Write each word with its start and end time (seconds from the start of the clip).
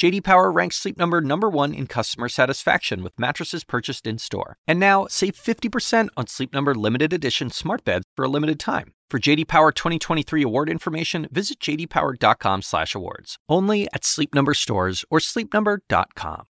JD 0.00 0.24
Power 0.24 0.50
ranks 0.50 0.76
Sleep 0.76 0.96
Number 0.96 1.20
number 1.20 1.50
1 1.50 1.74
in 1.74 1.86
customer 1.86 2.30
satisfaction 2.30 3.02
with 3.02 3.20
mattresses 3.20 3.64
purchased 3.64 4.06
in-store. 4.06 4.56
And 4.66 4.80
now, 4.80 5.06
save 5.10 5.34
50% 5.34 6.08
on 6.16 6.26
Sleep 6.26 6.54
Number 6.54 6.74
limited 6.74 7.12
edition 7.12 7.50
smart 7.50 7.84
beds 7.84 8.06
for 8.16 8.24
a 8.24 8.28
limited 8.28 8.58
time. 8.58 8.94
For 9.10 9.18
JD 9.18 9.46
Power 9.46 9.72
2023 9.72 10.42
award 10.42 10.70
information, 10.70 11.28
visit 11.30 11.60
jdpower.com/awards. 11.60 13.36
Only 13.46 13.88
at 13.92 14.06
Sleep 14.06 14.34
Number 14.34 14.54
stores 14.54 15.04
or 15.10 15.18
sleepnumber.com. 15.18 16.46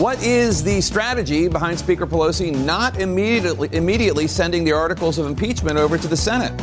What 0.00 0.22
is 0.22 0.64
the 0.64 0.80
strategy 0.80 1.48
behind 1.48 1.78
Speaker 1.78 2.06
Pelosi 2.06 2.50
not 2.64 2.98
immediately 2.98 3.68
immediately 3.72 4.26
sending 4.26 4.64
the 4.64 4.72
articles 4.72 5.18
of 5.18 5.26
impeachment 5.26 5.76
over 5.76 5.98
to 5.98 6.08
the 6.08 6.16
Senate? 6.16 6.56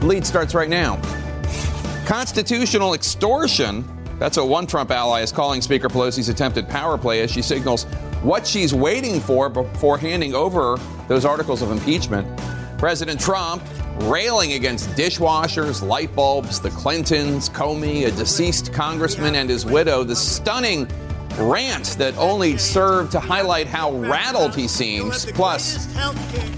The 0.00 0.06
lead 0.06 0.26
starts 0.26 0.56
right 0.56 0.68
now. 0.68 1.00
Constitutional 2.04 2.94
extortion. 2.94 3.84
That's 4.18 4.36
what 4.36 4.48
one 4.48 4.66
Trump 4.66 4.90
ally 4.90 5.22
is 5.22 5.30
calling 5.30 5.62
Speaker 5.62 5.88
Pelosi's 5.88 6.28
attempted 6.28 6.68
power 6.68 6.98
play 6.98 7.20
as 7.22 7.30
she 7.30 7.42
signals 7.42 7.84
what 8.22 8.46
she's 8.46 8.74
waiting 8.74 9.20
for 9.20 9.48
before 9.48 9.96
handing 9.96 10.34
over 10.34 10.78
those 11.06 11.24
articles 11.24 11.62
of 11.62 11.70
impeachment. 11.70 12.26
President 12.78 13.20
Trump 13.20 13.62
railing 14.02 14.52
against 14.52 14.88
dishwashers, 14.90 15.86
light 15.86 16.14
bulbs, 16.14 16.60
the 16.60 16.70
Clintons, 16.70 17.48
Comey, 17.48 18.06
a 18.06 18.10
deceased 18.10 18.72
congressman, 18.72 19.34
and 19.34 19.50
his 19.50 19.64
widow. 19.64 20.04
The 20.04 20.16
stunning 20.16 20.88
rant 21.38 21.96
that 21.98 22.16
only 22.16 22.56
served 22.56 23.12
to 23.12 23.20
highlight 23.20 23.66
how 23.66 23.92
rattled 23.92 24.54
he 24.54 24.68
seems. 24.68 25.26
Plus, 25.32 25.86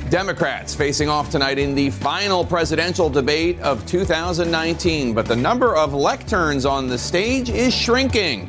Democrats 0.08 0.74
facing 0.74 1.08
off 1.08 1.30
tonight 1.30 1.58
in 1.58 1.74
the 1.74 1.90
final 1.90 2.44
presidential 2.44 3.08
debate 3.10 3.60
of 3.60 3.84
2019, 3.86 5.14
but 5.14 5.26
the 5.26 5.36
number 5.36 5.76
of 5.76 5.90
lecterns 5.90 6.68
on 6.68 6.88
the 6.88 6.98
stage 6.98 7.50
is 7.50 7.74
shrinking. 7.74 8.48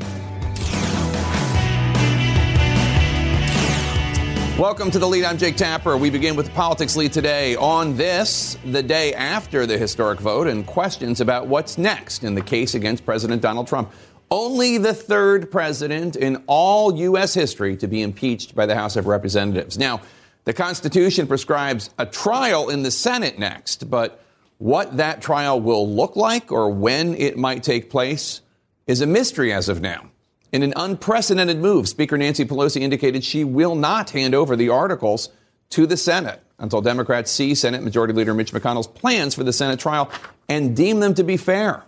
Welcome 4.61 4.91
to 4.91 4.99
the 4.99 5.07
lead. 5.07 5.23
I'm 5.23 5.39
Jake 5.39 5.55
Tapper. 5.55 5.97
We 5.97 6.11
begin 6.11 6.35
with 6.35 6.45
the 6.45 6.51
politics 6.51 6.95
lead 6.95 7.11
today 7.11 7.55
on 7.55 7.97
this, 7.97 8.59
the 8.63 8.83
day 8.83 9.11
after 9.15 9.65
the 9.65 9.75
historic 9.75 10.19
vote, 10.19 10.45
and 10.45 10.67
questions 10.67 11.19
about 11.19 11.47
what's 11.47 11.79
next 11.79 12.23
in 12.23 12.35
the 12.35 12.41
case 12.41 12.75
against 12.75 13.03
President 13.03 13.41
Donald 13.41 13.67
Trump. 13.67 13.91
Only 14.31 14.77
the 14.77 14.93
third 14.93 15.51
president 15.51 16.15
in 16.15 16.41
all 16.47 16.95
U.S. 16.97 17.33
history 17.33 17.75
to 17.77 17.87
be 17.87 18.01
impeached 18.01 18.55
by 18.55 18.65
the 18.65 18.75
House 18.75 18.95
of 18.95 19.05
Representatives. 19.05 19.77
Now, 19.77 19.99
the 20.45 20.53
Constitution 20.53 21.27
prescribes 21.27 21.89
a 21.99 22.05
trial 22.05 22.69
in 22.69 22.83
the 22.83 22.91
Senate 22.91 23.37
next, 23.37 23.89
but 23.89 24.23
what 24.57 24.97
that 24.97 25.21
trial 25.21 25.59
will 25.59 25.87
look 25.87 26.15
like 26.15 26.49
or 26.49 26.69
when 26.69 27.13
it 27.15 27.37
might 27.37 27.61
take 27.61 27.89
place 27.89 28.39
is 28.87 29.01
a 29.01 29.05
mystery 29.05 29.51
as 29.51 29.67
of 29.67 29.81
now. 29.81 30.09
In 30.53 30.63
an 30.63 30.73
unprecedented 30.77 31.57
move, 31.57 31.89
Speaker 31.89 32.17
Nancy 32.17 32.45
Pelosi 32.45 32.81
indicated 32.81 33.25
she 33.25 33.43
will 33.43 33.75
not 33.75 34.11
hand 34.11 34.33
over 34.33 34.55
the 34.55 34.69
articles 34.69 35.29
to 35.71 35.85
the 35.85 35.97
Senate 35.97 36.41
until 36.57 36.81
Democrats 36.81 37.31
see 37.31 37.53
Senate 37.53 37.83
Majority 37.83 38.13
Leader 38.13 38.33
Mitch 38.33 38.53
McConnell's 38.53 38.87
plans 38.87 39.35
for 39.35 39.43
the 39.43 39.53
Senate 39.53 39.79
trial 39.79 40.09
and 40.47 40.75
deem 40.75 41.01
them 41.01 41.13
to 41.15 41.23
be 41.23 41.37
fair. 41.37 41.83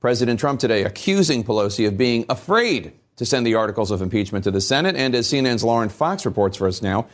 President 0.00 0.38
Trump 0.38 0.60
today 0.60 0.84
accusing 0.84 1.42
Pelosi 1.42 1.86
of 1.86 1.96
being 1.96 2.24
afraid 2.28 2.92
to 3.16 3.26
send 3.26 3.46
the 3.46 3.56
articles 3.56 3.90
of 3.90 4.00
impeachment 4.00 4.44
to 4.44 4.50
the 4.50 4.60
Senate. 4.60 4.94
And 4.94 5.14
as 5.14 5.28
CNN's 5.28 5.64
Lauren 5.64 5.88
Fox 5.88 6.24
reports 6.24 6.56
for 6.56 6.68
us 6.68 6.82
now, 6.82 7.08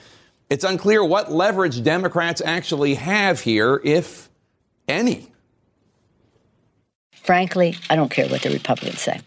it's 0.51 0.65
unclear 0.65 1.03
what 1.03 1.33
leverage 1.33 1.83
Democrats 1.83 2.43
actually 2.45 2.95
have 2.95 3.41
here, 3.41 3.81
if 3.83 4.29
any. 4.87 5.33
Frankly, 7.13 7.75
I 7.89 7.97
don't 7.97 8.11
care 8.11 8.29
what 8.29 8.43
the 8.43 8.51
Republicans 8.51 9.01
say. 9.01 9.21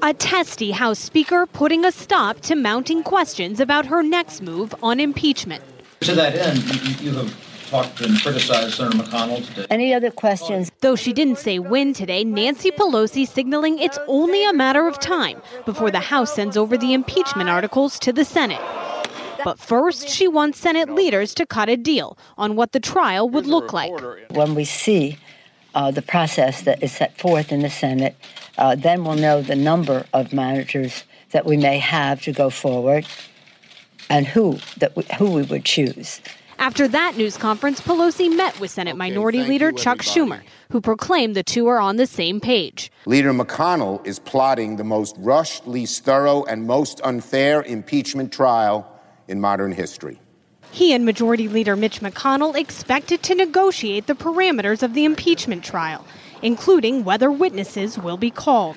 A 0.00 0.14
testy 0.14 0.70
House 0.70 0.98
Speaker 0.98 1.46
putting 1.46 1.84
a 1.84 1.92
stop 1.92 2.40
to 2.40 2.56
mounting 2.56 3.02
questions 3.02 3.60
about 3.60 3.84
her 3.86 4.02
next 4.02 4.40
move 4.40 4.74
on 4.82 4.98
impeachment. 4.98 5.62
To 6.00 6.14
that 6.14 6.34
end, 6.34 6.58
you, 6.64 7.10
you 7.10 7.18
have 7.18 7.51
talked 7.72 8.02
and 8.02 8.20
criticized 8.20 8.74
Senator 8.74 8.98
McConnell 8.98 9.46
today. 9.46 9.66
Any 9.70 9.94
other 9.94 10.10
questions? 10.10 10.70
Though 10.80 10.94
she 10.94 11.14
didn't 11.14 11.38
say 11.38 11.58
when 11.58 11.94
today, 11.94 12.22
Nancy 12.22 12.70
Pelosi 12.70 13.26
signaling 13.26 13.78
it's 13.78 13.98
only 14.08 14.44
a 14.44 14.52
matter 14.52 14.86
of 14.86 15.00
time 15.00 15.40
before 15.64 15.90
the 15.90 16.00
House 16.00 16.34
sends 16.34 16.58
over 16.58 16.76
the 16.76 16.92
impeachment 16.92 17.48
articles 17.48 17.98
to 18.00 18.12
the 18.12 18.26
Senate. 18.26 18.60
But 19.42 19.58
first, 19.58 20.06
she 20.06 20.28
wants 20.28 20.58
Senate 20.58 20.90
leaders 20.90 21.32
to 21.34 21.46
cut 21.46 21.70
a 21.70 21.78
deal 21.78 22.18
on 22.36 22.56
what 22.56 22.72
the 22.72 22.78
trial 22.78 23.30
would 23.30 23.46
look 23.46 23.72
like. 23.72 23.92
When 24.30 24.54
we 24.54 24.66
see 24.66 25.16
uh, 25.74 25.90
the 25.90 26.02
process 26.02 26.62
that 26.62 26.82
is 26.82 26.92
set 26.92 27.16
forth 27.16 27.50
in 27.52 27.62
the 27.62 27.70
Senate, 27.70 28.16
uh, 28.58 28.74
then 28.74 29.02
we'll 29.02 29.16
know 29.16 29.40
the 29.40 29.56
number 29.56 30.04
of 30.12 30.34
managers 30.34 31.04
that 31.30 31.46
we 31.46 31.56
may 31.56 31.78
have 31.78 32.20
to 32.24 32.32
go 32.32 32.50
forward 32.50 33.06
and 34.10 34.26
who 34.26 34.58
that 34.76 34.94
we, 34.94 35.06
who 35.16 35.30
we 35.30 35.42
would 35.42 35.64
choose. 35.64 36.20
After 36.62 36.86
that 36.86 37.16
news 37.16 37.36
conference, 37.36 37.80
Pelosi 37.80 38.32
met 38.36 38.60
with 38.60 38.70
Senate 38.70 38.96
Minority 38.96 39.42
Leader 39.42 39.70
you, 39.70 39.76
Chuck 39.76 39.98
Schumer, 39.98 40.42
who 40.70 40.80
proclaimed 40.80 41.34
the 41.34 41.42
two 41.42 41.66
are 41.66 41.80
on 41.80 41.96
the 41.96 42.06
same 42.06 42.40
page. 42.40 42.92
Leader 43.04 43.32
McConnell 43.32 44.06
is 44.06 44.20
plotting 44.20 44.76
the 44.76 44.84
most 44.84 45.16
rushed, 45.18 45.66
least 45.66 46.04
thorough, 46.04 46.44
and 46.44 46.64
most 46.64 47.00
unfair 47.02 47.64
impeachment 47.64 48.32
trial 48.32 48.88
in 49.26 49.40
modern 49.40 49.72
history. 49.72 50.20
He 50.70 50.92
and 50.92 51.04
Majority 51.04 51.48
Leader 51.48 51.74
Mitch 51.74 51.98
McConnell 52.00 52.54
expected 52.54 53.24
to 53.24 53.34
negotiate 53.34 54.06
the 54.06 54.14
parameters 54.14 54.84
of 54.84 54.94
the 54.94 55.04
impeachment 55.04 55.64
trial 55.64 56.06
including 56.42 57.04
whether 57.04 57.30
witnesses 57.30 57.96
will 57.96 58.16
be 58.16 58.30
called. 58.30 58.76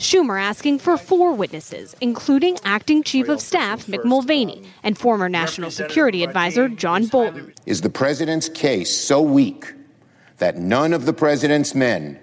Schumer 0.00 0.42
asking 0.42 0.80
for 0.80 0.98
four 0.98 1.32
witnesses, 1.34 1.94
including 2.00 2.58
acting 2.64 3.04
chief 3.04 3.28
of 3.28 3.40
staff 3.40 3.86
Mick 3.86 4.04
Mulvaney 4.04 4.64
and 4.82 4.98
former 4.98 5.28
national 5.28 5.70
security 5.70 6.24
advisor 6.24 6.68
John 6.68 7.06
Bolton. 7.06 7.54
Is 7.64 7.82
the 7.82 7.90
president's 7.90 8.48
case 8.48 8.94
so 8.94 9.22
weak 9.22 9.72
that 10.38 10.56
none 10.56 10.92
of 10.92 11.06
the 11.06 11.12
president's 11.12 11.76
men 11.76 12.18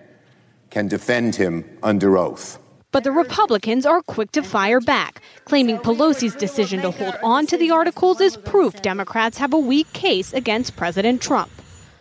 can 0.70 0.90
defend 0.90 1.36
him 1.36 1.64
under 1.82 2.18
oath? 2.18 2.60
But 2.92 3.06
the 3.06 3.14
Republicans 3.14 3.86
are 3.86 4.02
quick 4.02 4.34
to 4.34 4.44
fire 4.44 4.82
back, 4.82 5.22
claiming 5.46 5.78
Pelosi's 5.78 6.36
decision 6.36 6.82
to 6.82 6.92
hold 6.92 7.16
on 7.24 7.48
to 7.48 7.58
the 7.58 7.72
articles 7.72 8.20
is 8.20 8.36
proof 8.36 8.82
Democrats 8.82 9.38
have 9.38 9.54
a 9.54 9.58
weak 9.58 9.92
case 9.94 10.34
against 10.34 10.76
President 10.76 11.22
Trump. 11.22 11.50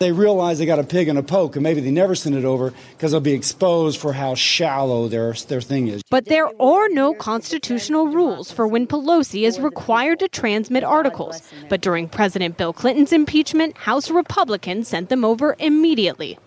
They 0.00 0.12
realize 0.12 0.58
they 0.58 0.64
got 0.64 0.78
a 0.78 0.82
pig 0.82 1.08
in 1.08 1.18
a 1.18 1.22
poke, 1.22 1.56
and 1.56 1.62
maybe 1.62 1.82
they 1.82 1.90
never 1.90 2.14
send 2.14 2.34
it 2.34 2.46
over 2.46 2.72
because 2.92 3.12
they'll 3.12 3.20
be 3.20 3.34
exposed 3.34 4.00
for 4.00 4.14
how 4.14 4.34
shallow 4.34 5.08
their 5.08 5.34
their 5.34 5.60
thing 5.60 5.88
is. 5.88 6.00
But 6.08 6.24
there 6.24 6.48
are 6.58 6.88
no 6.88 7.12
constitutional 7.12 8.06
rules 8.06 8.50
for 8.50 8.66
when 8.66 8.86
Pelosi 8.86 9.42
is 9.42 9.60
required 9.60 10.20
to 10.20 10.28
transmit 10.28 10.84
articles. 10.84 11.42
But 11.68 11.82
during 11.82 12.08
President 12.08 12.56
Bill 12.56 12.72
Clinton's 12.72 13.12
impeachment, 13.12 13.76
House 13.76 14.10
Republicans 14.10 14.88
sent 14.88 15.10
them 15.10 15.22
over 15.22 15.54
immediately. 15.58 16.38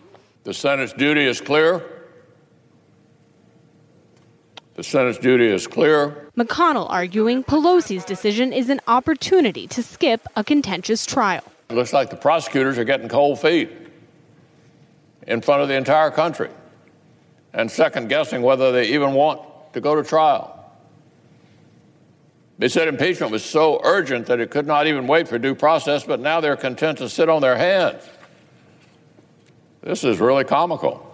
The 0.46 0.54
Senate's 0.56 0.94
duty 0.94 1.24
is 1.24 1.40
clear. 1.40 1.84
The 4.74 4.84
Senate's 4.84 5.20
duty 5.20 5.46
is 5.46 5.68
clear. 5.68 6.28
McConnell 6.36 6.90
arguing 6.90 7.44
Pelosi's 7.44 8.04
decision 8.04 8.52
is 8.52 8.72
an 8.72 8.82
opportunity 8.88 9.68
to 9.68 9.84
skip 9.84 10.28
a 10.36 10.44
contentious 10.44 11.06
trial. 11.06 11.44
It 11.74 11.76
looks 11.76 11.92
like 11.92 12.12
the 12.12 12.16
prosecutors 12.16 12.78
are 12.78 12.84
getting 12.84 13.10
cold 13.10 13.42
feet 13.42 13.72
in 15.26 15.42
front 15.42 15.64
of 15.64 15.68
the 15.68 15.74
entire 15.74 16.12
country 16.12 16.52
and 17.52 17.70
second 17.70 18.10
guessing 18.10 18.44
whether 18.44 18.72
they 18.72 18.90
even 18.90 19.14
want 19.14 19.42
to 19.74 19.82
go 19.82 19.96
to 19.96 20.04
trial. 20.04 20.72
They 22.60 22.68
said 22.70 22.88
impeachment 22.88 23.32
was 23.32 23.44
so 23.44 23.82
urgent 23.84 24.28
that 24.28 24.40
it 24.40 24.52
could 24.52 24.68
not 24.68 24.86
even 24.86 25.08
wait 25.08 25.28
for 25.28 25.40
due 25.40 25.56
process, 25.56 26.04
but 26.04 26.20
now 26.20 26.40
they're 26.40 26.56
content 26.56 27.00
to 27.00 27.10
sit 27.10 27.28
on 27.28 27.42
their 27.42 27.58
hands. 27.58 28.08
This 29.82 30.04
is 30.04 30.20
really 30.20 30.44
comical. 30.44 31.13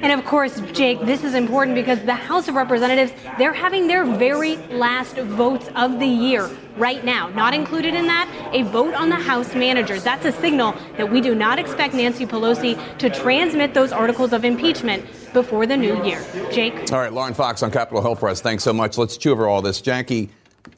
And 0.00 0.12
of 0.12 0.24
course, 0.24 0.60
Jake, 0.72 1.00
this 1.00 1.24
is 1.24 1.34
important 1.34 1.74
because 1.74 2.00
the 2.02 2.14
House 2.14 2.46
of 2.48 2.54
Representatives, 2.54 3.12
they're 3.36 3.52
having 3.52 3.88
their 3.88 4.04
very 4.04 4.56
last 4.68 5.16
votes 5.16 5.68
of 5.74 5.98
the 5.98 6.06
year 6.06 6.48
right 6.76 7.04
now. 7.04 7.28
Not 7.28 7.52
included 7.52 7.94
in 7.94 8.06
that, 8.06 8.28
a 8.52 8.62
vote 8.62 8.94
on 8.94 9.08
the 9.08 9.16
House 9.16 9.54
managers. 9.54 10.04
That's 10.04 10.24
a 10.24 10.32
signal 10.32 10.74
that 10.96 11.10
we 11.10 11.20
do 11.20 11.34
not 11.34 11.58
expect 11.58 11.94
Nancy 11.94 12.26
Pelosi 12.26 12.78
to 12.98 13.10
transmit 13.10 13.74
those 13.74 13.90
articles 13.90 14.32
of 14.32 14.44
impeachment 14.44 15.04
before 15.32 15.66
the 15.66 15.76
new 15.76 16.04
year. 16.04 16.24
Jake? 16.52 16.92
All 16.92 17.00
right, 17.00 17.12
Lauren 17.12 17.34
Fox 17.34 17.62
on 17.62 17.70
Capitol 17.70 18.00
Hill 18.00 18.16
Press. 18.16 18.40
Thanks 18.40 18.62
so 18.62 18.72
much. 18.72 18.98
Let's 18.98 19.16
chew 19.16 19.32
over 19.32 19.48
all 19.48 19.62
this. 19.62 19.80
Jackie, 19.80 20.30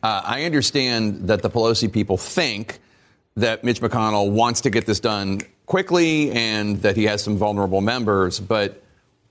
uh, 0.02 0.22
I 0.24 0.44
understand 0.44 1.28
that 1.28 1.42
the 1.42 1.50
Pelosi 1.50 1.92
people 1.92 2.16
think 2.16 2.80
that 3.36 3.64
Mitch 3.64 3.80
McConnell 3.80 4.30
wants 4.30 4.62
to 4.62 4.70
get 4.70 4.86
this 4.86 5.00
done 5.00 5.40
quickly 5.66 6.32
and 6.32 6.80
that 6.82 6.96
he 6.96 7.04
has 7.04 7.22
some 7.22 7.36
vulnerable 7.36 7.80
members. 7.80 8.40
But 8.40 8.82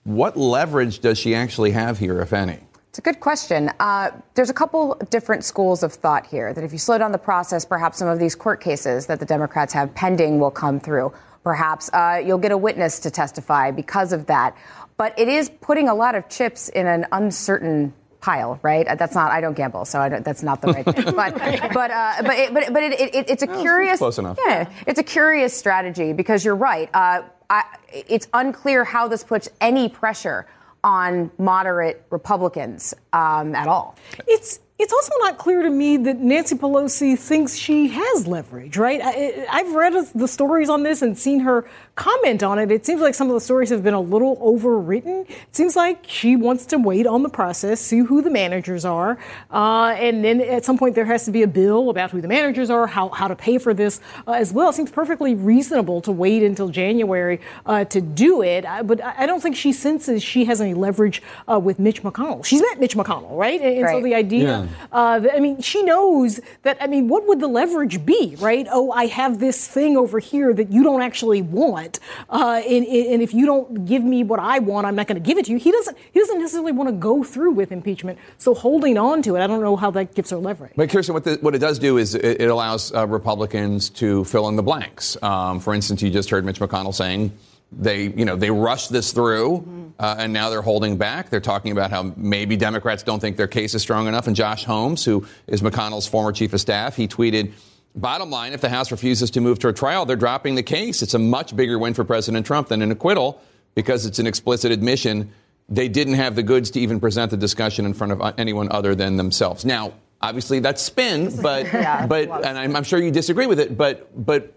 what 0.09 0.35
leverage 0.35 1.00
does 1.00 1.17
she 1.19 1.35
actually 1.35 1.71
have 1.71 2.00
here, 2.00 2.19
if 2.19 2.33
any? 2.33 2.59
It's 2.89 2.97
a 2.97 3.01
good 3.01 3.19
question. 3.19 3.71
Uh, 3.79 4.09
there's 4.33 4.50
a 4.50 4.53
couple 4.53 4.95
different 5.11 5.44
schools 5.44 5.83
of 5.83 5.94
thought 5.94 6.25
here 6.25 6.51
that 6.53 6.63
if 6.63 6.71
you 6.73 6.79
slow 6.79 6.97
down 6.97 7.11
the 7.11 7.19
process, 7.19 7.63
perhaps 7.63 8.00
some 8.00 8.07
of 8.07 8.17
these 8.17 8.33
court 8.35 8.59
cases 8.61 9.06
that 9.06 9.19
the 9.19 9.25
Democrats 9.25 9.71
have 9.73 9.94
pending 9.94 10.39
will 10.39 10.50
come 10.50 10.79
through. 10.79 11.13
Perhaps 11.44 11.91
uh, 11.94 12.21
you'll 12.25 12.39
get 12.39 12.51
a 12.51 12.57
witness 12.57 13.00
to 13.01 13.11
testify 13.11 13.69
because 13.69 14.11
of 14.11 14.25
that. 14.25 14.57
But 14.97 15.17
it 15.19 15.27
is 15.27 15.50
putting 15.61 15.88
a 15.88 15.94
lot 15.94 16.15
of 16.15 16.27
chips 16.29 16.67
in 16.69 16.88
an 16.88 17.05
uncertain 17.12 17.94
pile, 18.21 18.59
right? 18.63 18.88
Uh, 18.88 18.95
that's 18.95 19.13
not. 19.15 19.31
I 19.31 19.39
don't 19.39 19.55
gamble, 19.55 19.85
so 19.85 20.00
I 20.01 20.09
don't, 20.09 20.25
that's 20.25 20.41
not 20.44 20.62
the 20.62 20.73
right 20.73 20.83
thing. 20.83 21.05
But 21.15 21.35
but 21.71 21.91
uh, 21.91 22.13
but 22.23 22.38
it, 22.38 22.53
but 22.53 22.73
but 22.73 22.83
it, 22.83 23.00
it, 23.00 23.29
it's 23.29 23.44
a 23.44 23.50
Oh, 23.50 23.62
curious. 23.62 24.00
close 24.00 24.17
enough. 24.17 24.38
Yeah, 24.45 24.67
it's 24.88 25.00
a 25.00 25.03
curious 25.03 25.55
strategy 25.55 26.12
because 26.13 26.44
you're 26.44 26.55
right. 26.55 26.89
Uh, 26.94 27.21
I, 27.50 27.63
it's 27.92 28.28
unclear 28.34 28.84
how 28.84 29.07
this 29.07 29.24
puts 29.24 29.50
any 29.60 29.90
pressure 29.90 30.46
on 30.84 31.31
moderate 31.38 32.06
Republicans 32.10 32.94
um, 33.13 33.56
at 33.56 33.68
all. 33.68 33.96
It's 34.28 34.60
it's 34.80 34.94
also 34.94 35.12
not 35.19 35.38
clear 35.38 35.62
to 35.62 35.69
me 35.69 35.98
that 35.98 36.19
Nancy 36.19 36.56
Pelosi 36.56 37.19
thinks 37.19 37.56
she 37.56 37.90
has 37.90 38.28
leverage, 38.28 38.78
right? 38.78 39.01
I, 39.04 39.46
I've 39.51 39.74
read 39.75 39.94
the 40.16 40.28
stories 40.28 40.69
on 40.69 40.84
this 40.84 41.01
and 41.01 41.18
seen 41.18 41.42
her 41.42 41.69
comment 42.00 42.42
on 42.44 42.57
it. 42.60 42.72
It 42.72 42.86
seems 42.86 43.01
like 43.01 43.13
some 43.13 43.28
of 43.28 43.34
the 43.34 43.42
stories 43.50 43.69
have 43.69 43.84
been 43.84 43.94
a 43.94 44.06
little 44.16 44.38
overwritten. 44.38 45.30
It 45.30 45.56
seems 45.60 45.75
like 45.75 46.06
she 46.07 46.36
wants 46.36 46.66
to 46.68 46.78
wait 46.78 47.06
on 47.06 47.24
the 47.24 47.30
process, 47.30 47.81
see 47.81 48.00
who 48.00 48.22
the 48.22 48.30
managers 48.30 48.86
are, 48.86 49.18
uh, 49.51 49.96
and 50.06 50.24
then 50.24 50.40
at 50.42 50.63
some 50.66 50.78
point 50.78 50.96
there 50.96 51.06
has 51.06 51.25
to 51.25 51.31
be 51.31 51.44
a 51.44 51.48
bill 51.48 51.90
about 51.90 52.12
who 52.12 52.22
the 52.22 52.28
managers 52.28 52.69
are, 52.69 52.88
how, 52.88 53.10
how 53.10 53.28
to 53.28 53.36
pay 53.36 53.57
for 53.57 53.74
this 53.74 54.00
uh, 54.28 54.31
as 54.31 54.54
well. 54.54 54.69
It 54.69 54.75
seems 54.75 54.92
perfectly 54.92 55.36
reasonable 55.36 56.00
to 56.01 56.12
wait 56.12 56.42
until 56.44 56.69
January 56.69 57.42
uh, 57.66 57.84
to 57.86 58.00
do 58.25 58.42
it, 58.42 58.66
I- 58.66 58.81
but 58.84 59.04
I 59.04 59.13
I 59.24 59.25
don't 59.25 59.42
think 59.44 59.56
she 59.57 59.72
senses 59.74 60.24
she 60.24 60.46
has 60.46 60.62
any 60.62 60.74
leverage 60.74 61.18
uh, 61.51 61.60
with 61.68 61.78
Mitch 61.86 62.00
McConnell. 62.04 62.40
She's 62.50 62.62
met 62.68 62.80
Mitch 62.80 62.96
McConnell, 62.96 63.36
right? 63.46 63.60
And, 63.66 63.74
and 63.80 63.90
so 63.90 64.01
the 64.01 64.16
idea, 64.16 64.44
Yeah. 64.46 64.68
uh, 65.00 65.19
that- 65.19 65.36
I 65.36 65.40
mean, 65.46 65.62
she 65.62 65.84
knows 65.84 66.40
that. 66.63 66.78
I 66.81 66.88
mean, 66.88 67.07
what 67.10 67.28
would 67.28 67.40
the 67.42 67.48
leverage 67.62 67.98
be, 68.06 68.36
right? 68.40 68.66
Oh, 68.72 68.92
I 69.04 69.06
have 69.22 69.40
this 69.40 69.68
thing 69.68 69.98
over 70.04 70.18
here 70.31 70.54
that 70.60 70.72
you 70.72 70.81
don't 70.84 71.01
actually 71.10 71.42
want, 71.42 71.88
uh, 72.30 72.62
and, 72.68 72.86
and 72.86 73.21
if 73.21 73.33
you 73.33 73.45
don't 73.45 73.86
give 73.86 74.03
me 74.03 74.24
what 74.24 74.39
I 74.39 74.59
want, 74.59 74.86
I'm 74.86 74.95
not 74.95 75.07
going 75.07 75.21
to 75.21 75.25
give 75.25 75.38
it 75.38 75.45
to 75.45 75.51
you. 75.51 75.57
He 75.57 75.71
doesn't. 75.71 75.97
He 76.12 76.19
doesn't 76.19 76.38
necessarily 76.38 76.71
want 76.74 76.89
to 76.89 76.94
go 76.94 77.24
through 77.24 77.51
with 77.51 77.71
impeachment. 77.71 78.19
So 78.38 78.53
holding 78.53 78.97
on 78.97 79.21
to 79.24 79.36
it, 79.36 79.41
I 79.41 79.47
don't 79.47 79.62
know 79.62 79.75
how 79.75 79.91
that 79.91 80.13
gives 80.13 80.30
her 80.30 80.38
leverage. 80.38 80.74
But 80.75 80.89
Kirsten, 80.89 81.13
what, 81.13 81.24
the, 81.24 81.38
what 81.41 81.56
it 81.56 81.59
does 81.59 81.80
do 81.80 81.97
is 81.97 82.15
it, 82.15 82.41
it 82.41 82.50
allows 82.50 82.94
uh, 82.94 83.07
Republicans 83.07 83.89
to 83.91 84.24
fill 84.25 84.47
in 84.50 84.56
the 84.56 84.63
blanks. 84.63 85.18
Um, 85.24 85.59
for 85.59 85.74
instance, 85.74 86.01
you 86.01 86.09
just 86.09 86.30
heard 86.30 86.45
Mitch 86.45 86.59
McConnell 86.59 86.94
saying 86.94 87.31
they, 87.71 88.07
you 88.07 88.25
know, 88.25 88.36
they 88.36 88.51
rushed 88.51 88.91
this 88.91 89.12
through, 89.13 89.94
uh, 90.00 90.15
and 90.18 90.33
now 90.33 90.50
they're 90.50 90.62
holding 90.62 90.97
back. 90.97 91.30
They're 91.30 91.39
talking 91.39 91.71
about 91.71 91.91
how 91.91 92.13
maybe 92.15 92.57
Democrats 92.57 93.03
don't 93.03 93.19
think 93.19 93.38
their 93.38 93.47
case 93.47 93.75
is 93.75 93.81
strong 93.81 94.07
enough. 94.07 94.27
And 94.27 94.36
Josh 94.36 94.65
Holmes, 94.65 95.06
who 95.06 95.25
is 95.47 95.62
McConnell's 95.62 96.07
former 96.07 96.31
chief 96.31 96.53
of 96.53 96.62
staff, 96.62 96.95
he 96.95 97.07
tweeted. 97.07 97.53
Bottom 97.95 98.30
line, 98.30 98.53
if 98.53 98.62
the 98.62 98.69
House 98.69 98.91
refuses 98.91 99.31
to 99.31 99.41
move 99.41 99.59
to 99.59 99.68
a 99.68 99.74
trial, 99.74 100.06
they're 100.06 100.15
dropping 100.15 100.56
the 100.56 100.63
case. 100.63 101.01
It's 101.01 101.13
a 101.13 101.19
much 101.19 101.56
bigger 101.56 101.77
win 101.80 101.94
for 101.94 102.03
President 102.03 102.45
Trump 102.45 102.68
than 102.68 102.81
an 102.81 102.91
acquittal 102.91 103.41
because 103.75 104.06
it's 104.06 104.19
an 104.19 104.27
explicit 104.27 104.71
admission 104.71 105.31
they 105.69 105.88
didn't 105.88 106.15
have 106.15 106.36
the 106.36 106.44
goods 106.44 106.71
to 106.71 106.80
even 106.80 107.00
present 107.00 107.31
the 107.31 107.38
discussion 107.38 107.86
in 107.86 107.94
front 107.94 108.12
of 108.12 108.21
uh, 108.21 108.33
anyone 108.38 108.69
other 108.71 108.95
than 108.95 109.18
themselves. 109.18 109.63
Now, 109.63 109.94
obviously, 110.21 110.59
that's 110.59 110.81
spin, 110.81 111.41
but 111.41 111.65
Yeah, 111.74 112.07
but 112.07 112.30
and 112.45 112.57
I'm, 112.57 112.75
I'm 112.75 112.83
sure 112.83 113.00
you 113.00 113.12
disagree 113.12 113.45
with 113.45 113.59
it, 113.59 113.77
but 113.77 114.25
but 114.25 114.53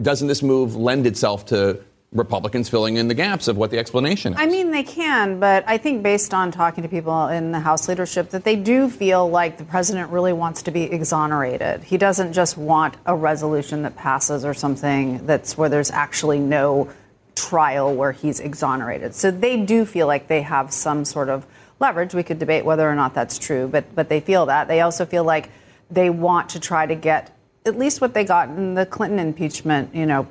doesn't 0.00 0.28
this 0.28 0.42
move 0.42 0.76
lend 0.76 1.06
itself 1.06 1.46
to 1.46 1.82
Republicans 2.12 2.68
filling 2.68 2.96
in 2.98 3.08
the 3.08 3.14
gaps 3.14 3.48
of 3.48 3.56
what 3.56 3.70
the 3.70 3.78
explanation 3.78 4.34
is? 4.34 4.38
I 4.38 4.46
mean, 4.46 4.70
they 4.70 4.82
can, 4.82 5.40
but 5.40 5.64
I 5.66 5.78
think 5.78 6.02
based 6.02 6.34
on 6.34 6.52
talking 6.52 6.82
to 6.82 6.88
people 6.88 7.28
in 7.28 7.52
the 7.52 7.60
House 7.60 7.88
leadership, 7.88 8.30
that 8.30 8.44
they 8.44 8.56
do 8.56 8.90
feel 8.90 9.28
like 9.28 9.56
the 9.56 9.64
president 9.64 10.10
really 10.10 10.34
wants 10.34 10.62
to 10.64 10.70
be 10.70 10.82
exonerated. 10.82 11.82
He 11.82 11.96
doesn't 11.96 12.34
just 12.34 12.58
want 12.58 12.96
a 13.06 13.16
resolution 13.16 13.82
that 13.82 13.96
passes 13.96 14.44
or 14.44 14.52
something 14.52 15.24
that's 15.26 15.56
where 15.56 15.70
there's 15.70 15.90
actually 15.90 16.38
no 16.38 16.92
trial 17.34 17.94
where 17.94 18.12
he's 18.12 18.40
exonerated. 18.40 19.14
So 19.14 19.30
they 19.30 19.64
do 19.64 19.86
feel 19.86 20.06
like 20.06 20.28
they 20.28 20.42
have 20.42 20.70
some 20.70 21.06
sort 21.06 21.30
of 21.30 21.46
leverage. 21.80 22.12
We 22.14 22.22
could 22.22 22.38
debate 22.38 22.66
whether 22.66 22.88
or 22.88 22.94
not 22.94 23.14
that's 23.14 23.38
true, 23.38 23.68
but 23.68 23.94
but 23.94 24.10
they 24.10 24.20
feel 24.20 24.46
that. 24.46 24.68
They 24.68 24.82
also 24.82 25.06
feel 25.06 25.24
like 25.24 25.50
they 25.90 26.10
want 26.10 26.50
to 26.50 26.60
try 26.60 26.84
to 26.84 26.94
get 26.94 27.34
at 27.64 27.78
least 27.78 28.00
what 28.00 28.12
they 28.12 28.24
got 28.24 28.48
in 28.48 28.74
the 28.74 28.84
Clinton 28.84 29.18
impeachment, 29.18 29.94
you 29.94 30.04
know, 30.04 30.26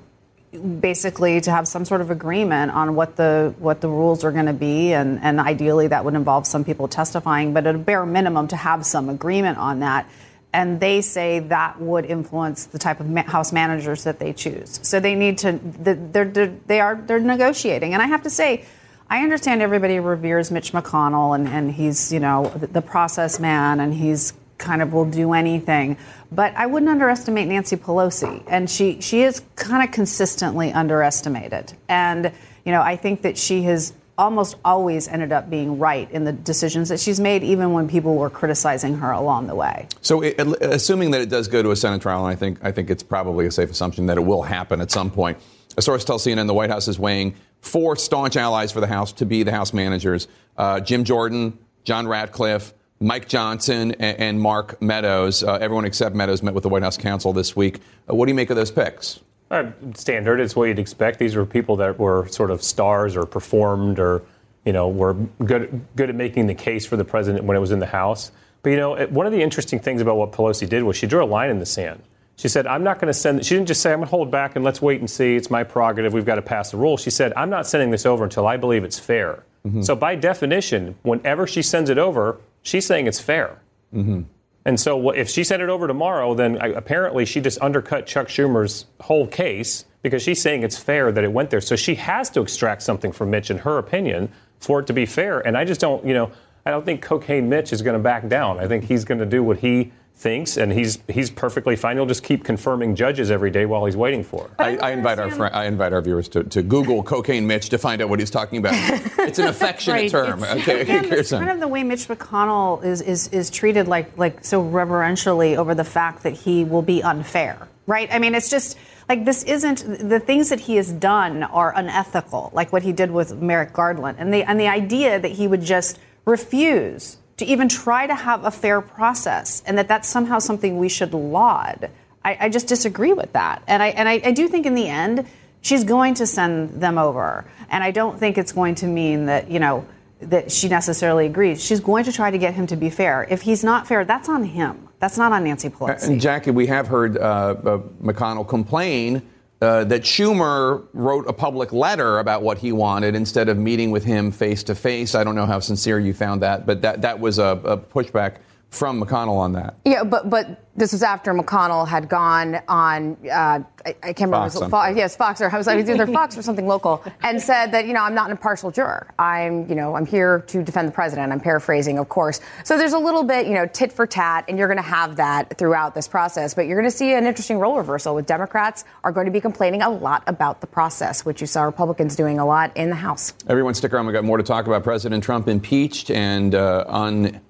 basically 0.51 1.39
to 1.39 1.49
have 1.49 1.67
some 1.67 1.85
sort 1.85 2.01
of 2.01 2.11
agreement 2.11 2.71
on 2.71 2.93
what 2.93 3.15
the 3.15 3.53
what 3.57 3.79
the 3.79 3.87
rules 3.87 4.25
are 4.25 4.33
going 4.33 4.47
to 4.47 4.53
be 4.53 4.91
and 4.91 5.19
and 5.21 5.39
ideally 5.39 5.87
that 5.87 6.03
would 6.03 6.13
involve 6.13 6.45
some 6.45 6.65
people 6.65 6.89
testifying 6.89 7.53
but 7.53 7.65
at 7.65 7.73
a 7.73 7.77
bare 7.77 8.05
minimum 8.05 8.47
to 8.49 8.57
have 8.57 8.85
some 8.85 9.07
agreement 9.09 9.57
on 9.57 9.79
that. 9.79 10.09
And 10.53 10.81
they 10.81 10.99
say 10.99 11.39
that 11.39 11.79
would 11.79 12.03
influence 12.03 12.65
the 12.65 12.77
type 12.77 12.99
of 12.99 13.07
house 13.27 13.53
managers 13.53 14.03
that 14.03 14.19
they 14.19 14.33
choose. 14.33 14.81
So 14.83 14.99
they 14.99 15.15
need 15.15 15.37
to 15.39 15.57
they're, 15.63 16.25
they're 16.25 16.53
they 16.67 16.81
are 16.81 16.95
they're 16.95 17.19
negotiating. 17.19 17.93
And 17.93 18.01
i 18.01 18.07
have 18.07 18.23
to 18.23 18.29
say 18.29 18.65
I 19.09 19.23
understand 19.23 19.61
everybody 19.61 19.99
reveres 19.99 20.51
Mitch 20.51 20.71
McConnell 20.71 21.35
and, 21.35 21.45
and 21.45 21.69
he's, 21.69 22.13
you 22.13 22.21
know, 22.21 22.47
the 22.47 22.81
process 22.81 23.41
man 23.41 23.81
and 23.81 23.93
he's 23.93 24.31
kind 24.61 24.81
of 24.81 24.93
will 24.93 25.05
do 25.05 25.33
anything. 25.33 25.97
But 26.31 26.55
I 26.55 26.67
wouldn't 26.67 26.89
underestimate 26.89 27.49
Nancy 27.49 27.75
Pelosi. 27.75 28.43
And 28.47 28.69
she, 28.69 29.01
she 29.01 29.23
is 29.23 29.41
kind 29.57 29.83
of 29.83 29.93
consistently 29.93 30.71
underestimated. 30.71 31.73
And, 31.89 32.31
you 32.63 32.71
know, 32.71 32.81
I 32.81 32.95
think 32.95 33.23
that 33.23 33.37
she 33.37 33.63
has 33.63 33.93
almost 34.17 34.55
always 34.63 35.07
ended 35.07 35.31
up 35.31 35.49
being 35.49 35.79
right 35.79 36.09
in 36.11 36.23
the 36.23 36.31
decisions 36.31 36.89
that 36.89 36.99
she's 36.99 37.19
made, 37.19 37.43
even 37.43 37.73
when 37.73 37.89
people 37.89 38.15
were 38.15 38.29
criticizing 38.29 38.95
her 38.97 39.11
along 39.11 39.47
the 39.47 39.55
way. 39.55 39.87
So, 40.01 40.21
it, 40.21 40.39
assuming 40.61 41.11
that 41.11 41.21
it 41.21 41.29
does 41.29 41.47
go 41.47 41.63
to 41.63 41.71
a 41.71 41.75
Senate 41.75 42.01
trial, 42.01 42.25
and 42.25 42.31
I 42.31 42.35
think 42.35 42.59
I 42.63 42.71
think 42.71 42.89
it's 42.89 43.03
probably 43.03 43.47
a 43.47 43.51
safe 43.51 43.71
assumption 43.71 44.05
that 44.05 44.17
it 44.17 44.21
will 44.21 44.43
happen 44.43 44.79
at 44.79 44.91
some 44.91 45.09
point. 45.09 45.39
A 45.77 45.81
source 45.81 46.05
tells 46.05 46.23
CNN 46.23 46.47
the 46.47 46.53
White 46.53 46.69
House 46.69 46.87
is 46.87 46.99
weighing 46.99 47.35
four 47.61 47.95
staunch 47.95 48.35
allies 48.35 48.71
for 48.71 48.79
the 48.79 48.87
House 48.87 49.11
to 49.13 49.25
be 49.25 49.43
the 49.43 49.51
House 49.51 49.73
managers: 49.73 50.27
uh, 50.55 50.79
Jim 50.81 51.03
Jordan, 51.03 51.57
John 51.83 52.07
Ratcliffe, 52.07 52.73
Mike 53.01 53.27
Johnson, 53.27 53.93
and, 53.93 54.19
and 54.19 54.41
Mark 54.41 54.81
Meadows. 54.81 55.43
Uh, 55.43 55.55
everyone 55.55 55.85
except 55.85 56.15
Meadows 56.15 56.43
met 56.43 56.53
with 56.53 56.63
the 56.63 56.69
White 56.69 56.83
House 56.83 56.97
counsel 56.97 57.33
this 57.33 57.55
week. 57.55 57.79
Uh, 58.09 58.15
what 58.15 58.27
do 58.27 58.31
you 58.31 58.35
make 58.35 58.49
of 58.51 58.55
those 58.55 58.71
picks? 58.71 59.19
Uh, 59.49 59.71
standard. 59.95 60.39
It's 60.39 60.55
what 60.55 60.65
you'd 60.65 60.79
expect. 60.79 61.19
These 61.19 61.35
were 61.35 61.45
people 61.45 61.75
that 61.77 61.99
were 61.99 62.27
sort 62.27 62.51
of 62.51 62.63
stars 62.63 63.17
or 63.17 63.25
performed 63.25 63.99
or, 63.99 64.21
you 64.63 64.71
know, 64.71 64.87
were 64.87 65.15
good 65.43 65.81
good 65.95 66.09
at 66.09 66.15
making 66.15 66.47
the 66.47 66.53
case 66.53 66.85
for 66.85 66.95
the 66.95 67.03
president 67.03 67.43
when 67.43 67.57
it 67.57 67.59
was 67.59 67.71
in 67.71 67.79
the 67.79 67.87
House. 67.87 68.31
But 68.63 68.69
you 68.69 68.77
know, 68.77 69.05
one 69.07 69.25
of 69.25 69.33
the 69.33 69.41
interesting 69.41 69.79
things 69.79 70.01
about 70.01 70.15
what 70.15 70.31
Pelosi 70.31 70.69
did 70.69 70.83
was 70.83 70.95
she 70.95 71.07
drew 71.07 71.23
a 71.23 71.25
line 71.25 71.49
in 71.49 71.59
the 71.59 71.65
sand. 71.65 72.01
She 72.37 72.47
said, 72.47 72.65
"I'm 72.65 72.83
not 72.83 72.99
going 72.99 73.07
to 73.07 73.13
send." 73.13 73.43
She 73.45 73.55
didn't 73.55 73.67
just 73.67 73.81
say, 73.81 73.91
"I'm 73.91 73.99
going 73.99 74.07
to 74.07 74.11
hold 74.11 74.31
back 74.31 74.55
and 74.55 74.63
let's 74.63 74.81
wait 74.81 74.99
and 74.99 75.09
see. 75.09 75.35
It's 75.35 75.49
my 75.49 75.63
prerogative. 75.63 76.13
We've 76.13 76.25
got 76.25 76.35
to 76.35 76.41
pass 76.41 76.71
the 76.71 76.77
rule." 76.77 76.95
She 76.95 77.09
said, 77.09 77.33
"I'm 77.35 77.49
not 77.49 77.67
sending 77.67 77.91
this 77.91 78.05
over 78.05 78.23
until 78.23 78.47
I 78.47 78.57
believe 78.57 78.83
it's 78.83 78.99
fair." 78.99 79.43
So 79.81 79.95
by 79.95 80.15
definition, 80.15 80.95
whenever 81.03 81.45
she 81.45 81.61
sends 81.61 81.91
it 81.91 81.99
over, 81.99 82.39
she's 82.61 82.85
saying 82.85 83.07
it's 83.07 83.19
fair. 83.19 83.61
Mm-hmm. 83.93 84.21
And 84.63 84.79
so, 84.79 85.09
if 85.09 85.29
she 85.29 85.43
sent 85.43 85.61
it 85.61 85.69
over 85.69 85.87
tomorrow, 85.87 86.35
then 86.35 86.57
apparently 86.57 87.25
she 87.25 87.41
just 87.41 87.59
undercut 87.61 88.05
Chuck 88.05 88.27
Schumer's 88.27 88.85
whole 88.99 89.25
case 89.25 89.85
because 90.03 90.21
she's 90.21 90.41
saying 90.41 90.63
it's 90.63 90.77
fair 90.77 91.11
that 91.11 91.23
it 91.23 91.31
went 91.31 91.49
there. 91.49 91.61
So 91.61 91.75
she 91.75 91.95
has 91.95 92.29
to 92.31 92.41
extract 92.41 92.83
something 92.83 93.11
from 93.11 93.29
Mitch, 93.31 93.49
in 93.49 93.59
her 93.59 93.77
opinion, 93.77 94.29
for 94.59 94.79
it 94.79 94.87
to 94.87 94.93
be 94.93 95.05
fair. 95.05 95.39
And 95.39 95.57
I 95.57 95.65
just 95.65 95.81
don't, 95.81 96.05
you 96.05 96.13
know, 96.13 96.31
I 96.65 96.71
don't 96.71 96.85
think 96.85 97.01
Cocaine 97.01 97.49
Mitch 97.49 97.73
is 97.73 97.81
going 97.81 97.97
to 97.97 98.03
back 98.03 98.27
down. 98.27 98.59
I 98.59 98.67
think 98.67 98.83
he's 98.83 99.03
going 99.03 99.19
to 99.19 99.25
do 99.25 99.43
what 99.43 99.57
he 99.57 99.91
thinks, 100.21 100.55
and 100.57 100.71
he's 100.71 100.99
he's 101.09 101.29
perfectly 101.31 101.75
fine. 101.75 101.97
He'll 101.97 102.05
just 102.05 102.23
keep 102.23 102.43
confirming 102.43 102.95
judges 102.95 103.31
every 103.31 103.49
day 103.49 103.65
while 103.65 103.85
he's 103.85 103.97
waiting 103.97 104.23
for 104.23 104.45
it. 104.45 104.51
I, 104.59 104.77
I 104.77 104.91
invite 104.91 105.17
our 105.19 105.31
fri 105.31 105.49
I 105.49 105.65
invite 105.65 105.93
our 105.93 106.01
viewers 106.01 106.27
to, 106.29 106.43
to 106.43 106.61
Google 106.61 107.01
cocaine 107.03 107.47
Mitch 107.47 107.69
to 107.69 107.77
find 107.79 108.01
out 108.01 108.09
what 108.09 108.19
he's 108.19 108.29
talking 108.31 108.59
about. 108.59 108.73
It's 109.21 109.39
an 109.39 109.47
affectionate 109.47 109.95
Right. 110.01 110.09
term. 110.11 110.43
It's- 110.43 110.57
okay, 110.61 110.81
Again, 110.81 111.03
it's 111.05 111.13
Kirsten. 111.13 111.39
kind 111.39 111.51
of 111.51 111.59
the 111.59 111.67
way 111.67 111.83
Mitch 111.83 112.07
McConnell 112.07 112.83
is, 112.83 113.01
is, 113.01 113.27
is 113.29 113.49
treated 113.49 113.87
like, 113.87 114.17
like 114.17 114.43
so 114.43 114.61
reverentially 114.61 115.55
over 115.57 115.73
the 115.75 115.83
fact 115.83 116.23
that 116.23 116.33
he 116.33 116.63
will 116.63 116.81
be 116.81 117.01
unfair, 117.03 117.67
right? 117.87 118.09
I 118.11 118.19
mean, 118.19 118.33
it's 118.35 118.49
just 118.49 118.77
like 119.07 119.23
this 119.25 119.43
isn't 119.43 120.09
the 120.09 120.19
things 120.19 120.49
that 120.49 120.59
he 120.61 120.75
has 120.77 120.91
done 120.91 121.43
are 121.43 121.71
unethical, 121.75 122.49
like 122.53 122.73
what 122.73 122.81
he 122.83 122.91
did 122.93 123.11
with 123.11 123.33
Merrick 123.41 123.73
Garland. 123.73 124.17
And 124.19 124.33
the, 124.33 124.43
and 124.43 124.59
the 124.59 124.67
idea 124.67 125.19
that 125.19 125.31
he 125.31 125.47
would 125.47 125.61
just 125.61 125.99
refuse 126.25 127.17
to 127.41 127.45
even 127.47 127.67
try 127.67 128.05
to 128.05 128.13
have 128.13 128.45
a 128.45 128.51
fair 128.51 128.81
process 128.81 129.63
and 129.65 129.75
that 129.79 129.87
that's 129.87 130.07
somehow 130.07 130.37
something 130.37 130.77
we 130.77 130.87
should 130.87 131.11
laud. 131.11 131.89
I, 132.23 132.37
I 132.41 132.49
just 132.49 132.67
disagree 132.67 133.13
with 133.13 133.33
that. 133.33 133.63
And 133.65 133.81
I, 133.81 133.87
and 133.87 134.07
I, 134.07 134.21
I 134.23 134.31
do 134.31 134.47
think 134.47 134.67
in 134.67 134.75
the 134.75 134.87
end, 134.87 135.25
she's 135.61 135.83
going 135.83 136.13
to 136.15 136.27
send 136.27 136.79
them 136.79 136.99
over. 136.99 137.45
And 137.69 137.83
I 137.83 137.89
don't 137.89 138.19
think 138.19 138.37
it's 138.37 138.51
going 138.51 138.75
to 138.75 138.85
mean 138.85 139.25
that, 139.25 139.49
you 139.49 139.59
know, 139.59 139.87
that 140.19 140.51
she 140.51 140.69
necessarily 140.69 141.25
agrees. 141.25 141.63
She's 141.63 141.79
going 141.79 142.03
to 142.03 142.11
try 142.11 142.29
to 142.29 142.37
get 142.37 142.53
him 142.53 142.67
to 142.67 142.75
be 142.75 142.91
fair. 142.91 143.25
If 143.27 143.41
he's 143.41 143.63
not 143.63 143.87
fair, 143.87 144.05
that's 144.05 144.29
on 144.29 144.43
him. 144.43 144.87
That's 144.99 145.17
not 145.17 145.31
on 145.31 145.43
Nancy 145.43 145.69
Pelosi. 145.69 146.09
And 146.09 146.21
Jackie, 146.21 146.51
we 146.51 146.67
have 146.67 146.87
heard 146.87 147.17
uh, 147.17 147.21
uh, 147.21 147.77
McConnell 148.03 148.47
complain 148.47 149.27
uh, 149.61 149.83
that 149.83 150.01
Schumer 150.01 150.85
wrote 150.93 151.27
a 151.27 151.33
public 151.33 151.71
letter 151.71 152.17
about 152.17 152.41
what 152.41 152.57
he 152.57 152.71
wanted 152.71 153.13
instead 153.13 153.47
of 153.47 153.57
meeting 153.57 153.91
with 153.91 154.03
him 154.03 154.31
face 154.31 154.63
to 154.63 154.75
face. 154.75 155.13
I 155.13 155.23
don't 155.23 155.35
know 155.35 155.45
how 155.45 155.59
sincere 155.59 155.99
you 155.99 156.13
found 156.13 156.41
that, 156.41 156.65
but 156.65 156.81
that, 156.81 157.03
that 157.03 157.19
was 157.19 157.37
a, 157.37 157.61
a 157.63 157.77
pushback 157.77 158.37
from 158.71 159.03
McConnell 159.03 159.37
on 159.37 159.51
that. 159.53 159.75
Yeah, 159.85 160.03
but 160.03 160.29
but 160.29 160.63
this 160.77 160.93
was 160.93 161.03
after 161.03 161.33
McConnell 161.33 161.85
had 161.85 162.07
gone 162.07 162.61
on. 162.69 163.17
Uh, 163.29 163.59
I, 163.85 163.95
I, 164.01 164.13
can't 164.13 164.31
remember. 164.31 164.49
Fox, 164.49 164.69
Fox, 164.69 164.97
yes, 164.97 165.15
Fox 165.15 165.41
or 165.41 165.53
I 165.53 165.57
was 165.57 165.67
like 165.67 165.79
either 165.79 166.07
Fox 166.07 166.37
or 166.37 166.41
something 166.41 166.65
local, 166.65 167.03
and 167.21 167.41
said 167.41 167.73
that 167.73 167.85
you 167.85 167.93
know 167.93 168.01
I'm 168.01 168.15
not 168.15 168.25
an 168.27 168.31
impartial 168.31 168.71
juror. 168.71 169.13
I'm 169.19 169.67
you 169.67 169.75
know 169.75 169.95
I'm 169.95 170.05
here 170.05 170.39
to 170.47 170.63
defend 170.63 170.87
the 170.87 170.93
president. 170.93 171.33
I'm 171.33 171.41
paraphrasing, 171.41 171.99
of 171.99 172.07
course. 172.07 172.39
So 172.63 172.77
there's 172.77 172.93
a 172.93 172.99
little 172.99 173.23
bit 173.23 173.45
you 173.45 173.53
know 173.53 173.67
tit 173.67 173.91
for 173.91 174.07
tat, 174.07 174.45
and 174.47 174.57
you're 174.57 174.69
going 174.69 174.77
to 174.77 174.83
have 174.83 175.17
that 175.17 175.57
throughout 175.57 175.93
this 175.93 176.07
process. 176.07 176.53
But 176.53 176.67
you're 176.67 176.79
going 176.79 176.89
to 176.89 176.97
see 176.97 177.13
an 177.13 177.25
interesting 177.25 177.59
role 177.59 177.75
reversal 177.75 178.15
with 178.15 178.25
Democrats 178.25 178.85
are 179.03 179.11
going 179.11 179.25
to 179.25 179.31
be 179.31 179.41
complaining 179.41 179.81
a 179.81 179.89
lot 179.89 180.23
about 180.27 180.61
the 180.61 180.67
process, 180.67 181.25
which 181.25 181.41
you 181.41 181.47
saw 181.47 181.63
Republicans 181.63 182.15
doing 182.15 182.39
a 182.39 182.45
lot 182.45 182.75
in 182.77 182.89
the 182.89 182.95
House. 182.95 183.33
Everyone, 183.49 183.73
stick 183.73 183.91
around. 183.93 184.05
We 184.05 184.13
got 184.13 184.23
more 184.23 184.37
to 184.37 184.43
talk 184.43 184.65
about. 184.65 184.83
President 184.83 185.23
Trump 185.23 185.49
impeached 185.49 186.09
and 186.09 186.55
uh, 186.55 186.85
on 186.87 187.41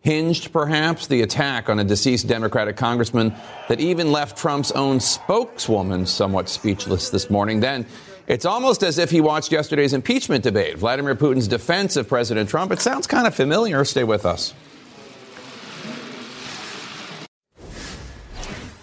hinged 0.00 0.52
perhaps 0.52 1.06
the 1.06 1.22
attack 1.22 1.68
on 1.68 1.78
a 1.78 1.84
deceased 1.84 2.26
Democratic 2.26 2.76
congressman 2.76 3.34
that 3.68 3.80
even 3.80 4.12
left 4.12 4.38
Trump's 4.38 4.72
own 4.72 5.00
spokeswoman 5.00 6.06
somewhat 6.06 6.48
speechless 6.48 7.10
this 7.10 7.28
morning. 7.30 7.60
Then 7.60 7.86
it's 8.26 8.44
almost 8.44 8.82
as 8.82 8.98
if 8.98 9.10
he 9.10 9.20
watched 9.20 9.52
yesterday's 9.52 9.92
impeachment 9.92 10.44
debate. 10.44 10.76
Vladimir 10.78 11.14
Putin's 11.14 11.48
defense 11.48 11.96
of 11.96 12.08
President 12.08 12.48
Trump. 12.48 12.72
It 12.72 12.80
sounds 12.80 13.06
kind 13.06 13.26
of 13.26 13.34
familiar. 13.34 13.84
Stay 13.84 14.04
with 14.04 14.26
us. 14.26 14.54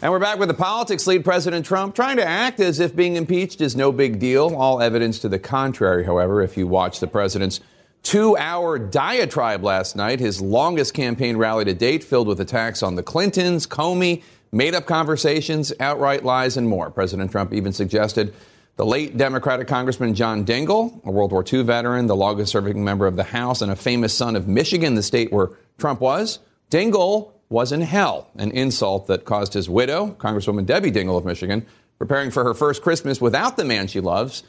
And 0.02 0.12
we're 0.12 0.20
back 0.20 0.38
with 0.38 0.50
the 0.50 0.54
politics 0.54 1.08
lead, 1.08 1.24
President 1.24 1.66
Trump, 1.66 1.96
trying 1.96 2.18
to 2.18 2.24
act 2.24 2.60
as 2.60 2.80
if 2.80 2.96
being 2.96 3.16
impeached 3.16 3.60
is 3.60 3.76
no 3.76 3.92
big 3.92 4.20
deal. 4.20 4.56
All 4.56 4.80
evidence 4.80 5.18
to 5.20 5.30
the 5.30 5.40
contrary, 5.40 6.04
however, 6.06 6.44
if 6.44 6.58
you 6.58 6.68
watch 6.68 7.00
the 7.00 7.08
president's 7.08 7.60
two 8.06 8.38
hour 8.38 8.78
diatribe 8.78 9.64
last 9.64 9.96
night, 9.96 10.20
his 10.20 10.40
longest 10.40 10.94
campaign 10.94 11.36
rally 11.36 11.66
to 11.66 11.74
date, 11.74 12.04
filled 12.04 12.28
with 12.28 12.40
attacks 12.40 12.84
on 12.84 12.96
the 12.96 13.04
Clintons, 13.04 13.68
Comey, 13.68 14.24
made 14.52 14.76
up 14.76 14.86
conversations, 14.86 15.74
outright 15.80 16.24
lies, 16.24 16.56
and 16.56 16.70
more. 16.70 16.90
President 16.92 17.32
Trump 17.32 17.52
even 17.52 17.74
suggested 17.74 18.34
the 18.78 18.86
late 18.86 19.18
Democratic 19.18 19.68
Congressman 19.68 20.14
John 20.14 20.46
Dingell, 20.46 21.04
a 21.04 21.12
World 21.12 21.32
War 21.32 21.44
II 21.52 21.64
veteran, 21.64 22.08
the 22.08 22.16
longest 22.16 22.52
serving 22.52 22.84
member 22.84 23.08
of 23.08 23.16
the 23.16 23.24
House, 23.24 23.62
and 23.62 23.72
a 23.72 23.76
famous 23.76 24.14
son 24.14 24.36
of 24.36 24.48
Michigan, 24.48 24.96
the 24.96 25.04
state 25.04 25.32
where 25.32 25.50
Trump 25.78 26.00
was. 26.00 26.40
Dingell 26.70 27.32
was 27.50 27.72
in 27.72 27.82
hell, 27.82 28.30
an 28.36 28.52
insult 28.52 29.08
that 29.08 29.26
caused 29.26 29.54
his 29.54 29.68
widow, 29.68 30.16
Congresswoman 30.20 30.66
Debbie 30.66 30.92
Dingell 30.92 31.18
of 31.18 31.26
Michigan, 31.26 31.66
preparing 31.98 32.30
for 32.30 32.44
her 32.44 32.54
first 32.54 32.82
Christmas 32.82 33.20
without 33.20 33.58
the 33.58 33.66
man 33.66 33.88
she 33.88 34.00
loves, 34.00 34.44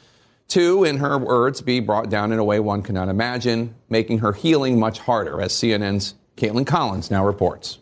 to, 0.49 0.83
in 0.83 0.97
her 0.97 1.17
words, 1.17 1.61
be 1.61 1.79
brought 1.79 2.09
down 2.09 2.31
in 2.31 2.39
a 2.39 2.43
way 2.43 2.59
one 2.59 2.81
cannot 2.81 3.09
imagine, 3.09 3.75
making 3.89 4.19
her 4.19 4.33
healing 4.33 4.79
much 4.79 4.99
harder, 4.99 5.41
as 5.41 5.53
CNN's 5.53 6.15
Kaitlan 6.37 6.65
Collins 6.65 7.11
now 7.11 7.25
reports. 7.25 7.79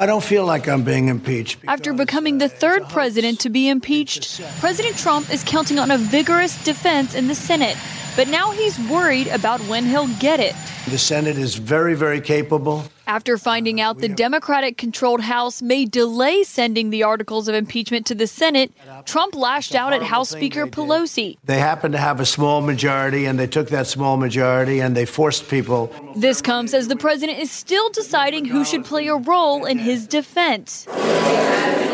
I 0.00 0.06
don't 0.06 0.22
feel 0.22 0.44
like 0.44 0.68
I'm 0.68 0.84
being 0.84 1.08
impeached. 1.08 1.58
After 1.66 1.92
becoming 1.92 2.38
the 2.38 2.44
uh, 2.44 2.48
third 2.48 2.88
president 2.88 3.40
to 3.40 3.50
be 3.50 3.68
impeached, 3.68 4.40
President 4.60 4.96
Trump 4.96 5.32
is 5.32 5.42
counting 5.42 5.80
on 5.80 5.90
a 5.90 5.98
vigorous 5.98 6.62
defense 6.62 7.16
in 7.16 7.26
the 7.26 7.34
Senate. 7.34 7.76
But 8.14 8.28
now 8.28 8.52
he's 8.52 8.78
worried 8.88 9.26
about 9.26 9.60
when 9.62 9.84
he'll 9.84 10.06
get 10.18 10.38
it. 10.38 10.54
The 10.88 10.98
Senate 10.98 11.36
is 11.36 11.56
very, 11.56 11.94
very 11.94 12.20
capable. 12.20 12.84
After 13.08 13.38
finding 13.38 13.80
out 13.80 14.00
the 14.00 14.08
Democratic 14.10 14.76
controlled 14.76 15.22
House 15.22 15.62
may 15.62 15.86
delay 15.86 16.42
sending 16.42 16.90
the 16.90 17.04
articles 17.04 17.48
of 17.48 17.54
impeachment 17.54 18.04
to 18.04 18.14
the 18.14 18.26
Senate, 18.26 18.70
Trump 19.06 19.34
lashed 19.34 19.74
out 19.74 19.94
at 19.94 20.02
House 20.02 20.28
Speaker 20.28 20.66
Pelosi. 20.66 21.38
They 21.42 21.58
happened 21.58 21.92
to 21.92 21.98
have 21.98 22.20
a 22.20 22.26
small 22.26 22.60
majority, 22.60 23.24
and 23.24 23.38
they 23.38 23.46
took 23.46 23.70
that 23.70 23.86
small 23.86 24.18
majority 24.18 24.80
and 24.80 24.94
they 24.94 25.06
forced 25.06 25.48
people. 25.48 25.90
This 26.16 26.42
comes 26.42 26.74
as 26.74 26.88
the 26.88 26.96
president 26.96 27.38
is 27.38 27.50
still 27.50 27.88
deciding 27.88 28.44
who 28.44 28.62
should 28.62 28.84
play 28.84 29.06
a 29.08 29.16
role 29.16 29.64
in 29.64 29.78
his 29.78 30.06
defense. 30.06 30.86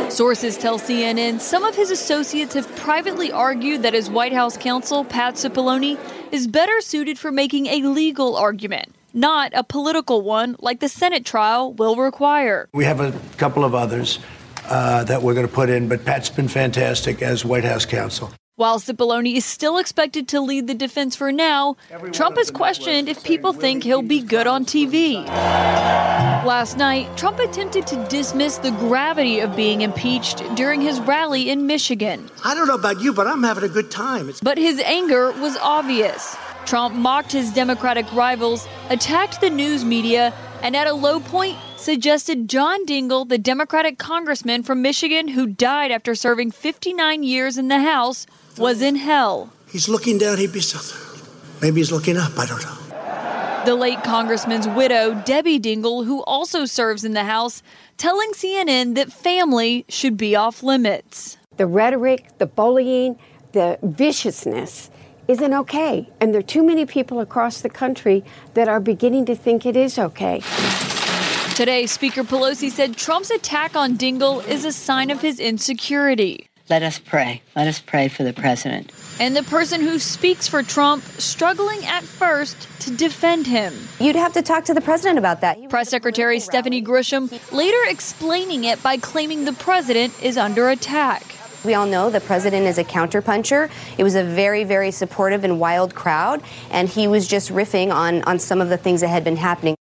Sources 0.08 0.58
tell 0.58 0.80
CNN 0.80 1.40
some 1.40 1.62
of 1.62 1.76
his 1.76 1.92
associates 1.92 2.54
have 2.54 2.74
privately 2.74 3.30
argued 3.30 3.82
that 3.82 3.94
his 3.94 4.10
White 4.10 4.32
House 4.32 4.56
counsel, 4.56 5.04
Pat 5.04 5.34
Cipollone, 5.34 5.96
is 6.32 6.48
better 6.48 6.80
suited 6.80 7.20
for 7.20 7.30
making 7.30 7.66
a 7.66 7.82
legal 7.82 8.34
argument 8.34 8.93
not 9.14 9.52
a 9.54 9.64
political 9.64 10.20
one 10.22 10.56
like 10.60 10.80
the 10.80 10.88
Senate 10.88 11.24
trial 11.24 11.72
will 11.72 11.96
require. 11.96 12.68
We 12.74 12.84
have 12.84 13.00
a 13.00 13.12
couple 13.36 13.64
of 13.64 13.74
others 13.74 14.18
uh, 14.66 15.04
that 15.04 15.22
we're 15.22 15.34
going 15.34 15.46
to 15.46 15.52
put 15.52 15.70
in, 15.70 15.88
but 15.88 16.04
Pat's 16.04 16.28
been 16.30 16.48
fantastic 16.48 17.22
as 17.22 17.44
White 17.44 17.64
House 17.64 17.86
counsel. 17.86 18.32
While 18.56 18.78
Cipollone 18.78 19.34
is 19.34 19.44
still 19.44 19.78
expected 19.78 20.28
to 20.28 20.40
lead 20.40 20.68
the 20.68 20.74
defense 20.74 21.16
for 21.16 21.32
now, 21.32 21.76
Trump 22.12 22.36
has 22.36 22.52
questioned 22.52 23.08
if 23.08 23.24
people 23.24 23.52
think 23.52 23.82
he'll 23.82 24.00
be 24.00 24.20
good 24.20 24.46
on 24.46 24.64
TV. 24.64 25.26
Last 25.26 26.76
night, 26.78 27.08
Trump 27.16 27.40
attempted 27.40 27.84
to 27.88 28.06
dismiss 28.08 28.58
the 28.58 28.70
gravity 28.72 29.40
of 29.40 29.56
being 29.56 29.80
impeached 29.80 30.44
during 30.54 30.80
his 30.80 31.00
rally 31.00 31.50
in 31.50 31.66
Michigan. 31.66 32.30
I 32.44 32.54
don't 32.54 32.68
know 32.68 32.74
about 32.76 33.00
you, 33.00 33.12
but 33.12 33.26
I'm 33.26 33.42
having 33.42 33.64
a 33.64 33.68
good 33.68 33.90
time. 33.90 34.28
It's- 34.28 34.40
but 34.40 34.56
his 34.56 34.78
anger 34.80 35.32
was 35.32 35.56
obvious. 35.56 36.36
Trump 36.66 36.94
mocked 36.94 37.32
his 37.32 37.52
Democratic 37.52 38.10
rivals, 38.12 38.66
attacked 38.88 39.40
the 39.40 39.50
news 39.50 39.84
media, 39.84 40.32
and 40.62 40.74
at 40.74 40.86
a 40.86 40.94
low 40.94 41.20
point 41.20 41.58
suggested 41.76 42.48
John 42.48 42.86
Dingell, 42.86 43.28
the 43.28 43.36
Democratic 43.36 43.98
congressman 43.98 44.62
from 44.62 44.80
Michigan 44.80 45.28
who 45.28 45.46
died 45.46 45.90
after 45.90 46.14
serving 46.14 46.52
59 46.52 47.22
years 47.22 47.58
in 47.58 47.68
the 47.68 47.80
House, 47.80 48.26
was 48.56 48.80
in 48.80 48.96
hell. 48.96 49.52
He's 49.68 49.88
looking 49.88 50.16
down, 50.16 50.38
he'd 50.38 50.52
be 50.52 50.60
so. 50.60 50.80
Maybe 51.60 51.80
he's 51.80 51.92
looking 51.92 52.16
up, 52.16 52.38
I 52.38 52.46
don't 52.46 52.62
know. 52.62 53.64
The 53.66 53.74
late 53.74 54.02
congressman's 54.02 54.68
widow, 54.68 55.14
Debbie 55.24 55.58
Dingell, 55.58 56.04
who 56.04 56.22
also 56.24 56.64
serves 56.64 57.04
in 57.04 57.12
the 57.12 57.24
House, 57.24 57.62
telling 57.96 58.30
CNN 58.32 58.94
that 58.94 59.12
family 59.12 59.84
should 59.88 60.16
be 60.16 60.36
off 60.36 60.62
limits. 60.62 61.36
The 61.56 61.66
rhetoric, 61.66 62.38
the 62.38 62.46
bullying, 62.46 63.18
the 63.52 63.78
viciousness 63.82 64.90
isn't 65.28 65.54
okay. 65.54 66.08
And 66.20 66.32
there 66.32 66.40
are 66.40 66.42
too 66.42 66.62
many 66.62 66.86
people 66.86 67.20
across 67.20 67.60
the 67.60 67.70
country 67.70 68.24
that 68.54 68.68
are 68.68 68.80
beginning 68.80 69.24
to 69.26 69.34
think 69.34 69.66
it 69.66 69.76
is 69.76 69.98
okay. 69.98 70.42
Today, 71.54 71.86
Speaker 71.86 72.24
Pelosi 72.24 72.70
said 72.70 72.96
Trump's 72.96 73.30
attack 73.30 73.76
on 73.76 73.96
Dingell 73.96 74.46
is 74.48 74.64
a 74.64 74.72
sign 74.72 75.10
of 75.10 75.20
his 75.20 75.38
insecurity. 75.38 76.48
Let 76.70 76.82
us 76.82 76.98
pray. 76.98 77.42
Let 77.54 77.68
us 77.68 77.80
pray 77.80 78.08
for 78.08 78.24
the 78.24 78.32
president. 78.32 78.90
And 79.20 79.36
the 79.36 79.42
person 79.44 79.82
who 79.82 79.98
speaks 79.98 80.48
for 80.48 80.62
Trump 80.62 81.04
struggling 81.04 81.84
at 81.84 82.02
first 82.02 82.66
to 82.80 82.96
defend 82.96 83.46
him. 83.46 83.74
You'd 84.00 84.16
have 84.16 84.32
to 84.32 84.42
talk 84.42 84.64
to 84.64 84.74
the 84.74 84.80
president 84.80 85.18
about 85.18 85.42
that. 85.42 85.68
Press 85.68 85.90
Secretary 85.90 86.40
Stephanie 86.40 86.82
Grisham 86.82 87.30
later 87.52 87.76
explaining 87.88 88.64
it 88.64 88.82
by 88.82 88.96
claiming 88.96 89.44
the 89.44 89.52
president 89.52 90.14
is 90.22 90.38
under 90.38 90.70
attack. 90.70 91.22
We 91.64 91.72
all 91.74 91.86
know 91.86 92.10
the 92.10 92.20
president 92.20 92.66
is 92.66 92.76
a 92.76 92.84
counterpuncher. 92.84 93.70
It 93.96 94.04
was 94.04 94.14
a 94.14 94.22
very, 94.22 94.64
very 94.64 94.90
supportive 94.90 95.44
and 95.44 95.58
wild 95.58 95.94
crowd, 95.94 96.42
and 96.70 96.88
he 96.88 97.08
was 97.08 97.26
just 97.26 97.50
riffing 97.50 97.90
on, 97.92 98.22
on 98.24 98.38
some 98.38 98.60
of 98.60 98.68
the 98.68 98.76
things 98.76 99.00
that 99.00 99.08
had 99.08 99.24
been 99.24 99.36
happening. 99.36 99.74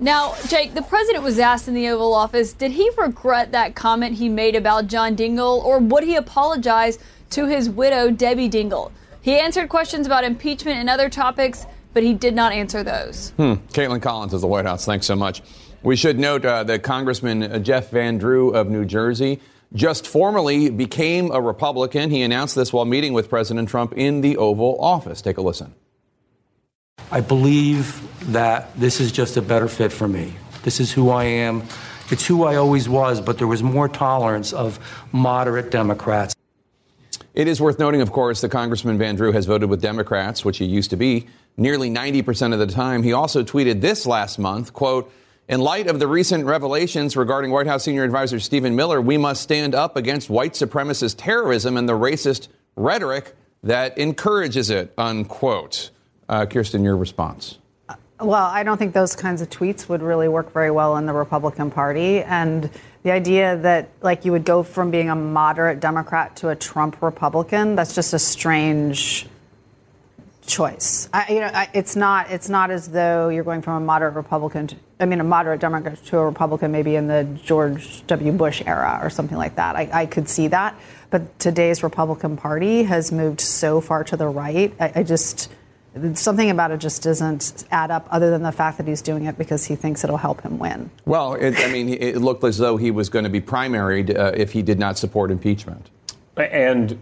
Now, 0.00 0.34
Jake, 0.46 0.74
the 0.74 0.82
president 0.82 1.24
was 1.24 1.38
asked 1.38 1.68
in 1.68 1.74
the 1.74 1.88
Oval 1.88 2.14
Office, 2.14 2.52
did 2.52 2.70
he 2.70 2.88
regret 2.96 3.52
that 3.52 3.74
comment 3.74 4.14
he 4.16 4.28
made 4.28 4.56
about 4.56 4.86
John 4.86 5.16
Dingell, 5.16 5.62
or 5.62 5.80
would 5.80 6.04
he 6.04 6.14
apologize 6.14 6.98
to 7.30 7.46
his 7.46 7.68
widow, 7.68 8.10
Debbie 8.10 8.48
Dingell? 8.48 8.92
He 9.20 9.38
answered 9.38 9.68
questions 9.68 10.06
about 10.06 10.24
impeachment 10.24 10.78
and 10.78 10.88
other 10.88 11.10
topics, 11.10 11.66
but 11.92 12.02
he 12.02 12.14
did 12.14 12.34
not 12.34 12.52
answer 12.52 12.82
those. 12.82 13.30
Hmm. 13.36 13.54
Kaitlan 13.72 14.00
Collins 14.00 14.32
of 14.32 14.40
the 14.40 14.46
White 14.46 14.64
House. 14.64 14.84
Thanks 14.86 15.04
so 15.04 15.16
much. 15.16 15.42
We 15.82 15.96
should 15.96 16.18
note 16.18 16.44
uh, 16.44 16.64
that 16.64 16.82
Congressman 16.82 17.42
uh, 17.42 17.58
Jeff 17.58 17.90
Van 17.90 18.18
Drew 18.18 18.50
of 18.50 18.70
New 18.70 18.84
Jersey 18.84 19.40
just 19.72 20.06
formally 20.06 20.70
became 20.70 21.30
a 21.30 21.40
Republican. 21.40 22.10
He 22.10 22.22
announced 22.22 22.54
this 22.54 22.72
while 22.72 22.84
meeting 22.84 23.12
with 23.12 23.28
President 23.28 23.68
Trump 23.68 23.92
in 23.96 24.20
the 24.20 24.36
Oval 24.36 24.80
Office. 24.80 25.20
Take 25.22 25.36
a 25.36 25.42
listen. 25.42 25.74
I 27.10 27.20
believe 27.20 28.02
that 28.32 28.74
this 28.78 29.00
is 29.00 29.12
just 29.12 29.36
a 29.36 29.42
better 29.42 29.68
fit 29.68 29.92
for 29.92 30.08
me. 30.08 30.34
This 30.62 30.80
is 30.80 30.92
who 30.92 31.10
I 31.10 31.24
am. 31.24 31.62
It's 32.10 32.26
who 32.26 32.44
I 32.44 32.56
always 32.56 32.88
was, 32.88 33.20
but 33.20 33.38
there 33.38 33.46
was 33.46 33.62
more 33.62 33.88
tolerance 33.88 34.52
of 34.52 34.78
moderate 35.12 35.70
Democrats. 35.70 36.34
It 37.34 37.46
is 37.46 37.60
worth 37.60 37.78
noting, 37.78 38.00
of 38.00 38.10
course, 38.10 38.40
that 38.40 38.50
Congressman 38.50 38.98
Van 38.98 39.14
Drew 39.14 39.32
has 39.32 39.46
voted 39.46 39.70
with 39.70 39.80
Democrats, 39.80 40.44
which 40.44 40.58
he 40.58 40.64
used 40.64 40.90
to 40.90 40.96
be 40.96 41.26
nearly 41.56 41.90
90% 41.90 42.52
of 42.52 42.58
the 42.58 42.66
time. 42.66 43.02
He 43.02 43.12
also 43.12 43.42
tweeted 43.44 43.80
this 43.80 44.06
last 44.06 44.38
month, 44.38 44.72
quote, 44.72 45.12
in 45.48 45.60
light 45.60 45.86
of 45.86 45.98
the 45.98 46.06
recent 46.06 46.44
revelations 46.44 47.16
regarding 47.16 47.50
White 47.50 47.66
House 47.66 47.84
senior 47.84 48.04
advisor 48.04 48.38
Stephen 48.38 48.76
Miller, 48.76 49.00
we 49.00 49.16
must 49.16 49.42
stand 49.42 49.74
up 49.74 49.96
against 49.96 50.28
white 50.28 50.52
supremacist 50.52 51.16
terrorism 51.16 51.76
and 51.76 51.88
the 51.88 51.94
racist 51.94 52.48
rhetoric 52.76 53.34
that 53.62 53.96
encourages 53.96 54.70
it, 54.70 54.92
unquote. 54.98 55.90
Uh, 56.28 56.44
Kirsten, 56.44 56.84
your 56.84 56.96
response. 56.96 57.58
Well, 58.20 58.44
I 58.44 58.62
don't 58.62 58.76
think 58.76 58.92
those 58.92 59.16
kinds 59.16 59.40
of 59.40 59.48
tweets 59.48 59.88
would 59.88 60.02
really 60.02 60.28
work 60.28 60.52
very 60.52 60.70
well 60.70 60.96
in 60.96 61.06
the 61.06 61.12
Republican 61.12 61.70
Party. 61.70 62.22
And 62.22 62.68
the 63.02 63.12
idea 63.12 63.56
that, 63.58 63.88
like, 64.02 64.24
you 64.24 64.32
would 64.32 64.44
go 64.44 64.62
from 64.62 64.90
being 64.90 65.08
a 65.08 65.14
moderate 65.14 65.80
Democrat 65.80 66.36
to 66.36 66.50
a 66.50 66.56
Trump 66.56 67.00
Republican, 67.00 67.74
that's 67.74 67.94
just 67.94 68.12
a 68.12 68.18
strange 68.18 69.26
choice. 70.48 71.08
I, 71.12 71.32
you 71.32 71.40
know, 71.40 71.50
I, 71.52 71.68
it's 71.72 71.94
not. 71.94 72.30
It's 72.30 72.48
not 72.48 72.70
as 72.70 72.88
though 72.88 73.28
you're 73.28 73.44
going 73.44 73.62
from 73.62 73.82
a 73.82 73.84
moderate 73.84 74.14
Republican, 74.14 74.66
to, 74.68 74.76
I 74.98 75.06
mean, 75.06 75.20
a 75.20 75.24
moderate 75.24 75.60
Democrat 75.60 76.04
to 76.06 76.18
a 76.18 76.24
Republican, 76.24 76.72
maybe 76.72 76.96
in 76.96 77.06
the 77.06 77.24
George 77.44 78.04
W. 78.06 78.32
Bush 78.32 78.62
era 78.66 78.98
or 79.02 79.10
something 79.10 79.38
like 79.38 79.54
that. 79.56 79.76
I, 79.76 79.88
I 79.92 80.06
could 80.06 80.28
see 80.28 80.48
that, 80.48 80.74
but 81.10 81.38
today's 81.38 81.82
Republican 81.82 82.36
Party 82.36 82.82
has 82.82 83.12
moved 83.12 83.40
so 83.40 83.80
far 83.80 84.02
to 84.04 84.16
the 84.16 84.26
right. 84.26 84.74
I, 84.80 84.92
I 84.96 85.02
just 85.04 85.52
something 86.14 86.50
about 86.50 86.70
it 86.70 86.78
just 86.78 87.02
doesn't 87.02 87.64
add 87.70 87.90
up, 87.90 88.06
other 88.10 88.30
than 88.30 88.42
the 88.42 88.52
fact 88.52 88.78
that 88.78 88.86
he's 88.86 89.02
doing 89.02 89.24
it 89.24 89.36
because 89.36 89.64
he 89.64 89.74
thinks 89.74 90.04
it'll 90.04 90.16
help 90.16 90.42
him 90.42 90.58
win. 90.58 90.90
Well, 91.06 91.34
it, 91.34 91.58
I 91.58 91.72
mean, 91.72 91.88
it 91.88 92.18
looked 92.18 92.44
as 92.44 92.58
though 92.58 92.76
he 92.76 92.90
was 92.90 93.08
going 93.08 93.24
to 93.24 93.30
be 93.30 93.40
primaried 93.40 94.16
uh, 94.16 94.32
if 94.36 94.52
he 94.52 94.62
did 94.62 94.78
not 94.78 94.96
support 94.96 95.30
impeachment. 95.30 95.90
And 96.36 97.00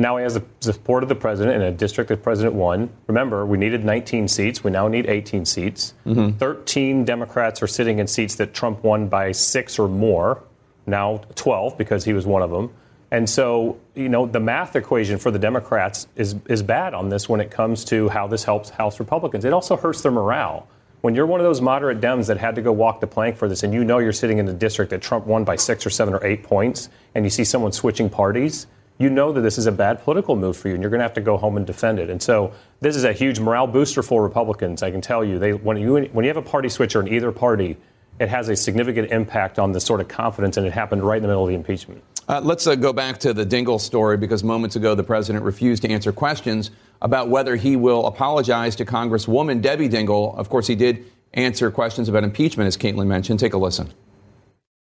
now 0.00 0.16
he 0.16 0.22
has 0.22 0.34
the 0.34 0.44
support 0.60 1.02
of 1.02 1.08
the 1.08 1.14
president 1.14 1.56
in 1.56 1.62
a 1.62 1.72
district 1.72 2.08
that 2.08 2.22
President 2.22 2.54
won. 2.54 2.90
Remember, 3.06 3.44
we 3.44 3.58
needed 3.58 3.84
19 3.84 4.28
seats. 4.28 4.64
We 4.64 4.70
now 4.70 4.88
need 4.88 5.06
18 5.06 5.44
seats. 5.44 5.94
Mm-hmm. 6.06 6.38
13 6.38 7.04
Democrats 7.04 7.62
are 7.62 7.66
sitting 7.66 7.98
in 7.98 8.06
seats 8.06 8.36
that 8.36 8.54
Trump 8.54 8.82
won 8.82 9.08
by 9.08 9.32
six 9.32 9.78
or 9.78 9.88
more. 9.88 10.42
Now 10.86 11.18
12 11.34 11.76
because 11.76 12.04
he 12.04 12.12
was 12.12 12.26
one 12.26 12.42
of 12.42 12.50
them. 12.50 12.72
And 13.10 13.28
so, 13.28 13.78
you 13.94 14.08
know, 14.08 14.26
the 14.26 14.40
math 14.40 14.76
equation 14.76 15.18
for 15.18 15.30
the 15.30 15.38
Democrats 15.38 16.06
is, 16.14 16.36
is 16.48 16.62
bad 16.62 16.94
on 16.94 17.08
this 17.08 17.28
when 17.28 17.40
it 17.40 17.50
comes 17.50 17.84
to 17.86 18.08
how 18.08 18.28
this 18.28 18.44
helps 18.44 18.70
House 18.70 19.00
Republicans. 19.00 19.44
It 19.44 19.52
also 19.52 19.76
hurts 19.76 20.02
their 20.02 20.12
morale. 20.12 20.68
When 21.00 21.14
you're 21.14 21.26
one 21.26 21.40
of 21.40 21.44
those 21.44 21.60
moderate 21.60 22.00
Dems 22.00 22.26
that 22.26 22.36
had 22.36 22.54
to 22.56 22.62
go 22.62 22.72
walk 22.72 23.00
the 23.00 23.06
plank 23.06 23.36
for 23.36 23.48
this, 23.48 23.62
and 23.62 23.72
you 23.72 23.84
know 23.84 23.98
you're 23.98 24.12
sitting 24.12 24.38
in 24.38 24.46
a 24.46 24.52
district 24.52 24.90
that 24.90 25.00
Trump 25.00 25.26
won 25.26 25.44
by 25.44 25.56
six 25.56 25.86
or 25.86 25.90
seven 25.90 26.12
or 26.12 26.24
eight 26.24 26.42
points, 26.42 26.90
and 27.14 27.24
you 27.24 27.30
see 27.30 27.42
someone 27.42 27.72
switching 27.72 28.10
parties, 28.10 28.66
you 29.00 29.08
know 29.08 29.32
that 29.32 29.40
this 29.40 29.56
is 29.56 29.66
a 29.66 29.72
bad 29.72 30.04
political 30.04 30.36
move 30.36 30.58
for 30.58 30.68
you, 30.68 30.74
and 30.74 30.82
you're 30.82 30.90
going 30.90 30.98
to 30.98 31.04
have 31.04 31.14
to 31.14 31.22
go 31.22 31.38
home 31.38 31.56
and 31.56 31.66
defend 31.66 31.98
it. 31.98 32.10
And 32.10 32.22
so, 32.22 32.52
this 32.80 32.94
is 32.94 33.02
a 33.02 33.14
huge 33.14 33.40
morale 33.40 33.66
booster 33.66 34.02
for 34.02 34.22
Republicans. 34.22 34.82
I 34.82 34.90
can 34.90 35.00
tell 35.00 35.24
you, 35.24 35.38
they 35.38 35.54
when 35.54 35.78
you 35.78 35.96
when 36.12 36.24
you 36.24 36.28
have 36.28 36.36
a 36.36 36.42
party 36.42 36.68
switcher 36.68 37.00
in 37.00 37.08
either 37.08 37.32
party, 37.32 37.78
it 38.20 38.28
has 38.28 38.50
a 38.50 38.56
significant 38.56 39.10
impact 39.10 39.58
on 39.58 39.72
the 39.72 39.80
sort 39.80 40.02
of 40.02 40.08
confidence, 40.08 40.58
and 40.58 40.66
it 40.66 40.74
happened 40.74 41.02
right 41.02 41.16
in 41.16 41.22
the 41.22 41.28
middle 41.28 41.42
of 41.42 41.48
the 41.48 41.54
impeachment. 41.54 42.04
Uh, 42.28 42.42
let's 42.44 42.66
uh, 42.66 42.74
go 42.74 42.92
back 42.92 43.18
to 43.20 43.32
the 43.32 43.44
Dingell 43.44 43.80
story 43.80 44.18
because 44.18 44.44
moments 44.44 44.76
ago 44.76 44.94
the 44.94 45.02
president 45.02 45.44
refused 45.44 45.82
to 45.82 45.90
answer 45.90 46.12
questions 46.12 46.70
about 47.00 47.30
whether 47.30 47.56
he 47.56 47.76
will 47.76 48.06
apologize 48.06 48.76
to 48.76 48.84
Congresswoman 48.84 49.62
Debbie 49.62 49.88
Dingell. 49.88 50.36
Of 50.36 50.50
course, 50.50 50.66
he 50.66 50.74
did 50.74 51.06
answer 51.32 51.70
questions 51.70 52.10
about 52.10 52.22
impeachment, 52.22 52.68
as 52.68 52.76
Kaitlan 52.76 53.06
mentioned. 53.06 53.40
Take 53.40 53.54
a 53.54 53.58
listen. 53.58 53.94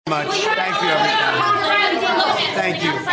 Much. 0.08 0.26
Thank 0.26 0.82
you, 0.82 0.88
everybody. 0.88 1.20
Thank 2.54 2.82
you. 2.82 3.10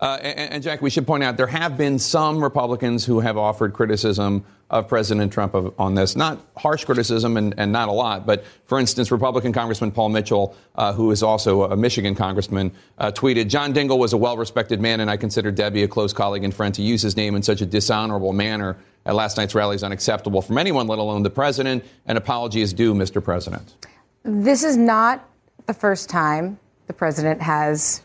Uh, 0.00 0.18
and, 0.22 0.54
and, 0.54 0.62
Jack, 0.62 0.80
we 0.80 0.88
should 0.88 1.06
point 1.06 1.22
out 1.22 1.36
there 1.36 1.46
have 1.46 1.76
been 1.76 1.98
some 1.98 2.42
Republicans 2.42 3.04
who 3.04 3.20
have 3.20 3.36
offered 3.36 3.74
criticism 3.74 4.42
of 4.70 4.88
President 4.88 5.30
Trump 5.30 5.52
of, 5.52 5.74
on 5.78 5.94
this. 5.94 6.16
Not 6.16 6.38
harsh 6.56 6.86
criticism 6.86 7.36
and, 7.36 7.54
and, 7.58 7.70
not 7.70 7.90
a 7.90 7.92
lot, 7.92 8.24
but 8.24 8.44
for 8.64 8.80
instance, 8.80 9.10
Republican 9.10 9.52
Congressman 9.52 9.92
Paul 9.92 10.08
Mitchell, 10.08 10.56
uh, 10.74 10.94
who 10.94 11.10
is 11.10 11.22
also 11.22 11.64
a 11.64 11.76
Michigan 11.76 12.14
congressman, 12.14 12.72
uh, 12.96 13.10
tweeted 13.10 13.48
John 13.48 13.74
Dingell 13.74 13.98
was 13.98 14.14
a 14.14 14.16
well 14.16 14.38
respected 14.38 14.80
man, 14.80 15.00
and 15.00 15.10
I 15.10 15.18
consider 15.18 15.50
Debbie 15.50 15.82
a 15.82 15.88
close 15.88 16.14
colleague 16.14 16.44
and 16.44 16.54
friend. 16.54 16.74
To 16.76 16.82
use 16.82 17.02
his 17.02 17.14
name 17.14 17.34
in 17.34 17.42
such 17.42 17.60
a 17.60 17.66
dishonorable 17.66 18.32
manner 18.32 18.78
at 19.04 19.14
last 19.14 19.36
night's 19.36 19.54
rally 19.54 19.76
is 19.76 19.82
unacceptable 19.82 20.40
from 20.40 20.56
anyone, 20.56 20.86
let 20.86 20.98
alone 20.98 21.24
the 21.24 21.30
president. 21.30 21.84
An 22.06 22.16
apology 22.16 22.62
is 22.62 22.72
due, 22.72 22.94
Mr. 22.94 23.22
President. 23.22 23.74
This 24.22 24.64
is 24.64 24.78
not 24.78 25.28
the 25.66 25.74
first 25.74 26.08
time 26.08 26.58
the 26.86 26.92
president 26.92 27.42
has 27.42 28.02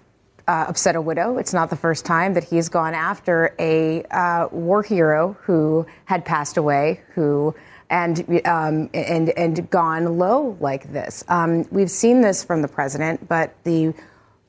uh, 0.47 0.65
upset 0.67 0.95
a 0.95 1.01
widow. 1.01 1.37
It's 1.37 1.53
not 1.53 1.69
the 1.69 1.75
first 1.75 2.05
time 2.05 2.33
that 2.35 2.43
he's 2.43 2.69
gone 2.69 2.93
after 2.93 3.55
a 3.59 4.03
uh, 4.03 4.47
war 4.51 4.83
hero 4.83 5.37
who 5.41 5.85
had 6.05 6.25
passed 6.25 6.57
away, 6.57 7.01
who 7.13 7.55
and 7.89 8.19
um, 8.45 8.89
and 8.93 9.29
and 9.29 9.69
gone 9.69 10.17
low 10.17 10.57
like 10.59 10.91
this. 10.91 11.23
Um, 11.27 11.65
we've 11.71 11.91
seen 11.91 12.21
this 12.21 12.43
from 12.43 12.61
the 12.61 12.67
president, 12.67 13.27
but 13.27 13.55
the 13.63 13.93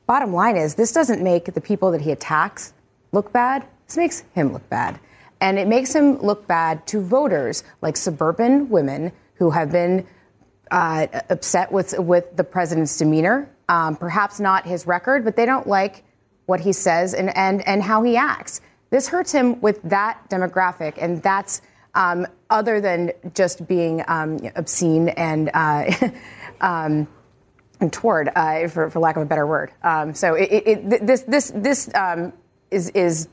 bottom 0.07 0.33
line 0.33 0.57
is 0.57 0.75
this 0.75 0.93
doesn't 0.93 1.23
make 1.23 1.53
the 1.55 1.61
people 1.61 1.91
that 1.93 2.01
he 2.01 2.13
attacks 2.13 2.73
look 3.13 3.33
bad. 3.33 3.67
This 3.87 3.97
makes 3.97 4.21
him 4.35 4.53
look 4.53 4.69
bad, 4.69 4.99
and 5.41 5.59
it 5.59 5.69
makes 5.69 5.95
him 5.95 6.19
look 6.19 6.47
bad 6.47 6.87
to 6.89 7.01
voters 7.01 7.65
like 7.81 7.97
suburban 7.97 8.69
women 8.69 9.13
who 9.35 9.51
have 9.51 9.71
been 9.73 10.07
uh, 10.71 11.07
upset 11.31 11.73
with 11.73 11.99
with 11.99 12.37
the 12.37 12.45
president's 12.45 12.97
demeanor 12.97 13.49
um, 13.69 13.97
perhaps 13.97 14.41
not 14.41 14.67
his 14.67 14.87
record, 14.87 15.25
but 15.25 15.37
they 15.37 15.47
don't 15.47 15.67
like 15.67 16.05
what 16.47 16.61
he 16.61 16.73
says 16.73 17.15
and, 17.15 17.37
and, 17.37 17.67
and 17.67 17.83
how 17.83 18.03
he 18.03 18.17
acts. 18.17 18.61
This 18.91 19.09
hurts 19.09 19.33
him 19.33 19.61
with 19.61 19.83
that 19.83 20.29
demographic, 20.31 20.95
and 20.99 21.23
that's 21.23 21.61
um, 21.95 22.27
other 22.51 22.81
than 22.81 23.11
just 23.35 23.67
being 23.67 24.05
um, 24.07 24.39
obscene 24.55 25.09
and, 25.11 25.51
uh, 25.55 25.91
um, 26.61 27.09
and 27.81 27.93
toward, 27.93 28.31
uh, 28.37 28.69
for, 28.69 28.91
for 28.91 29.01
lack 29.01 29.17
of 29.17 29.23
a 29.23 29.27
better 29.27 29.47
word. 29.47 29.73
Um, 29.83 30.15
so 30.15 30.35
it, 30.35 30.51
it, 30.51 31.07
this, 31.07 31.23
this, 31.23 31.51
this 31.55 31.91
um, 31.95 32.33
is, 32.71 32.91
is 32.91 33.29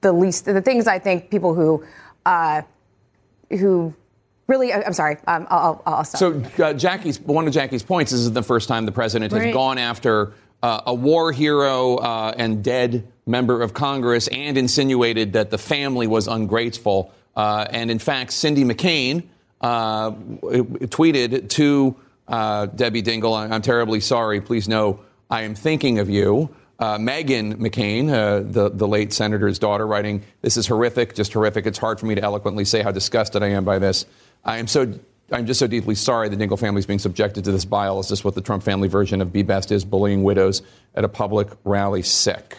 the 0.00 0.12
least, 0.12 0.46
the 0.46 0.62
things 0.62 0.86
I 0.86 0.98
think 0.98 1.30
people 1.30 1.54
who, 1.54 1.84
uh, 2.24 2.62
who 3.50 3.94
really, 4.46 4.72
I'm 4.72 4.92
sorry. 4.92 5.16
Um, 5.26 5.46
I'll, 5.50 5.82
I'll, 5.86 6.04
stop. 6.04 6.18
So, 6.18 6.64
uh, 6.64 6.72
Jackie's 6.74 7.20
one 7.20 7.46
of 7.46 7.52
Jackie's 7.52 7.82
points. 7.82 8.12
This 8.12 8.20
is 8.20 8.32
the 8.32 8.42
first 8.42 8.68
time 8.68 8.86
the 8.86 8.92
president 8.92 9.32
has 9.32 9.52
gone 9.52 9.78
after 9.78 10.34
uh, 10.62 10.82
a 10.86 10.94
war 10.94 11.32
hero 11.32 11.96
uh, 11.96 12.34
and 12.36 12.62
dead 12.62 13.06
member 13.26 13.62
of 13.62 13.74
Congress, 13.74 14.28
and 14.28 14.58
insinuated 14.58 15.34
that 15.34 15.50
the 15.50 15.58
family 15.58 16.06
was 16.06 16.28
ungrateful. 16.28 17.12
Uh, 17.34 17.66
and 17.70 17.90
in 17.90 17.98
fact, 17.98 18.32
Cindy 18.32 18.64
McCain 18.64 19.24
uh, 19.60 20.10
tweeted 20.10 21.48
to 21.50 21.96
uh, 22.28 22.66
Debbie 22.66 23.02
Dingell, 23.02 23.50
"I'm 23.50 23.62
terribly 23.62 24.00
sorry. 24.00 24.40
Please 24.40 24.68
know 24.68 25.00
I 25.30 25.42
am 25.42 25.54
thinking 25.54 25.98
of 25.98 26.10
you." 26.10 26.54
Uh, 26.78 26.98
Meghan 26.98 27.54
McCain, 27.58 28.10
uh, 28.10 28.40
the, 28.40 28.68
the 28.68 28.88
late 28.88 29.12
senator's 29.12 29.60
daughter, 29.60 29.86
writing, 29.86 30.24
This 30.40 30.56
is 30.56 30.66
horrific, 30.66 31.14
just 31.14 31.32
horrific. 31.32 31.64
It's 31.64 31.78
hard 31.78 32.00
for 32.00 32.06
me 32.06 32.16
to 32.16 32.22
eloquently 32.22 32.64
say 32.64 32.82
how 32.82 32.90
disgusted 32.90 33.40
I 33.40 33.50
am 33.50 33.64
by 33.64 33.78
this. 33.78 34.04
I 34.44 34.58
am 34.58 34.66
so 34.66 34.92
I'm 35.30 35.46
just 35.46 35.60
so 35.60 35.66
deeply 35.66 35.94
sorry 35.94 36.28
the 36.28 36.36
Dingell 36.36 36.58
family 36.58 36.80
is 36.80 36.86
being 36.86 36.98
subjected 36.98 37.44
to 37.44 37.52
this 37.52 37.64
bile. 37.64 38.00
Is 38.00 38.08
this 38.08 38.22
what 38.22 38.34
the 38.34 38.42
Trump 38.42 38.62
family 38.62 38.88
version 38.88 39.22
of 39.22 39.32
Be 39.32 39.42
Best 39.42 39.72
is? 39.72 39.84
Bullying 39.84 40.22
widows 40.22 40.62
at 40.94 41.04
a 41.04 41.08
public 41.08 41.48
rally 41.64 42.02
sick. 42.02 42.58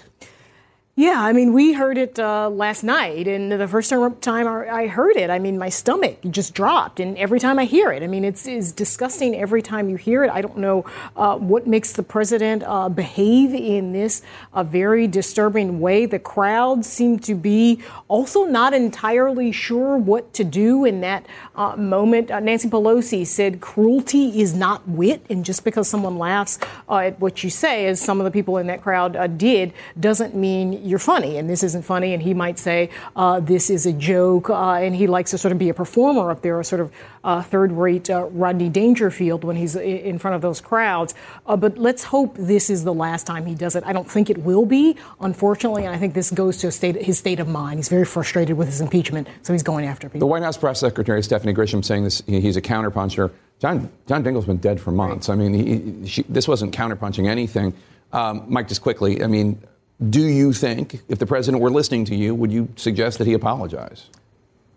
Yeah, 0.96 1.24
I 1.24 1.34
mean, 1.34 1.54
we 1.54 1.74
heard 1.74 1.98
it 1.98 2.20
uh, 2.20 2.50
last 2.50 2.84
night, 2.84 3.28
and 3.28 3.52
the 3.52 3.68
first 3.68 3.90
time 3.90 4.48
I 4.48 4.86
heard 4.86 5.16
it, 5.18 5.32
I 5.32 5.40
mean, 5.40 5.58
my 5.58 5.70
stomach 5.70 6.20
just 6.30 6.54
dropped. 6.54 7.00
And 7.00 7.18
every 7.18 7.40
time 7.40 7.58
I 7.58 7.66
hear 7.66 7.92
it, 7.92 8.04
I 8.04 8.08
mean, 8.08 8.24
it's, 8.24 8.46
it's 8.46 8.72
disgusting 8.72 9.36
every 9.36 9.64
time 9.64 9.90
you 9.90 9.96
hear 9.96 10.24
it. 10.24 10.30
I 10.30 10.42
don't 10.42 10.58
know 10.58 10.86
uh, 11.16 11.36
what 11.38 11.66
makes 11.66 11.94
the 11.94 12.04
president 12.04 12.62
uh, 12.62 12.90
behave 12.90 13.56
in 13.56 13.92
this 13.92 14.22
a 14.54 14.64
very 14.64 15.08
disturbing 15.08 15.80
way. 15.80 16.06
The 16.06 16.20
crowd 16.20 16.86
seemed 16.86 17.24
to 17.24 17.34
be 17.34 17.82
also 18.08 18.44
not 18.44 18.76
entirely 18.76 19.52
sure 19.52 19.98
what 19.98 20.32
to 20.36 20.44
do 20.44 20.86
in 20.86 21.02
that 21.02 21.26
uh, 21.56 21.76
moment. 21.76 22.30
Uh, 22.30 22.40
Nancy 22.40 22.70
Pelosi 22.70 23.26
said 23.26 23.62
cruelty 23.62 24.40
is 24.40 24.54
not 24.54 24.88
wit, 24.88 25.26
and 25.28 25.44
just 25.44 25.64
because 25.64 25.88
someone 25.88 26.20
laughs 26.20 26.60
uh, 26.88 26.98
at 26.98 27.20
what 27.20 27.44
you 27.44 27.50
say, 27.50 27.88
as 27.88 28.00
some 28.00 28.20
of 28.20 28.26
the 28.26 28.32
people 28.32 28.58
in 28.58 28.68
that 28.68 28.84
crowd 28.84 29.40
did, 29.40 29.74
doesn't 30.00 30.36
mean 30.36 30.83
you're 30.84 31.00
funny 31.00 31.38
and 31.38 31.50
this 31.50 31.64
isn't 31.64 31.84
funny. 31.84 32.14
And 32.14 32.22
he 32.22 32.34
might 32.34 32.60
say, 32.60 32.90
uh, 33.16 33.40
this 33.40 33.70
is 33.70 33.86
a 33.86 33.94
joke. 33.94 34.50
Uh, 34.50 34.74
and 34.74 34.96
he 34.96 35.08
likes 35.08 35.32
to 35.32 35.38
sort 35.38 35.52
of 35.52 35.58
be 35.58 35.70
a 35.70 35.74
performer 35.74 36.30
up 36.32 36.42
there, 36.42 36.60
a 36.60 36.64
sort 36.64 36.82
of 36.82 36.92
uh, 37.24 37.42
third 37.42 37.72
rate 37.72 38.10
uh, 38.10 38.26
Rodney 38.32 38.70
Dangerfield 38.70 39.44
when 39.44 39.56
he's 39.56 39.76
in 39.76 40.20
front 40.20 40.36
of 40.36 40.42
those 40.42 40.62
crowds. 40.62 41.16
Uh, 41.46 41.56
but 41.56 41.78
let's 41.78 42.04
hope 42.04 42.36
this 42.38 42.70
is 42.70 42.84
the 42.84 42.94
last 42.94 43.26
time 43.26 43.46
he 43.46 43.56
does 43.56 43.76
it. 43.76 43.84
I 43.86 43.94
don't 43.94 44.10
think 44.10 44.30
it 44.30 44.40
will 44.40 44.66
be, 44.66 44.98
unfortunately. 45.20 45.86
And 45.86 45.96
I 45.96 45.98
think 45.98 46.14
this 46.14 46.32
goes 46.32 46.58
to 46.58 46.72
state, 46.72 47.02
his 47.02 47.18
state 47.18 47.40
of 47.40 47.48
mind. 47.48 47.80
He's 47.80 47.90
very 47.90 48.06
frustrated 48.06 48.58
with 48.58 48.68
his 48.68 48.82
impeachment, 48.82 49.28
so 49.42 49.54
he's 49.54 49.64
going 49.64 49.86
after 49.86 50.08
people. 50.10 50.20
The 50.20 50.28
White 50.28 50.44
House 50.44 50.58
press 50.58 50.80
secretary, 50.80 51.24
Stephanie 51.24 51.54
Grisham, 51.54 51.84
saying 51.84 52.04
this, 52.04 52.22
he's 52.26 52.58
a 52.58 52.62
counterpuncher. 52.62 53.32
John, 53.60 53.90
John 54.08 54.24
Dingell's 54.24 54.46
been 54.46 54.58
dead 54.58 54.82
for 54.82 54.92
months. 54.92 55.30
Right. 55.30 55.36
I 55.36 55.38
mean, 55.38 55.54
he, 55.54 56.08
she, 56.08 56.24
this 56.24 56.48
wasn't 56.48 56.76
counterpunching 56.76 57.28
anything. 57.28 57.74
Um, 58.12 58.44
Mike, 58.48 58.68
just 58.68 58.82
quickly, 58.82 59.24
I 59.24 59.28
mean, 59.28 59.62
do 60.10 60.22
you 60.22 60.54
think, 60.54 61.02
if 61.08 61.20
the 61.20 61.26
president 61.26 61.62
were 61.62 61.72
listening 61.72 62.06
to 62.06 62.16
you, 62.16 62.34
would 62.36 62.52
you 62.52 62.70
suggest 62.76 63.18
that 63.20 63.28
he 63.28 63.34
apologize? 63.34 64.10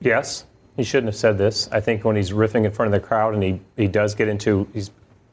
Yes. 0.00 0.44
He 0.76 0.84
shouldn't 0.84 1.08
have 1.08 1.16
said 1.16 1.38
this. 1.38 1.68
I 1.72 1.80
think 1.80 2.04
when 2.04 2.16
he's 2.16 2.32
riffing 2.32 2.64
in 2.64 2.70
front 2.70 2.94
of 2.94 3.00
the 3.00 3.06
crowd 3.06 3.34
and 3.34 3.42
he, 3.42 3.60
he 3.76 3.88
does 3.88 4.14
get 4.14 4.28
into, 4.28 4.68
he's, 4.74 4.90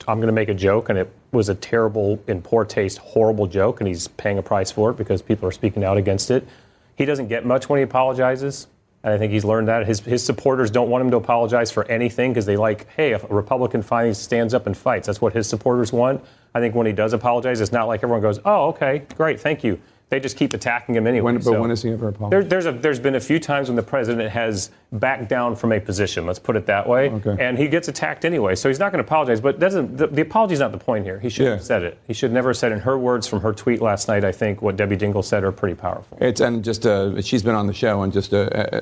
I'm 0.08 0.18
going 0.18 0.28
to 0.28 0.34
make 0.34 0.50
a 0.50 0.54
joke, 0.54 0.90
and 0.90 0.98
it 0.98 1.12
was 1.32 1.50
a 1.50 1.56
terrible, 1.56 2.22
in 2.28 2.42
poor 2.42 2.66
taste, 2.66 2.98
horrible 3.00 3.48
joke, 3.48 3.82
and 3.82 3.88
he's 3.88 4.08
paying 4.08 4.38
a 4.38 4.44
price 4.44 4.72
for 4.72 4.92
it 4.92 4.98
because 4.98 5.22
people 5.22 5.48
are 5.48 5.52
speaking 5.52 5.84
out 5.84 5.98
against 5.98 6.32
it. 6.32 6.48
He 6.96 7.06
doesn't 7.06 7.28
get 7.28 7.46
much 7.46 7.70
when 7.70 7.78
he 7.78 7.84
apologizes. 7.84 8.68
And 9.04 9.14
I 9.14 9.18
think 9.18 9.34
he's 9.34 9.44
learned 9.44 9.68
that. 9.68 9.86
His, 9.86 10.00
his 10.00 10.24
supporters 10.24 10.72
don't 10.72 10.90
want 10.90 11.04
him 11.04 11.12
to 11.12 11.18
apologize 11.18 11.72
for 11.72 11.86
anything 11.86 12.32
because 12.32 12.46
they 12.46 12.56
like, 12.56 12.88
hey, 12.92 13.12
if 13.12 13.24
a 13.30 13.34
Republican 13.34 13.82
finally 13.82 14.14
stands 14.14 14.54
up 14.54 14.66
and 14.66 14.78
fights, 14.78 15.08
that's 15.08 15.20
what 15.20 15.34
his 15.34 15.48
supporters 15.48 15.92
want. 15.92 16.24
I 16.56 16.60
think 16.62 16.74
when 16.74 16.88
he 16.88 16.94
does 16.94 17.12
apologize, 17.14 17.60
it's 17.60 17.72
not 17.72 17.88
like 17.88 18.02
everyone 18.02 18.22
goes, 18.22 18.40
oh, 18.46 18.70
okay, 18.70 19.06
great, 19.18 19.42
thank 19.42 19.64
you. 19.64 19.80
They 20.14 20.20
just 20.20 20.38
keep 20.38 20.54
attacking 20.54 20.94
him 20.94 21.08
anyway. 21.08 21.24
When, 21.24 21.36
but 21.38 21.44
So- 21.44 21.60
when 21.60 21.72
has 21.72 21.82
he 21.82 21.92
ever 21.92 22.10
apologized? 22.10 22.32
there, 22.32 22.44
there's, 22.44 22.66
a, 22.68 22.72
there's 22.72 23.00
been 23.00 23.16
a 23.16 23.20
few 23.20 23.40
times 23.40 23.68
when 23.68 23.76
the 23.76 23.82
president 23.82 24.30
has 24.30 24.70
backed 24.92 25.28
down 25.28 25.56
from 25.56 25.72
a 25.72 25.80
position. 25.80 26.28
Let's 26.28 26.38
put 26.38 26.56
it 26.56 26.68
that 26.68 26.88
way. 26.88 27.10
okay. 27.10 27.36
And 27.40 27.58
he 27.58 27.68
gets 27.68 27.88
attacked 27.88 28.24
anyway, 28.24 28.54
so 28.54 28.70
he's 28.70 28.78
not 28.78 28.92
going 28.92 29.04
to 29.04 29.08
apologize. 29.08 29.42
But 29.42 29.58
doesn't 29.58 29.98
the, 29.98 30.06
the 30.06 30.22
apology 30.22 30.54
is 30.54 30.60
not 30.60 30.72
the 30.72 30.78
point 30.78 31.04
here. 31.04 31.20
He 31.20 31.30
should 31.30 31.48
have 31.48 31.64
said 31.64 31.82
it. 31.82 31.98
He 32.06 32.14
should 32.14 32.32
never 32.32 32.50
have 32.50 32.58
said 32.58 32.72
it. 32.72 32.76
in 32.76 32.82
her 32.82 32.96
words 32.96 33.26
from 33.26 33.42
her 33.42 33.54
tweet 33.54 33.82
last 33.82 34.08
night. 34.08 34.24
I 34.24 34.32
think 34.32 34.62
what 34.62 34.78
Debbie 34.78 34.98
Dingell 34.98 35.26
said 35.26 35.44
are 35.44 35.52
pretty 35.52 35.74
powerful. 35.74 36.16
It's 36.22 36.42
and 36.42 36.64
just 36.64 36.86
uh, 36.86 37.20
she's 37.24 37.42
been 37.42 37.56
on 37.56 37.66
the 37.66 37.74
show 37.74 38.04
and 38.04 38.14
just 38.14 38.36
uh, 38.36 38.38
uh, 38.38 38.82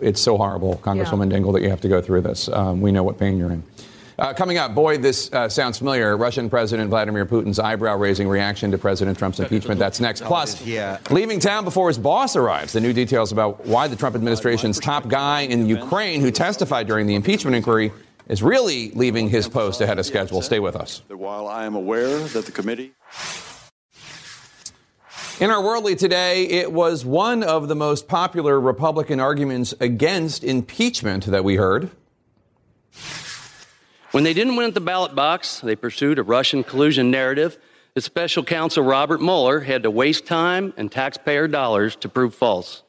it's 0.00 0.22
so 0.22 0.38
horrible, 0.38 0.78
Congresswoman 0.78 1.30
Dingell, 1.30 1.52
that 1.52 1.60
you 1.60 1.68
have 1.68 1.82
to 1.82 1.88
go 1.88 2.00
through 2.00 2.22
this. 2.22 2.48
Um, 2.48 2.80
we 2.80 2.92
know 2.92 3.02
what 3.02 3.18
pain 3.18 3.36
you're 3.36 3.52
in. 3.52 3.62
Uh, 4.18 4.32
coming 4.32 4.56
up, 4.56 4.74
boy, 4.74 4.96
this 4.96 5.30
uh, 5.32 5.48
sounds 5.48 5.76
familiar. 5.76 6.16
Russian 6.16 6.48
President 6.48 6.88
Vladimir 6.88 7.26
Putin's 7.26 7.58
eyebrow-raising 7.58 8.26
reaction 8.26 8.70
to 8.70 8.78
President 8.78 9.18
Trump's 9.18 9.40
impeachment. 9.40 9.78
That's 9.78 10.00
next. 10.00 10.24
Plus, 10.24 10.64
leaving 11.10 11.38
town 11.38 11.64
before 11.64 11.88
his 11.88 11.98
boss 11.98 12.34
arrives. 12.34 12.72
The 12.72 12.80
new 12.80 12.94
details 12.94 13.30
about 13.30 13.66
why 13.66 13.88
the 13.88 13.96
Trump 13.96 14.16
administration's 14.16 14.80
top 14.80 15.08
guy 15.08 15.42
in 15.42 15.66
Ukraine, 15.66 16.22
who 16.22 16.30
testified 16.30 16.86
during 16.86 17.06
the 17.06 17.14
impeachment 17.14 17.56
inquiry, 17.56 17.92
is 18.26 18.42
really 18.42 18.90
leaving 18.92 19.28
his 19.28 19.48
post 19.48 19.80
ahead 19.82 19.98
of 19.98 20.06
schedule. 20.06 20.40
Stay 20.40 20.60
with 20.60 20.76
us. 20.76 21.02
while 21.08 21.46
I 21.46 21.64
am 21.66 21.74
aware 21.74 22.18
that 22.18 22.46
the 22.46 22.52
committee 22.52 22.92
In 25.38 25.50
our 25.50 25.62
worldly 25.62 25.94
today, 25.94 26.46
it 26.46 26.72
was 26.72 27.04
one 27.04 27.42
of 27.42 27.68
the 27.68 27.76
most 27.76 28.08
popular 28.08 28.58
Republican 28.58 29.20
arguments 29.20 29.74
against 29.80 30.42
impeachment 30.42 31.26
that 31.26 31.44
we 31.44 31.56
heard. 31.56 31.90
When 34.16 34.24
they 34.24 34.32
didn't 34.32 34.56
win 34.56 34.68
at 34.68 34.72
the 34.72 34.80
ballot 34.80 35.14
box, 35.14 35.60
they 35.60 35.76
pursued 35.76 36.18
a 36.18 36.22
Russian 36.22 36.64
collusion 36.64 37.10
narrative 37.10 37.58
that 37.92 38.00
special 38.00 38.42
counsel 38.42 38.82
Robert 38.82 39.20
Mueller 39.20 39.60
had 39.60 39.82
to 39.82 39.90
waste 39.90 40.24
time 40.24 40.72
and 40.78 40.90
taxpayer 40.90 41.46
dollars 41.46 41.96
to 41.96 42.08
prove 42.08 42.34
false. 42.34 42.82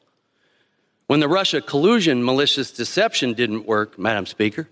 When 1.06 1.20
the 1.20 1.28
Russia 1.28 1.60
collusion 1.60 2.24
malicious 2.24 2.70
deception 2.70 3.34
didn't 3.34 3.66
work, 3.66 3.98
Madam 3.98 4.24
Speaker, 4.24 4.70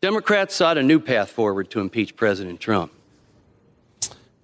Democrats 0.00 0.54
sought 0.54 0.78
a 0.78 0.82
new 0.84 1.00
path 1.00 1.30
forward 1.30 1.70
to 1.70 1.80
impeach 1.80 2.14
President 2.14 2.60
Trump. 2.60 2.92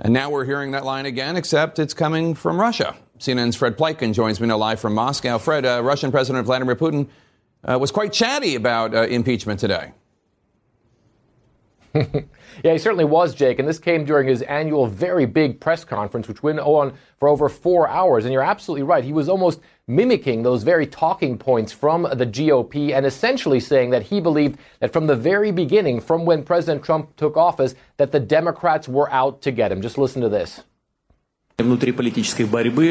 And 0.00 0.12
now 0.12 0.30
we're 0.30 0.46
hearing 0.46 0.72
that 0.72 0.84
line 0.84 1.06
again, 1.06 1.36
except 1.36 1.78
it's 1.78 1.94
coming 1.94 2.34
from 2.34 2.60
Russia. 2.60 2.96
CNN's 3.20 3.54
Fred 3.54 3.78
Pleitgen 3.78 4.14
joins 4.14 4.40
me 4.40 4.48
now 4.48 4.56
live 4.56 4.80
from 4.80 4.94
Moscow. 4.94 5.38
Fred, 5.38 5.64
uh, 5.64 5.80
Russian 5.84 6.10
President 6.10 6.44
Vladimir 6.44 6.74
Putin 6.74 7.06
uh, 7.62 7.78
was 7.78 7.92
quite 7.92 8.12
chatty 8.12 8.56
about 8.56 8.96
uh, 8.96 9.02
impeachment 9.02 9.60
today. 9.60 9.92
Yeah, 12.64 12.72
he 12.72 12.78
certainly 12.78 13.04
was, 13.04 13.34
Jake. 13.34 13.58
And 13.58 13.68
this 13.68 13.78
came 13.78 14.04
during 14.04 14.28
his 14.28 14.42
annual 14.42 14.86
very 14.86 15.26
big 15.26 15.60
press 15.60 15.84
conference, 15.84 16.26
which 16.28 16.42
went 16.42 16.58
on 16.58 16.94
for 17.18 17.28
over 17.28 17.48
four 17.48 17.88
hours. 17.88 18.24
And 18.24 18.32
you're 18.32 18.42
absolutely 18.42 18.82
right. 18.82 19.04
He 19.04 19.12
was 19.12 19.28
almost 19.28 19.60
mimicking 19.86 20.42
those 20.42 20.62
very 20.62 20.86
talking 20.86 21.38
points 21.38 21.72
from 21.72 22.02
the 22.02 22.26
GOP 22.26 22.92
and 22.96 23.06
essentially 23.06 23.60
saying 23.60 23.90
that 23.90 24.02
he 24.02 24.20
believed 24.20 24.58
that 24.80 24.92
from 24.92 25.06
the 25.06 25.16
very 25.16 25.52
beginning, 25.52 26.00
from 26.00 26.24
when 26.24 26.42
President 26.42 26.84
Trump 26.84 27.14
took 27.16 27.36
office, 27.36 27.74
that 27.98 28.10
the 28.10 28.20
Democrats 28.20 28.88
were 28.88 29.10
out 29.12 29.42
to 29.42 29.52
get 29.52 29.70
him. 29.70 29.82
Just 29.82 29.98
listen 29.98 30.22
to 30.22 30.28
this. 30.28 30.62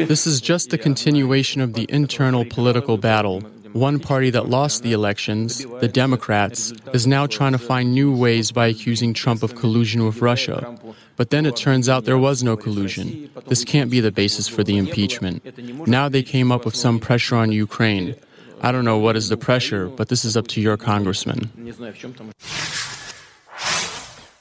This 0.08 0.26
is 0.26 0.40
just 0.40 0.72
a 0.72 0.78
continuation 0.78 1.60
of 1.60 1.74
the 1.74 1.86
internal 1.88 2.44
political 2.44 2.96
battle. 2.98 3.42
One 3.76 4.00
party 4.00 4.30
that 4.30 4.48
lost 4.48 4.82
the 4.82 4.94
elections, 4.94 5.58
the 5.80 5.88
Democrats, 5.88 6.72
is 6.94 7.06
now 7.06 7.26
trying 7.26 7.52
to 7.52 7.58
find 7.58 7.92
new 7.92 8.10
ways 8.10 8.50
by 8.50 8.68
accusing 8.68 9.12
Trump 9.12 9.42
of 9.42 9.54
collusion 9.54 10.06
with 10.06 10.22
Russia. 10.22 10.78
But 11.16 11.28
then 11.28 11.44
it 11.44 11.56
turns 11.56 11.86
out 11.86 12.06
there 12.06 12.16
was 12.16 12.42
no 12.42 12.56
collusion. 12.56 13.28
This 13.48 13.64
can't 13.64 13.90
be 13.90 14.00
the 14.00 14.10
basis 14.10 14.48
for 14.48 14.64
the 14.64 14.78
impeachment. 14.78 15.44
Now 15.86 16.08
they 16.08 16.22
came 16.22 16.50
up 16.50 16.64
with 16.64 16.74
some 16.74 16.98
pressure 16.98 17.36
on 17.36 17.52
Ukraine. 17.52 18.16
I 18.62 18.72
don't 18.72 18.86
know 18.86 18.96
what 18.96 19.14
is 19.14 19.28
the 19.28 19.36
pressure, 19.36 19.88
but 19.88 20.08
this 20.08 20.24
is 20.24 20.38
up 20.38 20.48
to 20.56 20.60
your 20.62 20.78
congressman. 20.78 21.52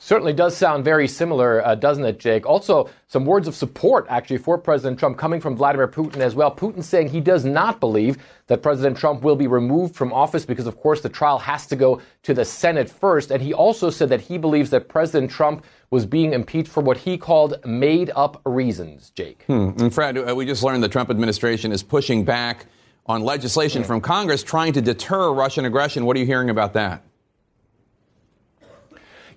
Certainly 0.06 0.34
does 0.34 0.56
sound 0.56 0.86
very 0.86 1.08
similar, 1.08 1.66
uh, 1.66 1.74
doesn't 1.74 2.06
it, 2.06 2.20
Jake? 2.20 2.46
Also, 2.46 2.88
some 3.08 3.26
words 3.26 3.48
of 3.48 3.56
support 3.56 4.06
actually 4.08 4.38
for 4.38 4.56
President 4.56 5.00
Trump 5.00 5.18
coming 5.18 5.42
from 5.42 5.56
Vladimir 5.56 5.88
Putin 5.88 6.18
as 6.18 6.36
well. 6.36 6.54
Putin 6.54 6.84
saying 6.84 7.10
he 7.10 7.20
does 7.20 7.44
not 7.44 7.80
believe 7.80 8.20
that 8.46 8.62
President 8.62 8.96
Trump 9.00 9.24
will 9.24 9.36
be 9.36 9.48
removed 9.48 9.96
from 9.96 10.14
office 10.14 10.46
because, 10.46 10.68
of 10.68 10.78
course, 10.78 11.02
the 11.02 11.10
trial 11.10 11.40
has 11.40 11.66
to 11.66 11.76
go 11.76 12.04
to 12.22 12.36
the 12.36 12.46
Senate 12.46 12.88
first. 12.88 13.32
And 13.32 13.42
he 13.42 13.52
also 13.52 13.90
said 13.90 14.10
that 14.10 14.22
he 14.22 14.38
believes 14.38 14.70
that 14.70 14.90
President 14.90 15.32
Trump 15.32 15.66
was 15.90 16.06
being 16.06 16.34
impeached 16.34 16.70
for 16.70 16.84
what 16.84 16.98
he 16.98 17.18
called 17.18 17.56
made 17.66 18.12
up 18.16 18.40
reasons, 18.46 19.10
Jake. 19.10 19.42
Hmm. 19.48 19.72
And 19.80 19.92
Fred, 19.92 20.20
uh, 20.20 20.36
we 20.36 20.46
just 20.46 20.62
learned 20.62 20.84
the 20.84 20.88
Trump 20.88 21.10
administration 21.10 21.72
is 21.72 21.82
pushing 21.82 22.24
back 22.24 22.68
on 23.08 23.24
legislation 23.24 23.84
from 23.84 24.02
Congress 24.02 24.44
trying 24.44 24.74
to 24.74 24.82
deter 24.82 25.34
Russian 25.34 25.66
aggression. 25.66 26.06
What 26.06 26.16
are 26.16 26.20
you 26.20 26.28
hearing 26.28 26.52
about 26.52 26.74
that? 26.74 27.02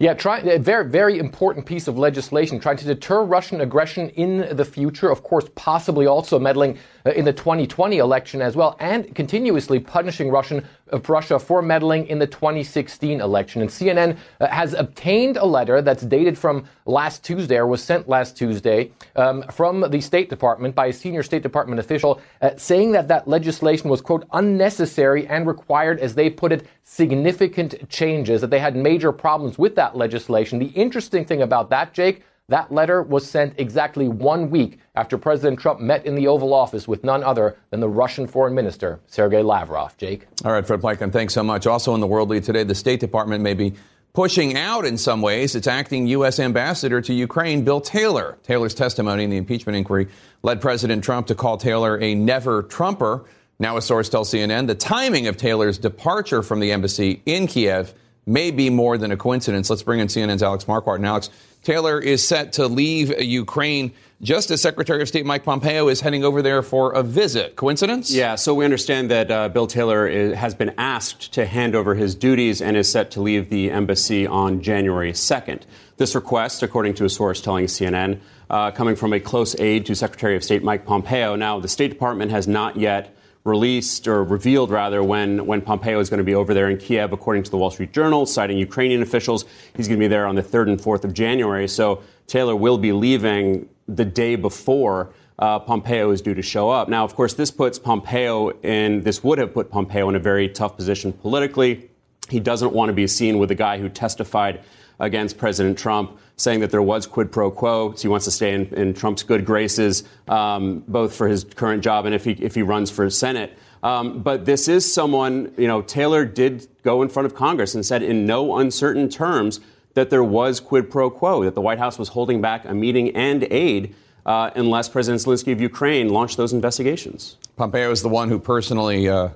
Yeah, 0.01 0.15
try, 0.15 0.39
a 0.39 0.61
very, 0.61 0.89
very 0.89 1.19
important 1.19 1.67
piece 1.67 1.89
of 1.89 1.99
legislation 1.99 2.61
trying 2.61 2.77
to 2.77 2.85
deter 2.85 3.25
Russian 3.25 3.61
aggression 3.61 4.11
in 4.11 4.57
the 4.57 4.65
future. 4.65 5.11
Of 5.11 5.25
course, 5.25 5.47
possibly 5.57 6.07
also 6.07 6.39
meddling 6.39 6.79
in 7.13 7.25
the 7.25 7.33
2020 7.33 7.99
election 7.99 8.43
as 8.43 8.57
well, 8.57 8.77
and 8.81 9.15
continuously 9.15 9.79
punishing 9.79 10.31
Russian, 10.31 10.65
uh, 10.93 10.99
Russia 11.01 11.39
for 11.39 11.63
meddling 11.63 12.07
in 12.07 12.19
the 12.19 12.27
2016 12.27 13.21
election. 13.21 13.63
And 13.63 13.71
CNN 13.71 14.17
uh, 14.41 14.47
has 14.49 14.75
obtained 14.75 15.37
a 15.37 15.45
letter 15.45 15.83
that's 15.83 16.03
dated 16.03 16.37
from 16.37 16.65
last 16.87 17.25
Tuesday, 17.25 17.57
or 17.57 17.67
was 17.67 17.83
sent 17.83 18.09
last 18.09 18.37
Tuesday, 18.37 18.91
um, 19.17 19.43
from 19.51 19.89
the 19.91 20.01
State 20.01 20.31
Department 20.31 20.75
by 20.75 20.87
a 20.87 20.93
senior 20.93 21.23
State 21.23 21.43
Department 21.43 21.81
official, 21.81 22.21
uh, 22.43 22.51
saying 22.57 22.93
that 22.93 23.09
that 23.09 23.29
legislation 23.29 23.91
was, 23.91 24.01
quote, 24.01 24.27
unnecessary 24.33 25.27
and 25.27 25.47
required, 25.47 25.99
as 26.01 26.15
they 26.15 26.31
put 26.31 26.53
it, 26.53 26.67
significant 26.85 27.89
changes, 27.91 28.41
that 28.41 28.51
they 28.51 28.59
had 28.59 28.75
major 28.75 29.13
problems 29.13 29.59
with 29.59 29.75
that 29.75 29.97
legislation. 29.97 30.59
The 30.59 30.67
interesting 30.67 31.25
thing 31.25 31.43
about 31.43 31.71
that, 31.71 31.93
Jake, 31.93 32.23
that 32.49 32.73
letter 32.73 33.03
was 33.03 33.29
sent 33.29 33.55
exactly 33.59 34.09
one 34.09 34.49
week 34.49 34.79
after 34.95 35.19
President 35.19 35.61
Trump 35.61 35.81
met 35.81 36.07
in 36.07 36.15
the 36.15 36.27
Oval 36.27 36.55
Office 36.55 36.89
with 36.89 37.05
none 37.05 37.23
other 37.23 37.57
than 37.71 37.81
the 37.81 37.89
Russian 37.89 38.27
Foreign 38.27 38.55
Minister, 38.55 39.01
Sergei 39.07 39.43
Lavrov. 39.43 39.97
Jake? 39.99 40.27
All 40.45 40.53
right, 40.53 40.67
Fred 40.67 40.81
Pleitgen, 40.81 41.13
thanks 41.13 41.35
so 41.35 41.43
much. 41.43 41.67
Also 41.67 41.95
in 41.95 42.01
the 42.01 42.07
world 42.07 42.31
lead 42.31 42.45
today, 42.45 42.65
the 42.65 42.75
State 42.75 43.01
Department 43.01 43.43
may 43.43 43.53
be 43.53 43.75
pushing 44.15 44.57
out 44.57 44.87
in 44.87 44.97
some 44.97 45.21
ways 45.21 45.55
its 45.55 45.67
acting 45.67 46.07
U.S. 46.09 46.41
ambassador 46.41 47.03
to 47.03 47.13
Ukraine, 47.13 47.65
Bill 47.65 47.83
Taylor. 47.83 48.39
Taylor's 48.43 48.75
testimony 48.75 49.25
in 49.25 49.31
the 49.31 49.37
impeachment 49.37 49.77
inquiry 49.77 50.09
led 50.43 50.63
President 50.63 51.05
Trump 51.05 51.27
to 51.27 51.35
call 51.35 51.59
Taylor 51.59 52.01
a 52.01 52.15
never 52.15 52.63
Trumper. 52.63 53.27
Now, 53.59 53.77
a 53.77 53.83
source 53.83 54.09
tells 54.09 54.33
CNN 54.33 54.69
the 54.69 54.75
timing 54.75 55.27
of 55.27 55.37
Taylor's 55.37 55.77
departure 55.77 56.43
from 56.43 56.61
the 56.61 56.73
embassy 56.73 57.21
in 57.27 57.47
Kiev 57.47 57.93
may 58.29 58.51
be 58.51 58.71
more 58.71 58.99
than 58.99 59.11
a 59.11 59.17
coincidence. 59.17 59.71
Let's 59.71 59.83
bring 59.83 60.01
in 60.01 60.09
CNN's 60.09 60.43
Alex 60.43 60.65
Marquardt. 60.65 60.97
And 60.97 61.07
Alex, 61.07 61.31
Taylor 61.63 61.99
is 62.01 62.27
set 62.27 62.53
to 62.55 62.69
leave 62.69 63.21
Ukraine 63.21 63.93
just 64.21 64.51
as 64.51 64.61
Secretary 64.61 65.01
of 65.01 65.09
State 65.09 65.25
Mike 65.25 65.45
Pompeo 65.45 65.89
is 65.89 66.01
heading 66.01 66.25
over 66.25 66.43
there 66.43 66.63
for 66.63 66.93
a 66.93 67.03
visit. 67.03 67.55
Coincidence? 67.57 68.11
Yeah, 68.11 68.35
so 68.35 68.53
we 68.53 68.65
understand 68.65 69.11
that 69.11 69.31
uh, 69.31 69.49
Bill 69.49 69.69
Taylor 69.69 70.09
is, 70.09 70.37
has 70.37 70.55
been 70.55 70.75
asked 70.77 71.33
to 71.35 71.47
hand 71.47 71.77
over 71.77 71.95
his 71.95 72.15
duties 72.15 72.61
and 72.61 72.77
is 72.77 72.91
set 72.91 73.13
to 73.13 73.21
leave 73.21 73.49
the 73.49 73.71
embassy 73.71 74.27
on 74.27 74.61
January 74.61 75.13
2nd. 75.13 75.63
This 75.99 76.15
request, 76.15 76.63
according 76.63 76.95
to 76.95 77.05
a 77.05 77.09
source 77.09 77.41
telling 77.41 77.67
CNN, 77.67 78.19
uh, 78.51 78.71
coming 78.73 78.97
from 78.97 79.13
a 79.13 79.21
close 79.21 79.59
aide 79.61 79.87
to 79.87 79.95
Secretary 79.95 80.35
of 80.35 80.43
State 80.43 80.65
Mike 80.65 80.85
Pompeo. 80.85 81.37
Now, 81.37 81.61
the 81.61 81.69
State 81.69 81.91
Department 81.91 82.31
has 82.33 82.49
not 82.49 82.77
yet 82.77 83.15
released 83.49 84.07
or 84.07 84.23
revealed 84.23 84.71
rather 84.71 85.03
when, 85.03 85.47
when 85.47 85.61
Pompeo 85.61 85.99
is 85.99 86.09
going 86.11 86.19
to 86.19 86.25
be 86.25 86.35
over 86.35 86.55
there 86.55 86.69
in 86.71 86.77
Kiev, 86.77 87.13
according 87.13 87.43
to 87.45 87.51
the 87.51 87.57
Wall 87.57 87.71
Street 87.71 87.93
Journal, 87.93 88.27
citing 88.27 88.59
Ukrainian 88.59 89.03
officials. 89.03 89.45
He's 89.75 89.89
going 89.89 89.99
to 89.99 90.05
be 90.05 90.09
there 90.09 90.27
on 90.27 90.35
the 90.35 90.43
3rd 90.43 90.69
and 90.69 90.81
4th 90.81 91.05
of 91.05 91.15
January. 91.15 91.67
So 91.67 92.03
Taylor 92.27 92.55
will 92.55 92.79
be 92.79 92.93
leaving 92.93 93.69
the 93.89 94.05
day 94.05 94.37
before 94.37 95.13
uh, 95.39 95.59
Pompeo 95.59 96.11
is 96.11 96.21
due 96.21 96.35
to 96.35 96.43
show 96.43 96.69
up. 96.69 96.89
Now, 96.89 97.05
of 97.05 97.15
course, 97.15 97.35
this 97.35 97.51
puts 97.51 97.79
Pompeo 97.79 98.51
in, 98.61 99.03
this 99.03 99.25
would 99.25 99.39
have 99.39 99.55
put 99.55 99.71
Pompeo 99.71 100.09
in 100.09 100.15
a 100.15 100.21
very 100.21 100.49
tough 100.49 100.77
position 100.77 101.13
politically. 101.13 101.91
He 102.29 102.41
doesn't 102.41 102.73
want 102.73 102.91
to 102.91 102.93
be 102.93 103.07
seen 103.07 103.39
with 103.39 103.51
a 103.51 103.55
guy 103.55 103.79
who 103.79 103.89
testified 103.89 104.63
against 105.01 105.39
President 105.39 105.79
Trump, 105.79 106.19
saying 106.37 106.61
that 106.61 106.71
there 106.71 106.83
was 106.83 107.07
quid 107.07 107.31
pro 107.31 107.51
quo. 107.51 107.93
So 107.95 108.03
he 108.03 108.09
wants 108.09 108.25
to 108.25 108.31
stay 108.31 108.55
in, 108.55 108.67
in 108.75 108.95
Trump's 108.95 109.23
good 109.23 109.45
graces, 109.45 110.05
um, 110.27 110.85
both 110.89 111.15
for 111.15 111.29
his 111.29 111.45
current 111.45 111.83
job 111.83 112.07
and 112.07 112.15
if 112.15 112.25
he, 112.25 112.33
if 112.33 112.55
he 112.55 112.63
runs 112.63 112.91
for 112.91 113.09
Senate. 113.11 113.57
Um, 113.83 114.23
but 114.23 114.45
this 114.45 114.67
is 114.67 114.93
someone, 114.93 115.53
you 115.57 115.69
know, 115.69 115.83
Taylor 115.83 116.25
did 116.25 116.67
go 116.83 117.03
in 117.03 117.09
front 117.09 117.27
of 117.27 117.35
Congress 117.35 117.75
and 117.75 117.87
said 117.87 118.03
in 118.03 118.27
no 118.27 118.57
uncertain 118.57 119.09
terms 119.09 119.61
that 119.95 120.11
there 120.11 120.25
was 120.25 120.61
quid 120.61 120.91
pro 120.91 121.11
quo, 121.11 121.45
that 121.45 121.55
the 121.55 121.61
White 121.61 121.79
House 121.79 121.99
was 121.99 122.09
holding 122.09 122.41
back 122.41 122.65
a 122.65 122.75
meeting 122.75 123.15
and 123.15 123.45
aid 123.51 123.95
uh, 124.27 124.51
unless 124.55 124.89
President 124.89 125.23
Zelensky 125.23 125.53
of 125.53 125.61
Ukraine 125.61 126.09
launched 126.09 126.37
those 126.37 126.53
investigations. 126.53 127.37
Pompeo 127.57 127.91
is 127.91 128.03
the 128.03 128.09
one 128.09 128.29
who 128.29 128.39
personally 128.39 129.09
uh, 129.09 129.31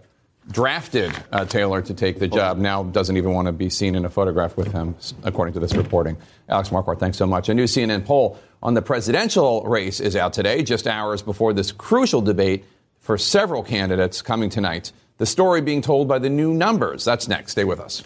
drafted 0.50 1.12
uh, 1.30 1.44
Taylor 1.44 1.82
to 1.82 1.94
take 1.94 2.18
the 2.18 2.28
job. 2.28 2.58
Now 2.58 2.82
doesn't 2.82 3.16
even 3.16 3.32
want 3.32 3.46
to 3.46 3.52
be 3.52 3.70
seen 3.70 3.94
in 3.94 4.04
a 4.04 4.10
photograph 4.10 4.56
with 4.56 4.72
him, 4.72 4.96
according 5.22 5.54
to 5.54 5.60
this 5.60 5.74
reporting. 5.74 6.16
Alex 6.48 6.70
Marquardt, 6.70 6.98
thanks 6.98 7.16
so 7.16 7.26
much. 7.26 7.48
A 7.48 7.54
new 7.54 7.64
CNN 7.64 8.04
poll 8.04 8.38
on 8.62 8.74
the 8.74 8.82
presidential 8.82 9.62
race 9.62 10.00
is 10.00 10.16
out 10.16 10.32
today, 10.32 10.62
just 10.62 10.86
hours 10.86 11.22
before 11.22 11.52
this 11.52 11.72
crucial 11.72 12.20
debate 12.20 12.64
for 12.98 13.18
several 13.18 13.62
candidates 13.62 14.22
coming 14.22 14.50
tonight. 14.50 14.92
The 15.18 15.26
story 15.26 15.60
being 15.60 15.82
told 15.82 16.08
by 16.08 16.18
the 16.18 16.30
new 16.30 16.54
numbers. 16.54 17.04
That's 17.04 17.28
next. 17.28 17.52
Stay 17.52 17.64
with 17.64 17.80
us. 17.80 18.02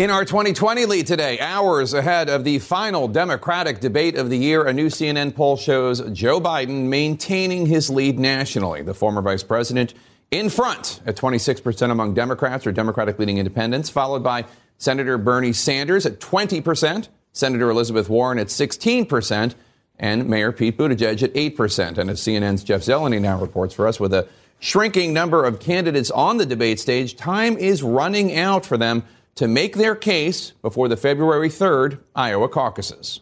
In 0.00 0.08
our 0.08 0.24
2020 0.24 0.86
lead 0.86 1.06
today, 1.06 1.38
hours 1.40 1.92
ahead 1.92 2.30
of 2.30 2.42
the 2.42 2.58
final 2.58 3.06
Democratic 3.06 3.80
debate 3.80 4.16
of 4.16 4.30
the 4.30 4.38
year, 4.38 4.64
a 4.64 4.72
new 4.72 4.86
CNN 4.86 5.34
poll 5.34 5.58
shows 5.58 6.00
Joe 6.12 6.40
Biden 6.40 6.84
maintaining 6.84 7.66
his 7.66 7.90
lead 7.90 8.18
nationally. 8.18 8.80
The 8.80 8.94
former 8.94 9.20
vice 9.20 9.42
president 9.42 9.92
in 10.30 10.48
front 10.48 11.02
at 11.04 11.16
26% 11.16 11.90
among 11.90 12.14
Democrats 12.14 12.66
or 12.66 12.72
Democratic 12.72 13.18
leading 13.18 13.36
independents, 13.36 13.90
followed 13.90 14.22
by 14.22 14.46
Senator 14.78 15.18
Bernie 15.18 15.52
Sanders 15.52 16.06
at 16.06 16.18
20%, 16.18 17.08
Senator 17.34 17.68
Elizabeth 17.68 18.08
Warren 18.08 18.38
at 18.38 18.46
16%, 18.46 19.54
and 19.98 20.26
Mayor 20.26 20.50
Pete 20.50 20.78
Buttigieg 20.78 21.22
at 21.22 21.34
8%. 21.34 21.98
And 21.98 22.08
as 22.08 22.22
CNN's 22.22 22.64
Jeff 22.64 22.80
Zeleny 22.80 23.20
now 23.20 23.38
reports 23.38 23.74
for 23.74 23.86
us, 23.86 24.00
with 24.00 24.14
a 24.14 24.26
shrinking 24.60 25.12
number 25.12 25.44
of 25.44 25.60
candidates 25.60 26.10
on 26.10 26.38
the 26.38 26.46
debate 26.46 26.80
stage, 26.80 27.16
time 27.16 27.58
is 27.58 27.82
running 27.82 28.34
out 28.34 28.64
for 28.64 28.78
them 28.78 29.02
to 29.36 29.48
make 29.48 29.76
their 29.76 29.94
case 29.94 30.50
before 30.62 30.88
the 30.88 30.96
February 30.96 31.48
3rd 31.48 32.00
Iowa 32.14 32.48
caucuses. 32.48 33.20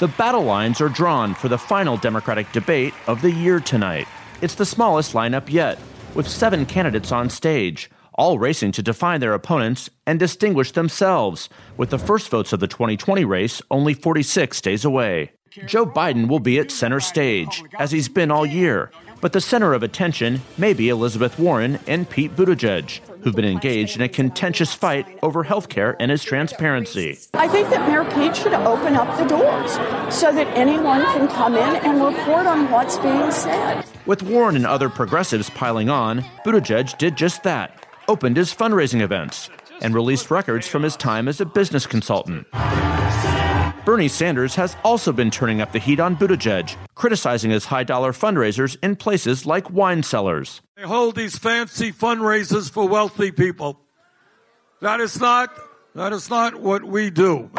The 0.00 0.08
battle 0.16 0.44
lines 0.44 0.80
are 0.80 0.88
drawn 0.88 1.34
for 1.34 1.48
the 1.48 1.58
final 1.58 1.98
Democratic 1.98 2.50
debate 2.52 2.94
of 3.06 3.20
the 3.20 3.30
year 3.30 3.60
tonight. 3.60 4.08
It's 4.40 4.54
the 4.54 4.64
smallest 4.64 5.12
lineup 5.12 5.52
yet, 5.52 5.78
with 6.14 6.26
seven 6.26 6.64
candidates 6.64 7.12
on 7.12 7.28
stage, 7.28 7.90
all 8.14 8.38
racing 8.38 8.72
to 8.72 8.82
define 8.82 9.20
their 9.20 9.34
opponents 9.34 9.90
and 10.06 10.18
distinguish 10.18 10.72
themselves, 10.72 11.50
with 11.76 11.90
the 11.90 11.98
first 11.98 12.30
votes 12.30 12.52
of 12.54 12.60
the 12.60 12.66
2020 12.66 13.24
race 13.26 13.60
only 13.70 13.92
46 13.92 14.60
days 14.62 14.84
away. 14.86 15.32
Joe 15.66 15.84
Biden 15.84 16.28
will 16.28 16.40
be 16.40 16.58
at 16.58 16.70
center 16.70 17.00
stage, 17.00 17.62
as 17.78 17.90
he's 17.90 18.08
been 18.08 18.30
all 18.30 18.46
year, 18.46 18.90
but 19.20 19.32
the 19.32 19.40
center 19.40 19.72
of 19.72 19.82
attention 19.82 20.40
may 20.58 20.72
be 20.72 20.88
Elizabeth 20.88 21.38
Warren 21.38 21.78
and 21.86 22.08
Pete 22.08 22.34
Buttigieg, 22.36 23.00
who've 23.22 23.34
been 23.34 23.44
engaged 23.44 23.96
in 23.96 24.02
a 24.02 24.08
contentious 24.08 24.72
fight 24.74 25.06
over 25.22 25.42
health 25.42 25.68
care 25.68 25.96
and 26.00 26.10
his 26.10 26.24
transparency. 26.24 27.18
I 27.34 27.48
think 27.48 27.68
that 27.70 27.88
Mayor 27.88 28.04
Pete 28.04 28.36
should 28.36 28.54
open 28.54 28.94
up 28.94 29.18
the 29.18 29.26
doors 29.26 29.72
so 30.14 30.32
that 30.32 30.46
anyone 30.56 31.02
can 31.04 31.28
come 31.28 31.54
in 31.54 31.76
and 31.76 32.02
report 32.02 32.46
on 32.46 32.70
what's 32.70 32.96
being 32.98 33.30
said. 33.30 33.84
With 34.06 34.22
Warren 34.22 34.56
and 34.56 34.66
other 34.66 34.88
progressives 34.88 35.50
piling 35.50 35.88
on, 35.88 36.24
Buttigieg 36.44 36.96
did 36.98 37.16
just 37.16 37.42
that, 37.42 37.86
opened 38.08 38.36
his 38.36 38.54
fundraising 38.54 39.00
events, 39.00 39.50
and 39.82 39.94
released 39.94 40.30
records 40.30 40.66
from 40.66 40.82
his 40.82 40.96
time 40.96 41.28
as 41.28 41.40
a 41.40 41.46
business 41.46 41.86
consultant. 41.86 42.46
Bernie 43.90 44.06
Sanders 44.06 44.54
has 44.54 44.76
also 44.84 45.10
been 45.10 45.32
turning 45.32 45.60
up 45.60 45.72
the 45.72 45.80
heat 45.80 45.98
on 45.98 46.14
Buttigieg, 46.14 46.76
criticizing 46.94 47.50
his 47.50 47.64
high 47.64 47.82
dollar 47.82 48.12
fundraisers 48.12 48.76
in 48.84 48.94
places 48.94 49.46
like 49.46 49.68
wine 49.68 50.04
cellars. 50.04 50.60
They 50.76 50.84
hold 50.84 51.16
these 51.16 51.36
fancy 51.36 51.90
fundraisers 51.90 52.70
for 52.70 52.86
wealthy 52.86 53.32
people. 53.32 53.80
That 54.80 55.00
is 55.00 55.18
not 55.18 55.50
that 55.96 56.12
is 56.12 56.30
not 56.30 56.54
what 56.54 56.84
we 56.84 57.10
do. 57.10 57.50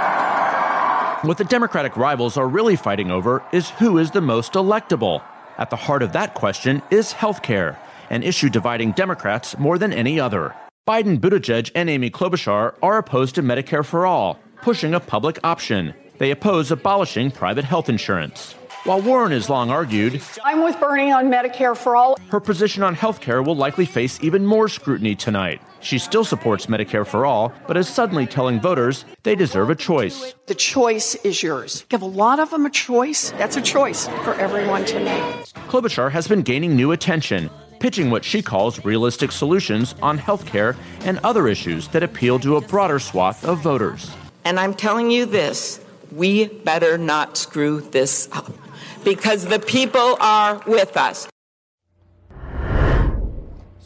What 1.24 1.38
the 1.38 1.46
Democratic 1.50 1.98
rivals 1.98 2.38
are 2.38 2.48
really 2.48 2.78
fighting 2.78 3.12
over 3.12 3.44
is 3.52 3.72
who 3.72 3.98
is 3.98 4.12
the 4.12 4.22
most 4.22 4.54
electable. 4.54 5.22
At 5.58 5.70
the 5.70 5.76
heart 5.76 6.02
of 6.02 6.14
that 6.14 6.34
question 6.34 6.82
is 6.90 7.12
health 7.12 7.42
care, 7.42 7.78
an 8.10 8.24
issue 8.24 8.48
dividing 8.48 8.94
Democrats 8.94 9.58
more 9.60 9.78
than 9.78 9.92
any 9.92 10.18
other. 10.18 10.56
Biden, 10.88 11.20
Buttigieg, 11.20 11.72
and 11.76 11.90
Amy 11.90 12.10
Klobuchar 12.10 12.76
are 12.82 12.98
opposed 12.98 13.36
to 13.36 13.44
Medicare 13.44 13.86
for 13.86 14.06
all, 14.06 14.40
pushing 14.62 14.94
a 14.94 15.02
public 15.02 15.38
option. 15.44 15.94
They 16.22 16.30
oppose 16.30 16.70
abolishing 16.70 17.32
private 17.32 17.66
health 17.66 17.90
insurance. 17.90 18.54
While 18.84 19.02
Warren 19.02 19.32
has 19.32 19.50
long 19.50 19.72
argued, 19.72 20.22
I'm 20.44 20.64
with 20.64 20.80
Bernie 20.80 21.12
on 21.12 21.32
Medicare 21.32 21.76
for 21.76 21.96
all. 21.96 22.16
Her 22.30 22.40
position 22.40 22.84
on 22.84 22.94
health 22.94 23.22
care 23.22 23.42
will 23.42 23.56
likely 23.56 23.88
face 23.88 24.20
even 24.22 24.46
more 24.46 24.68
scrutiny 24.68 25.16
tonight. 25.16 25.64
She 25.80 25.98
still 25.98 26.24
supports 26.24 26.68
Medicare 26.68 27.08
for 27.08 27.26
all, 27.26 27.52
but 27.66 27.76
is 27.76 27.90
suddenly 27.90 28.28
telling 28.28 28.62
voters 28.62 29.04
they 29.24 29.34
deserve 29.34 29.72
a 29.72 29.76
choice. 29.76 30.36
The 30.46 30.54
choice 30.54 31.16
is 31.26 31.42
yours. 31.42 31.88
Give 31.90 32.04
a 32.04 32.06
lot 32.06 32.40
of 32.40 32.52
them 32.52 32.68
a 32.68 32.70
choice. 32.70 33.32
That's 33.32 33.58
a 33.58 33.62
choice 33.64 34.06
for 34.24 34.36
everyone 34.36 34.86
to 34.86 35.00
make. 35.00 35.24
Klobuchar 35.70 36.12
has 36.12 36.28
been 36.28 36.44
gaining 36.44 36.76
new 36.76 36.92
attention, 36.92 37.50
pitching 37.80 38.12
what 38.12 38.24
she 38.24 38.44
calls 38.44 38.86
realistic 38.86 39.32
solutions 39.32 39.96
on 40.04 40.20
health 40.20 40.46
care 40.46 40.76
and 41.00 41.18
other 41.24 41.48
issues 41.48 41.88
that 41.88 42.04
appeal 42.04 42.38
to 42.42 42.58
a 42.58 42.62
broader 42.62 43.00
swath 43.00 43.44
of 43.44 43.60
voters. 43.62 44.16
And 44.46 44.60
I'm 44.60 44.76
telling 44.76 45.10
you 45.10 45.26
this 45.26 45.80
we 46.12 46.48
better 46.48 46.98
not 46.98 47.38
screw 47.38 47.82
this 47.82 48.30
up 48.32 48.52
because 49.04 49.46
the 49.46 49.60
people 49.60 50.18
are 50.20 50.62
with 50.68 50.98
us. 50.98 51.28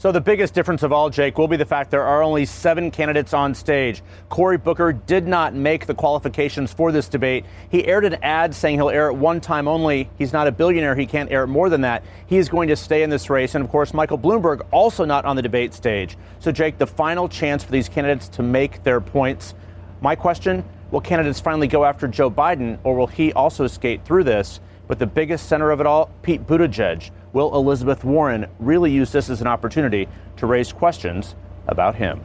So, 0.06 0.12
the 0.12 0.22
biggest 0.22 0.54
difference 0.54 0.84
of 0.84 0.92
all, 0.92 1.10
Jake, 1.10 1.36
will 1.40 1.48
be 1.48 1.58
the 1.58 1.66
fact 1.66 1.90
there 1.90 2.04
are 2.04 2.22
only 2.22 2.46
seven 2.46 2.92
candidates 2.92 3.34
on 3.34 3.56
stage. 3.56 4.04
Cory 4.30 4.58
Booker 4.58 4.94
did 4.94 5.26
not 5.26 5.56
make 5.56 5.88
the 5.88 5.96
qualifications 5.96 6.72
for 6.72 6.92
this 6.92 7.08
debate. 7.08 7.44
He 7.72 7.88
aired 7.88 8.06
an 8.06 8.16
ad 8.22 8.54
saying 8.54 8.76
he'll 8.76 8.92
air 8.92 9.08
it 9.08 9.16
one 9.16 9.42
time 9.42 9.68
only. 9.68 10.08
He's 10.16 10.32
not 10.32 10.46
a 10.46 10.52
billionaire, 10.52 10.96
he 10.96 11.08
can't 11.08 11.32
air 11.32 11.46
it 11.46 11.48
more 11.48 11.70
than 11.70 11.82
that. 11.82 12.04
He 12.28 12.38
is 12.38 12.50
going 12.50 12.68
to 12.68 12.76
stay 12.76 13.02
in 13.02 13.10
this 13.10 13.32
race. 13.32 13.56
And 13.56 13.66
of 13.66 13.72
course, 13.72 13.96
Michael 13.96 14.20
Bloomberg 14.20 14.68
also 14.70 15.06
not 15.06 15.26
on 15.26 15.38
the 15.38 15.42
debate 15.42 15.74
stage. 15.74 16.18
So, 16.38 16.52
Jake, 16.52 16.78
the 16.78 16.86
final 16.86 17.28
chance 17.28 17.64
for 17.64 17.72
these 17.72 17.90
candidates 17.90 18.28
to 18.30 18.44
make 18.44 18.84
their 18.84 19.02
points. 19.02 19.56
My 20.02 20.16
question 20.16 20.64
will 20.96 21.02
candidates 21.02 21.42
finally 21.42 21.68
go 21.68 21.84
after 21.84 22.08
Joe 22.08 22.32
Biden, 22.32 22.80
or 22.86 22.96
will 22.96 23.08
he 23.08 23.34
also 23.34 23.68
skate 23.68 24.06
through 24.06 24.24
this? 24.24 24.62
But 24.88 24.98
the 24.98 25.06
biggest 25.06 25.50
center 25.50 25.70
of 25.72 25.82
it 25.82 25.86
all, 25.86 26.10
Pete 26.22 26.48
Buttigieg. 26.48 27.12
Will 27.34 27.54
Elizabeth 27.54 28.06
Warren 28.06 28.46
really 28.60 28.94
use 28.94 29.12
this 29.12 29.30
as 29.30 29.42
an 29.42 29.48
opportunity 29.48 30.08
to 30.38 30.46
raise 30.46 30.72
questions 30.72 31.36
about 31.68 31.96
him? 31.96 32.24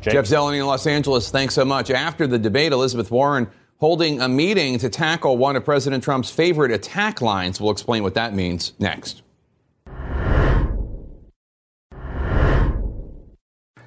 Jake? 0.00 0.12
Jeff 0.12 0.26
Zeleny 0.26 0.60
in 0.60 0.66
Los 0.66 0.86
Angeles, 0.86 1.32
thanks 1.32 1.54
so 1.54 1.64
much. 1.64 1.90
After 1.90 2.28
the 2.28 2.38
debate, 2.38 2.70
Elizabeth 2.70 3.10
Warren 3.10 3.48
holding 3.78 4.20
a 4.20 4.28
meeting 4.28 4.78
to 4.78 4.88
tackle 4.88 5.36
one 5.36 5.56
of 5.56 5.64
President 5.64 6.04
Trump's 6.04 6.30
favorite 6.30 6.70
attack 6.70 7.20
lines. 7.20 7.60
We'll 7.60 7.72
explain 7.72 8.04
what 8.04 8.14
that 8.14 8.32
means 8.32 8.72
next. 8.78 9.22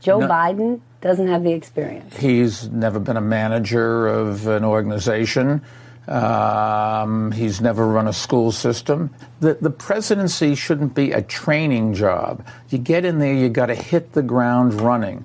Joe 0.01 0.19
no. 0.19 0.27
Biden 0.27 0.81
doesn't 1.01 1.27
have 1.27 1.43
the 1.43 1.51
experience. 1.51 2.17
He's 2.17 2.69
never 2.69 2.99
been 2.99 3.17
a 3.17 3.21
manager 3.21 4.07
of 4.07 4.47
an 4.47 4.63
organization. 4.63 5.61
Um, 6.07 7.31
he's 7.31 7.61
never 7.61 7.87
run 7.87 8.07
a 8.07 8.13
school 8.13 8.51
system. 8.51 9.13
The, 9.41 9.55
the 9.61 9.69
presidency 9.69 10.55
shouldn't 10.55 10.95
be 10.95 11.11
a 11.11 11.21
training 11.21 11.93
job. 11.93 12.45
You 12.69 12.79
get 12.79 13.05
in 13.05 13.19
there, 13.19 13.33
you 13.33 13.49
got 13.49 13.67
to 13.67 13.75
hit 13.75 14.13
the 14.13 14.23
ground 14.23 14.81
running. 14.81 15.23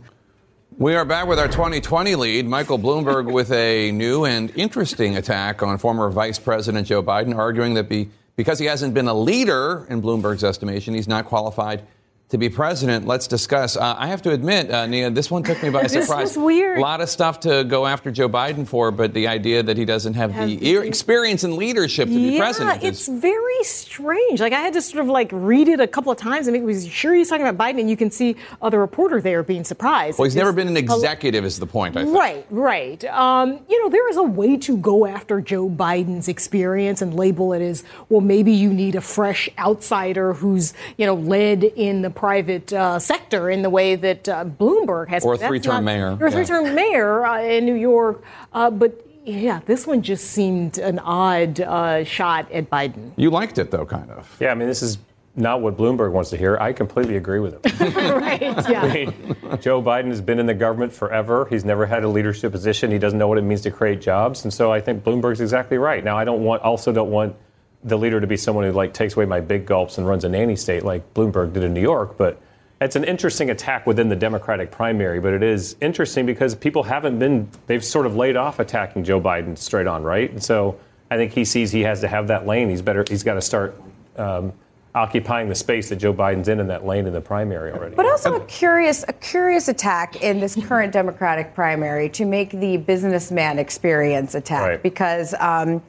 We 0.77 0.95
are 0.97 1.05
back 1.05 1.27
with 1.27 1.39
our 1.39 1.49
2020 1.49 2.17
lead, 2.17 2.47
Michael 2.47 2.79
Bloomberg, 2.79 3.33
with 3.33 3.51
a 3.53 3.93
new 3.93 4.25
and 4.25 4.51
interesting 4.57 5.17
attack 5.17 5.63
on 5.63 5.79
former 5.79 6.11
Vice 6.11 6.39
President 6.39 6.87
Joe 6.87 7.03
Biden, 7.03 7.35
arguing 7.35 7.75
that 7.75 7.89
be, 7.89 8.11
because 8.37 8.59
he 8.59 8.67
hasn't 8.67 8.93
been 8.93 9.07
a 9.07 9.15
leader, 9.15 9.87
in 9.89 10.03
Bloomberg's 10.03 10.43
estimation, 10.43 10.93
he's 10.93 11.09
not 11.09 11.25
qualified 11.27 11.87
to 12.31 12.39
be 12.39 12.49
president. 12.49 13.07
Let's 13.07 13.27
discuss. 13.27 13.77
Uh, 13.77 13.95
I 13.99 14.07
have 14.07 14.23
to 14.23 14.31
admit, 14.31 14.71
uh, 14.71 14.87
Nia, 14.87 15.11
this 15.11 15.31
one 15.31 15.43
took 15.43 15.63
me 15.63 15.69
by 15.69 15.83
this 15.87 15.93
surprise. 15.93 16.37
Was 16.37 16.39
weird. 16.39 16.79
A 16.79 16.81
lot 16.81 17.01
of 17.01 17.09
stuff 17.09 17.41
to 17.41 17.65
go 17.65 17.87
after 17.87 18.11
Joe 18.11 18.29
Biden 18.29 18.67
for, 18.67 18.91
but 18.91 19.13
the 19.13 19.29
idea 19.29 19.63
that 19.63 19.77
he 19.77 19.85
doesn't 19.85 20.15
have, 20.15 20.33
have 20.33 20.49
the 20.49 20.77
experience 20.79 21.45
and 21.45 21.55
leadership 21.55 22.09
to 22.09 22.15
yeah, 22.15 22.31
be 22.31 22.39
president. 22.39 22.83
Yeah, 22.83 22.89
it's 22.89 23.09
very 23.09 23.63
strange. 23.63 24.41
Like 24.41 24.55
I 24.55 24.61
had 24.61 24.73
to 24.73 24.83
sort 24.83 25.05
of 25.05 25.11
like 25.11 25.29
read 25.33 25.69
it 25.69 25.81
a 25.81 25.87
couple 25.87 26.11
of 26.11 26.19
times 26.19 26.47
and 26.47 26.65
make 26.65 26.91
sure 26.91 27.15
he's 27.15 27.29
talking 27.29 27.47
about 27.47 27.63
Biden, 27.63 27.79
and 27.81 27.91
you 27.91 27.97
can 27.97 28.11
see 28.11 28.37
other 28.63 28.81
reporter 28.81 29.21
there 29.21 29.43
being 29.43 29.65
surprised. 29.65 30.19
Well, 30.19 30.25
he's 30.25 30.37
never 30.37 30.53
been 30.53 30.69
an 30.69 30.79
executive, 30.79 31.45
is 31.45 31.59
the 31.59 31.67
point. 31.67 31.97
I 31.97 32.05
think. 32.05 32.17
Right, 32.17 32.47
right. 32.51 33.05
Um, 33.05 33.61
you 33.69 33.83
know, 33.83 33.91
there 33.91 34.09
is 34.09 34.17
a 34.17 34.23
way 34.23 34.57
to 34.57 34.79
go 34.79 35.07
after 35.07 35.43
Joe 35.43 35.69
Biden's 35.69 36.29
experience 36.29 37.03
and 37.03 37.15
label 37.15 37.53
it 37.53 37.61
as 37.61 37.85
well. 38.09 38.23
Maybe 38.23 38.53
you 38.53 38.73
need 38.73 38.95
a 38.95 39.03
fresh 39.03 39.49
outsider 39.59 40.33
who's 40.33 40.73
you 40.97 41.05
know 41.05 41.15
led 41.15 41.65
in 41.65 42.03
the 42.03 42.14
private. 42.15 42.73
Uh, 42.73 42.99
sector 42.99 43.51
in 43.51 43.63
the 43.63 43.71
way 43.71 43.97
that 43.97 44.29
uh, 44.29 44.45
Bloomberg 44.45 45.09
has. 45.09 45.25
Or 45.25 45.35
a 45.35 45.39
three-term 45.39 45.85
mayor. 45.85 46.17
Or 46.21 46.27
a 46.27 46.31
three-term 46.31 46.67
yeah. 46.67 46.75
mayor 46.75 47.27
uh, 47.27 47.43
in 47.43 47.65
New 47.65 47.75
York. 47.75 48.23
Uh, 48.53 48.71
but 48.71 49.07
yeah, 49.25 49.61
this 49.67 49.87
one 49.87 50.03
just 50.03 50.27
seemed 50.27 50.79
an 50.79 50.99
odd 50.99 51.61
uh, 51.61 52.05
shot 52.05 52.51
at 52.53 52.71
Biden. 52.71 53.13
You 53.17 53.31
liked 53.31 53.59
it 53.59 53.71
though, 53.71 53.87
kind 53.87 54.11
of. 54.11 54.37
Yeah, 54.41 54.51
I 54.51 54.55
mean, 54.55 54.69
this 54.69 54.83
is 54.83 54.99
not 55.37 55.61
what 55.63 55.77
Bloomberg 55.77 56.13
wants 56.13 56.31
to 56.31 56.37
hear. 56.37 56.57
I 56.59 56.73
completely 56.73 57.17
agree 57.17 57.41
with 57.41 57.55
him. 57.55 57.93
right. 58.21 58.41
Yeah. 58.41 58.83
I 58.83 58.95
mean, 58.95 59.35
Joe 59.61 59.83
Biden 59.83 60.09
has 60.09 60.21
been 60.21 60.39
in 60.39 60.47
the 60.47 60.55
government 60.55 60.93
forever. 60.93 61.47
He's 61.51 61.65
never 61.65 61.87
had 61.87 62.05
a 62.05 62.09
leadership 62.09 62.53
position. 62.53 62.91
He 62.91 62.99
doesn't 62.99 63.19
know 63.19 63.27
what 63.27 63.39
it 63.39 63.43
means 63.43 63.63
to 63.63 63.71
create 63.71 64.01
jobs, 64.01 64.45
and 64.45 64.53
so 64.53 64.71
I 64.73 64.81
think 64.81 65.03
Bloomberg's 65.03 65.41
exactly 65.41 65.79
right. 65.79 66.05
Now, 66.05 66.17
I 66.17 66.25
don't 66.25 66.45
want, 66.45 66.63
also 66.63 66.93
don't 66.93 67.11
want 67.11 67.35
the 67.85 67.97
leader 67.99 68.21
to 68.21 68.27
be 68.27 68.37
someone 68.37 68.65
who 68.65 68.73
like 68.73 68.93
takes 68.95 69.15
away 69.15 69.27
my 69.27 69.41
big 69.41 69.67
gulps 69.67 69.99
and 69.99 70.07
runs 70.09 70.25
a 70.25 70.29
nanny 70.29 70.57
state 70.57 70.83
like 70.83 71.15
Bloomberg 71.15 71.53
did 71.53 71.63
in 71.65 71.75
New 71.75 71.83
York, 71.83 72.17
but. 72.17 72.41
It's 72.81 72.97
an 72.97 73.05
interesting 73.05 73.49
attack 73.51 73.87
within 73.87 74.09
the 74.11 74.17
Democratic 74.17 74.71
primary, 74.71 75.19
but 75.19 75.33
it 75.33 75.43
is 75.43 75.75
interesting 75.81 76.27
because 76.27 76.55
people 76.55 76.83
haven't 76.83 77.19
been, 77.19 77.49
they've 77.67 77.85
sort 77.85 78.05
of 78.05 78.15
laid 78.17 78.37
off 78.37 78.59
attacking 78.59 79.05
Joe 79.05 79.21
Biden 79.21 79.57
straight 79.57 79.87
on, 79.87 80.03
right? 80.03 80.29
And 80.31 80.43
so 80.43 80.79
I 81.11 81.17
think 81.17 81.33
he 81.33 81.47
sees 81.47 81.71
he 81.71 81.83
has 81.83 82.01
to 82.01 82.09
have 82.09 82.27
that 82.29 82.47
lane. 82.47 82.69
He's 82.69 82.83
better, 82.83 83.05
he's 83.09 83.23
got 83.23 83.35
to 83.35 83.41
start 83.41 83.81
um, 84.17 84.53
occupying 84.95 85.49
the 85.49 85.55
space 85.55 85.89
that 85.91 85.97
Joe 85.97 86.13
Biden's 86.13 86.49
in 86.49 86.61
in 86.61 86.67
that 86.67 86.85
lane 86.85 87.07
in 87.07 87.13
the 87.13 87.21
primary 87.23 87.73
already. 87.73 87.95
But 87.95 88.07
also 88.07 88.35
a 88.35 88.45
curious, 88.47 89.05
a 89.09 89.13
curious 89.15 89.69
attack 89.69 90.23
in 90.23 90.41
this 90.41 90.55
current 90.67 90.93
Democratic 90.93 91.55
primary 91.55 92.09
to 92.11 92.25
make 92.27 92.51
the 92.51 92.77
businessman 92.77 93.59
experience 93.59 94.35
attack 94.35 94.69
Right. 94.69 94.83
because 94.83 95.33
um, 95.39 95.81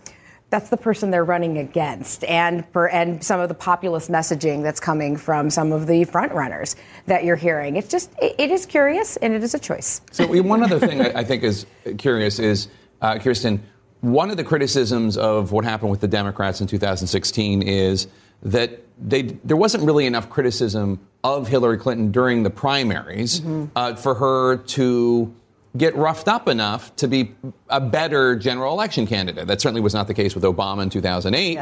that's 0.55 0.69
the 0.69 0.77
person 0.77 1.11
they're 1.11 1.25
running 1.25 1.57
against, 1.57 2.23
and 2.23 2.65
for 2.69 2.87
and 2.87 3.21
some 3.21 3.41
of 3.41 3.49
the 3.49 3.55
populist 3.55 4.09
messaging 4.09 4.63
that's 4.63 4.79
coming 4.79 5.17
from 5.17 5.49
some 5.49 5.73
of 5.73 5.85
the 5.85 6.05
front 6.05 6.31
runners 6.31 6.77
that 7.07 7.25
you're 7.25 7.35
hearing. 7.35 7.75
It's 7.75 7.89
just, 7.89 8.09
it, 8.21 8.35
it 8.37 8.51
is 8.51 8.65
curious, 8.65 9.17
and 9.17 9.33
it 9.33 9.43
is 9.43 9.53
a 9.53 9.59
choice. 9.59 9.99
So 10.13 10.25
one 10.41 10.63
other 10.63 10.79
thing 10.79 11.01
I 11.01 11.25
think 11.25 11.43
is 11.43 11.65
curious 11.97 12.39
is, 12.39 12.69
uh, 13.01 13.19
Kirsten, 13.19 13.61
one 13.99 14.31
of 14.31 14.37
the 14.37 14.45
criticisms 14.45 15.17
of 15.17 15.51
what 15.51 15.65
happened 15.65 15.91
with 15.91 15.99
the 15.99 16.07
Democrats 16.07 16.61
in 16.61 16.67
2016 16.67 17.61
is 17.61 18.07
that 18.43 18.79
they, 18.97 19.23
there 19.23 19.57
wasn't 19.57 19.83
really 19.83 20.05
enough 20.05 20.29
criticism 20.29 21.05
of 21.21 21.49
Hillary 21.49 21.77
Clinton 21.77 22.13
during 22.13 22.43
the 22.43 22.49
primaries 22.49 23.41
uh, 23.75 23.95
for 23.95 24.15
her 24.15 24.55
to 24.55 25.35
get 25.77 25.95
roughed 25.95 26.27
up 26.27 26.47
enough 26.47 26.95
to 26.97 27.07
be 27.07 27.33
a 27.69 27.81
better 27.81 28.35
general 28.35 28.73
election 28.73 29.07
candidate. 29.07 29.47
That 29.47 29.61
certainly 29.61 29.81
was 29.81 29.93
not 29.93 30.07
the 30.07 30.13
case 30.13 30.35
with 30.35 30.43
Obama 30.43 30.83
in 30.83 30.89
2008. 30.89 31.57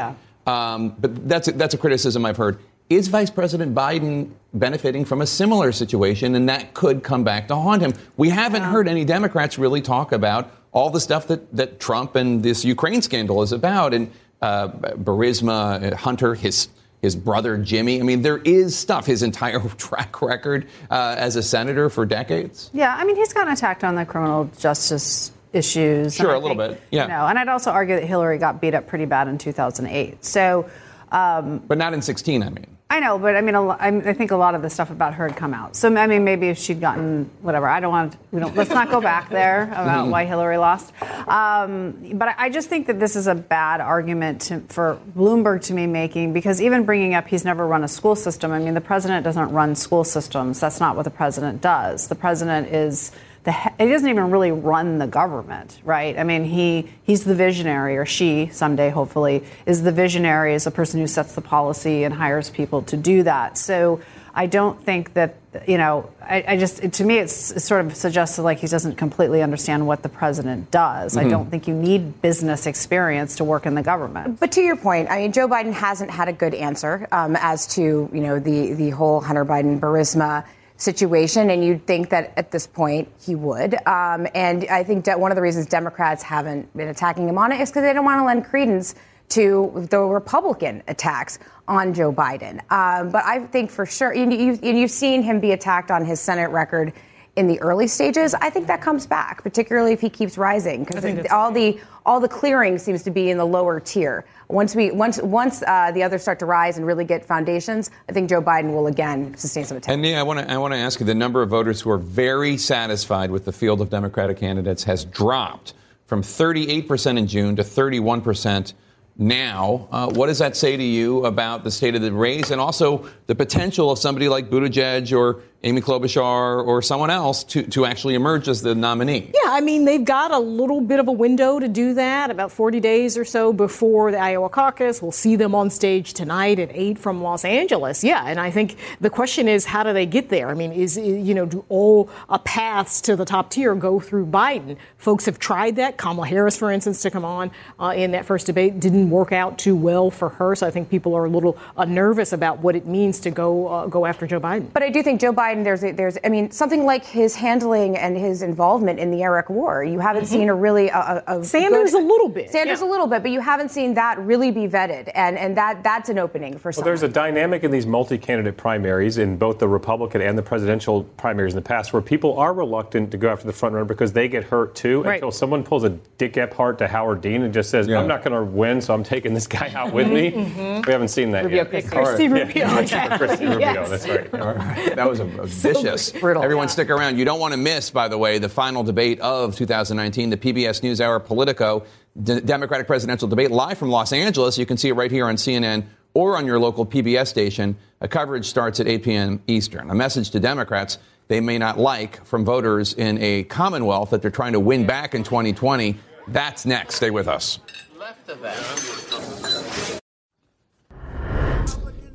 Um, 0.46 0.94
but 0.98 1.28
that's 1.28 1.48
a, 1.48 1.52
that's 1.52 1.74
a 1.74 1.78
criticism 1.78 2.24
I've 2.26 2.36
heard. 2.36 2.58
Is 2.90 3.08
Vice 3.08 3.30
President 3.30 3.74
Biden 3.74 4.30
benefiting 4.52 5.06
from 5.06 5.22
a 5.22 5.26
similar 5.26 5.72
situation, 5.72 6.34
and 6.34 6.48
that 6.50 6.74
could 6.74 7.02
come 7.02 7.24
back 7.24 7.48
to 7.48 7.56
haunt 7.56 7.80
him? 7.80 7.94
We 8.18 8.28
haven't 8.28 8.62
heard 8.62 8.88
any 8.88 9.06
Democrats 9.06 9.58
really 9.58 9.80
talk 9.80 10.12
about 10.12 10.50
all 10.70 10.90
the 10.90 11.00
stuff 11.00 11.28
that, 11.28 11.50
that 11.56 11.80
Trump 11.80 12.14
and 12.14 12.42
this 12.42 12.62
Ukraine 12.64 13.00
scandal 13.00 13.42
is 13.42 13.52
about, 13.52 13.94
and 13.94 14.10
uh, 14.42 14.68
Burisma, 14.68 15.92
uh, 15.92 15.96
Hunter, 15.96 16.34
his 16.34 16.68
his 17.04 17.14
brother 17.14 17.58
Jimmy. 17.58 18.00
I 18.00 18.02
mean, 18.02 18.22
there 18.22 18.38
is 18.38 18.76
stuff. 18.76 19.04
His 19.06 19.22
entire 19.22 19.60
track 19.76 20.22
record 20.22 20.66
uh, 20.90 21.14
as 21.18 21.36
a 21.36 21.42
senator 21.42 21.90
for 21.90 22.06
decades. 22.06 22.70
Yeah, 22.72 22.96
I 22.96 23.04
mean, 23.04 23.14
he's 23.14 23.32
gotten 23.32 23.52
attacked 23.52 23.84
on 23.84 23.94
the 23.94 24.06
criminal 24.06 24.50
justice 24.58 25.30
issues. 25.52 26.14
Sure, 26.14 26.34
a 26.34 26.38
little 26.38 26.56
think, 26.56 26.78
bit, 26.78 26.82
yeah. 26.90 27.02
You 27.02 27.08
know, 27.08 27.26
and 27.26 27.38
I'd 27.38 27.48
also 27.48 27.70
argue 27.70 27.94
that 27.96 28.04
Hillary 28.04 28.38
got 28.38 28.60
beat 28.60 28.74
up 28.74 28.86
pretty 28.86 29.04
bad 29.04 29.28
in 29.28 29.38
2008. 29.38 30.24
So, 30.24 30.68
um, 31.12 31.58
but 31.58 31.78
not 31.78 31.94
in 31.94 32.02
16. 32.02 32.42
I 32.42 32.48
mean. 32.48 32.73
I 32.94 33.00
know, 33.00 33.18
but 33.18 33.34
I 33.34 33.40
mean, 33.40 33.56
I 33.56 34.12
think 34.12 34.30
a 34.30 34.36
lot 34.36 34.54
of 34.54 34.62
the 34.62 34.70
stuff 34.70 34.88
about 34.88 35.14
her 35.14 35.26
had 35.26 35.36
come 35.36 35.52
out. 35.52 35.74
So 35.74 35.92
I 35.96 36.06
mean, 36.06 36.22
maybe 36.22 36.48
if 36.48 36.58
she'd 36.58 36.80
gotten 36.80 37.28
whatever, 37.42 37.66
I 37.66 37.80
don't 37.80 37.90
want. 37.90 38.16
We 38.30 38.38
don't. 38.38 38.54
Let's 38.54 38.70
not 38.70 38.88
go 38.88 39.00
back 39.00 39.30
there 39.30 39.64
about 39.64 40.06
why 40.10 40.26
Hillary 40.26 40.58
lost. 40.58 40.92
Um, 41.28 42.12
but 42.14 42.28
I- 42.28 42.34
I 42.44 42.50
just 42.50 42.68
think 42.68 42.86
that 42.86 43.00
this 43.00 43.16
is 43.16 43.26
a 43.26 43.34
bad 43.34 43.80
argument 43.80 44.42
to, 44.42 44.60
for 44.68 45.00
Bloomberg 45.16 45.62
to 45.62 45.72
be 45.74 45.88
making 45.88 46.32
because 46.32 46.62
even 46.62 46.84
bringing 46.84 47.14
up 47.14 47.26
he's 47.26 47.44
never 47.44 47.66
run 47.66 47.82
a 47.82 47.88
school 47.88 48.14
system. 48.14 48.52
I 48.52 48.60
mean, 48.60 48.74
the 48.74 48.80
president 48.80 49.24
doesn't 49.24 49.50
run 49.50 49.74
school 49.74 50.04
systems. 50.04 50.60
That's 50.60 50.78
not 50.78 50.94
what 50.94 51.02
the 51.02 51.10
president 51.10 51.60
does. 51.60 52.06
The 52.06 52.14
president 52.14 52.68
is 52.68 53.10
the 53.44 53.52
he- 53.52 53.70
he 53.78 53.86
doesn't 53.90 54.08
even 54.08 54.30
really 54.30 54.50
run 54.52 54.98
the 54.98 55.06
government, 55.06 55.78
right? 55.84 56.18
I 56.18 56.24
mean, 56.24 56.44
he 56.44 56.88
he's 57.02 57.24
the 57.24 57.34
visionary, 57.34 57.96
or 57.96 58.06
she 58.06 58.48
someday, 58.52 58.90
hopefully, 58.90 59.44
is 59.66 59.82
the 59.82 59.92
visionary, 59.92 60.54
is 60.54 60.64
the 60.64 60.70
person 60.70 61.00
who 61.00 61.06
sets 61.06 61.34
the 61.34 61.40
policy 61.42 62.04
and 62.04 62.14
hires 62.14 62.50
people 62.50 62.82
to 62.82 62.96
do 62.96 63.22
that. 63.24 63.56
So 63.58 64.00
I 64.34 64.46
don't 64.46 64.82
think 64.84 65.14
that 65.14 65.36
you 65.68 65.78
know. 65.78 66.10
I, 66.22 66.42
I 66.48 66.56
just 66.56 66.90
to 66.90 67.04
me, 67.04 67.18
it's, 67.18 67.50
it 67.52 67.60
sort 67.60 67.84
of 67.84 67.94
suggested 67.94 68.42
like 68.42 68.58
he 68.58 68.66
doesn't 68.66 68.96
completely 68.96 69.42
understand 69.42 69.86
what 69.86 70.02
the 70.02 70.08
president 70.08 70.70
does. 70.70 71.16
I 71.16 71.24
Mhm. 71.24 71.30
don't 71.30 71.50
think 71.50 71.68
you 71.68 71.74
need 71.74 72.22
business 72.22 72.66
experience 72.66 73.36
to 73.36 73.44
work 73.44 73.66
in 73.66 73.74
the 73.74 73.82
government. 73.82 74.40
But 74.40 74.50
to 74.52 74.62
your 74.62 74.74
point, 74.74 75.10
I 75.10 75.18
mean, 75.18 75.32
Joe 75.32 75.46
Biden 75.46 75.72
hasn't 75.74 76.10
had 76.10 76.28
a 76.28 76.32
good 76.32 76.54
answer 76.54 77.06
um, 77.12 77.36
as 77.36 77.66
to 77.74 77.82
you 78.10 78.20
know 78.20 78.38
the 78.38 78.72
the 78.72 78.90
whole 78.90 79.20
Hunter 79.20 79.44
Biden 79.44 79.78
Burisma 79.78 80.44
situation, 80.76 81.50
and 81.50 81.64
you'd 81.64 81.86
think 81.86 82.10
that 82.10 82.32
at 82.36 82.50
this 82.50 82.66
point 82.66 83.08
he 83.24 83.34
would. 83.34 83.74
Um, 83.86 84.26
and 84.34 84.66
I 84.68 84.82
think 84.82 85.06
one 85.06 85.30
of 85.30 85.36
the 85.36 85.42
reasons 85.42 85.66
Democrats 85.66 86.22
haven't 86.22 86.74
been 86.76 86.88
attacking 86.88 87.28
him 87.28 87.38
on 87.38 87.52
it 87.52 87.60
is 87.60 87.70
because 87.70 87.82
they 87.82 87.92
don't 87.92 88.04
want 88.04 88.20
to 88.20 88.24
lend 88.24 88.44
credence 88.44 88.94
to 89.30 89.86
the 89.90 90.00
Republican 90.00 90.82
attacks 90.88 91.38
on 91.66 91.94
Joe 91.94 92.12
Biden. 92.12 92.60
Um, 92.70 93.10
but 93.10 93.24
I 93.24 93.46
think 93.46 93.70
for 93.70 93.86
sure, 93.86 94.12
you, 94.12 94.58
and 94.62 94.78
you've 94.78 94.90
seen 94.90 95.22
him 95.22 95.40
be 95.40 95.52
attacked 95.52 95.90
on 95.90 96.04
his 96.04 96.20
Senate 96.20 96.50
record 96.50 96.92
in 97.36 97.48
the 97.48 97.60
early 97.60 97.86
stages. 97.86 98.34
I 98.34 98.50
think 98.50 98.66
that 98.68 98.80
comes 98.80 99.06
back, 99.06 99.42
particularly 99.42 99.92
if 99.92 100.00
he 100.00 100.08
keeps 100.08 100.38
rising, 100.38 100.84
because 100.84 101.04
all 101.30 101.50
the 101.50 101.80
all 102.06 102.20
the 102.20 102.28
clearing 102.28 102.78
seems 102.78 103.02
to 103.02 103.10
be 103.10 103.30
in 103.30 103.38
the 103.38 103.46
lower 103.46 103.80
tier. 103.80 104.24
Once 104.48 104.74
we 104.74 104.90
once 104.90 105.20
once 105.22 105.62
uh, 105.66 105.90
the 105.92 106.02
others 106.02 106.22
start 106.22 106.38
to 106.38 106.46
rise 106.46 106.76
and 106.76 106.86
really 106.86 107.04
get 107.04 107.24
foundations, 107.24 107.90
I 108.08 108.12
think 108.12 108.28
Joe 108.28 108.42
Biden 108.42 108.72
will 108.72 108.86
again 108.86 109.36
sustain 109.36 109.64
some 109.64 109.78
attention. 109.78 110.04
And 110.04 110.12
yeah, 110.12 110.20
I 110.20 110.22
want 110.22 110.40
to 110.40 110.50
I 110.50 110.58
want 110.58 110.74
to 110.74 110.78
ask 110.78 111.00
you 111.00 111.06
the 111.06 111.14
number 111.14 111.42
of 111.42 111.48
voters 111.48 111.80
who 111.80 111.90
are 111.90 111.98
very 111.98 112.56
satisfied 112.56 113.30
with 113.30 113.44
the 113.44 113.52
field 113.52 113.80
of 113.80 113.90
Democratic 113.90 114.38
candidates 114.38 114.84
has 114.84 115.04
dropped 115.04 115.74
from 116.06 116.22
38% 116.22 117.18
in 117.18 117.26
June 117.26 117.56
to 117.56 117.62
31% 117.62 118.74
now. 119.16 119.88
Uh, 119.90 120.10
what 120.10 120.26
does 120.26 120.38
that 120.38 120.56
say 120.56 120.76
to 120.76 120.82
you 120.82 121.24
about 121.24 121.64
the 121.64 121.70
state 121.70 121.94
of 121.94 122.02
the 122.02 122.12
race 122.12 122.50
and 122.50 122.60
also 122.60 123.08
the 123.26 123.34
potential 123.34 123.90
of 123.90 123.98
somebody 123.98 124.28
like 124.28 124.50
Buttigieg 124.50 125.16
or 125.16 125.42
Amy 125.64 125.80
Klobuchar 125.80 126.66
or 126.66 126.82
someone 126.82 127.08
else 127.08 127.42
to, 127.44 127.62
to 127.62 127.86
actually 127.86 128.14
emerge 128.14 128.48
as 128.48 128.60
the 128.60 128.74
nominee? 128.74 129.30
Yeah, 129.32 129.50
I 129.50 129.62
mean, 129.62 129.86
they've 129.86 130.04
got 130.04 130.30
a 130.30 130.38
little 130.38 130.82
bit 130.82 131.00
of 131.00 131.08
a 131.08 131.12
window 131.12 131.58
to 131.58 131.68
do 131.68 131.94
that, 131.94 132.30
about 132.30 132.52
40 132.52 132.80
days 132.80 133.16
or 133.16 133.24
so 133.24 133.50
before 133.50 134.10
the 134.10 134.18
Iowa 134.18 134.50
caucus. 134.50 135.00
We'll 135.00 135.10
see 135.10 135.36
them 135.36 135.54
on 135.54 135.70
stage 135.70 136.12
tonight 136.12 136.58
at 136.58 136.68
8 136.70 136.98
from 136.98 137.22
Los 137.22 137.46
Angeles. 137.46 138.04
Yeah, 138.04 138.24
and 138.26 138.38
I 138.38 138.50
think 138.50 138.76
the 139.00 139.08
question 139.08 139.48
is, 139.48 139.64
how 139.64 139.82
do 139.82 139.94
they 139.94 140.04
get 140.04 140.28
there? 140.28 140.50
I 140.50 140.54
mean, 140.54 140.70
is, 140.70 140.98
you 140.98 141.34
know, 141.34 141.46
do 141.46 141.64
all 141.70 142.10
uh, 142.28 142.36
paths 142.38 143.00
to 143.02 143.16
the 143.16 143.24
top 143.24 143.48
tier 143.48 143.74
go 143.74 143.98
through 144.00 144.26
Biden? 144.26 144.76
Folks 144.98 145.24
have 145.24 145.38
tried 145.38 145.76
that. 145.76 145.96
Kamala 145.96 146.26
Harris, 146.26 146.58
for 146.58 146.70
instance, 146.70 147.00
to 147.02 147.10
come 147.10 147.24
on 147.24 147.50
uh, 147.80 147.94
in 147.96 148.10
that 148.10 148.26
first 148.26 148.44
debate 148.46 148.80
didn't 148.80 149.08
work 149.08 149.32
out 149.32 149.56
too 149.56 149.74
well 149.74 150.10
for 150.10 150.28
her. 150.28 150.54
So 150.54 150.66
I 150.66 150.70
think 150.70 150.90
people 150.90 151.14
are 151.14 151.24
a 151.24 151.30
little 151.30 151.56
uh, 151.74 151.86
nervous 151.86 152.34
about 152.34 152.58
what 152.58 152.76
it 152.76 152.86
means 152.86 153.13
to 153.20 153.30
go 153.30 153.66
uh, 153.68 153.86
go 153.86 154.06
after 154.06 154.26
Joe 154.26 154.40
Biden. 154.40 154.72
But 154.72 154.82
I 154.82 154.90
do 154.90 155.02
think 155.02 155.20
Joe 155.20 155.32
Biden, 155.32 155.64
there's, 155.64 155.82
a, 155.84 155.92
there's, 155.92 156.18
I 156.24 156.28
mean, 156.28 156.50
something 156.50 156.84
like 156.84 157.04
his 157.04 157.34
handling 157.34 157.96
and 157.96 158.16
his 158.16 158.42
involvement 158.42 158.98
in 158.98 159.10
the 159.10 159.22
Iraq 159.22 159.50
War. 159.50 159.82
You 159.84 159.98
haven't 160.00 160.24
Mhm. 160.24 160.28
seen 160.28 160.48
a 160.48 160.54
really 160.54 160.88
a, 160.88 161.22
a, 161.26 161.38
a 161.40 161.44
Sanders 161.44 161.92
good- 161.92 162.02
a 162.02 162.06
little 162.06 162.28
bit, 162.28 162.50
Sanders 162.50 162.80
a 162.80 162.86
little 162.86 163.06
bit, 163.06 163.22
but 163.22 163.30
you 163.30 163.40
haven't 163.40 163.70
seen 163.70 163.94
that 163.94 164.18
really 164.18 164.50
be 164.50 164.66
vetted, 164.68 165.10
and 165.14 165.38
and 165.38 165.56
that 165.56 165.82
that's 165.82 166.08
an 166.08 166.18
opening 166.18 166.58
for 166.58 166.68
Well, 166.68 166.72
some. 166.74 166.84
there's 166.84 167.02
a 167.02 167.08
dynamic 167.08 167.64
in 167.64 167.70
these 167.70 167.86
multi-candidate 167.86 168.56
primaries 168.56 169.18
in 169.18 169.36
both 169.36 169.58
the 169.58 169.68
Republican 169.68 170.20
and 170.20 170.36
the 170.38 170.42
presidential 170.42 171.04
primaries 171.16 171.52
in 171.52 171.56
the 171.56 171.62
past, 171.62 171.92
where 171.92 172.02
people 172.02 172.38
are 172.38 172.52
reluctant 172.54 173.10
to 173.10 173.16
go 173.16 173.28
after 173.30 173.46
the 173.46 173.52
front 173.52 173.74
runner 173.74 173.84
because 173.84 174.12
they 174.12 174.28
get 174.28 174.44
hurt 174.44 174.74
too. 174.74 175.02
Right. 175.02 175.14
Until 175.14 175.30
someone 175.30 175.62
pulls 175.62 175.84
a 175.84 175.90
Dick 176.18 176.34
Gephardt 176.34 176.78
to 176.78 176.86
Howard 176.88 177.20
Dean 177.20 177.42
and 177.42 177.52
just 177.54 177.70
says, 177.70 177.88
"I'm 177.88 178.06
not 178.08 178.22
going 178.24 178.34
to 178.34 178.42
win, 178.44 178.80
so 178.80 178.94
I'm 178.94 179.02
taking 179.04 179.34
this 179.34 179.46
guy 179.46 179.70
out 179.74 179.92
with 179.92 180.08
me." 180.08 180.30
Mhm. 180.32 180.86
We 180.86 180.92
haven't 180.92 181.08
seen 181.08 181.30
that 181.32 181.44
Rubio 181.44 181.58
yet. 181.58 181.70
Christie. 181.70 181.90
Christie 181.96 182.24
Yeah. 182.24 182.30
Rubio, 182.44 182.80
Yeah, 182.80 183.03
exactly. 183.12 183.26
Christie 183.26 183.46
Rubio. 183.46 183.58
Yes. 183.60 183.90
That's 183.90 184.08
right. 184.08 184.40
All 184.40 184.54
right. 184.54 184.96
That 184.96 185.08
was 185.08 185.20
a, 185.20 185.24
a 185.40 185.46
vicious. 185.46 186.14
Everyone 186.14 186.68
stick 186.68 186.90
around. 186.90 187.18
You 187.18 187.24
don't 187.24 187.40
want 187.40 187.52
to 187.52 187.58
miss, 187.58 187.90
by 187.90 188.08
the 188.08 188.18
way, 188.18 188.38
the 188.38 188.48
final 188.48 188.82
debate 188.82 189.20
of 189.20 189.56
2019, 189.56 190.30
the 190.30 190.36
PBS 190.36 190.80
NewsHour 190.82 191.24
Politico 191.24 191.84
D- 192.22 192.40
Democratic 192.40 192.86
presidential 192.86 193.28
debate 193.28 193.50
live 193.50 193.78
from 193.78 193.90
Los 193.90 194.12
Angeles. 194.12 194.58
You 194.58 194.66
can 194.66 194.76
see 194.76 194.88
it 194.88 194.94
right 194.94 195.10
here 195.10 195.26
on 195.26 195.36
CNN 195.36 195.84
or 196.14 196.36
on 196.36 196.46
your 196.46 196.58
local 196.58 196.86
PBS 196.86 197.26
station. 197.26 197.76
A 198.00 198.08
coverage 198.08 198.46
starts 198.46 198.80
at 198.80 198.86
8 198.86 199.02
p.m. 199.02 199.42
Eastern. 199.46 199.90
A 199.90 199.94
message 199.94 200.30
to 200.30 200.40
Democrats 200.40 200.98
they 201.28 201.40
may 201.40 201.58
not 201.58 201.78
like 201.78 202.24
from 202.24 202.44
voters 202.44 202.92
in 202.94 203.18
a 203.18 203.44
Commonwealth 203.44 204.10
that 204.10 204.22
they're 204.22 204.30
trying 204.30 204.52
to 204.52 204.60
win 204.60 204.86
back 204.86 205.14
in 205.14 205.22
2020. 205.22 205.96
That's 206.28 206.66
next. 206.66 206.96
Stay 206.96 207.10
with 207.10 207.28
us. 207.28 207.58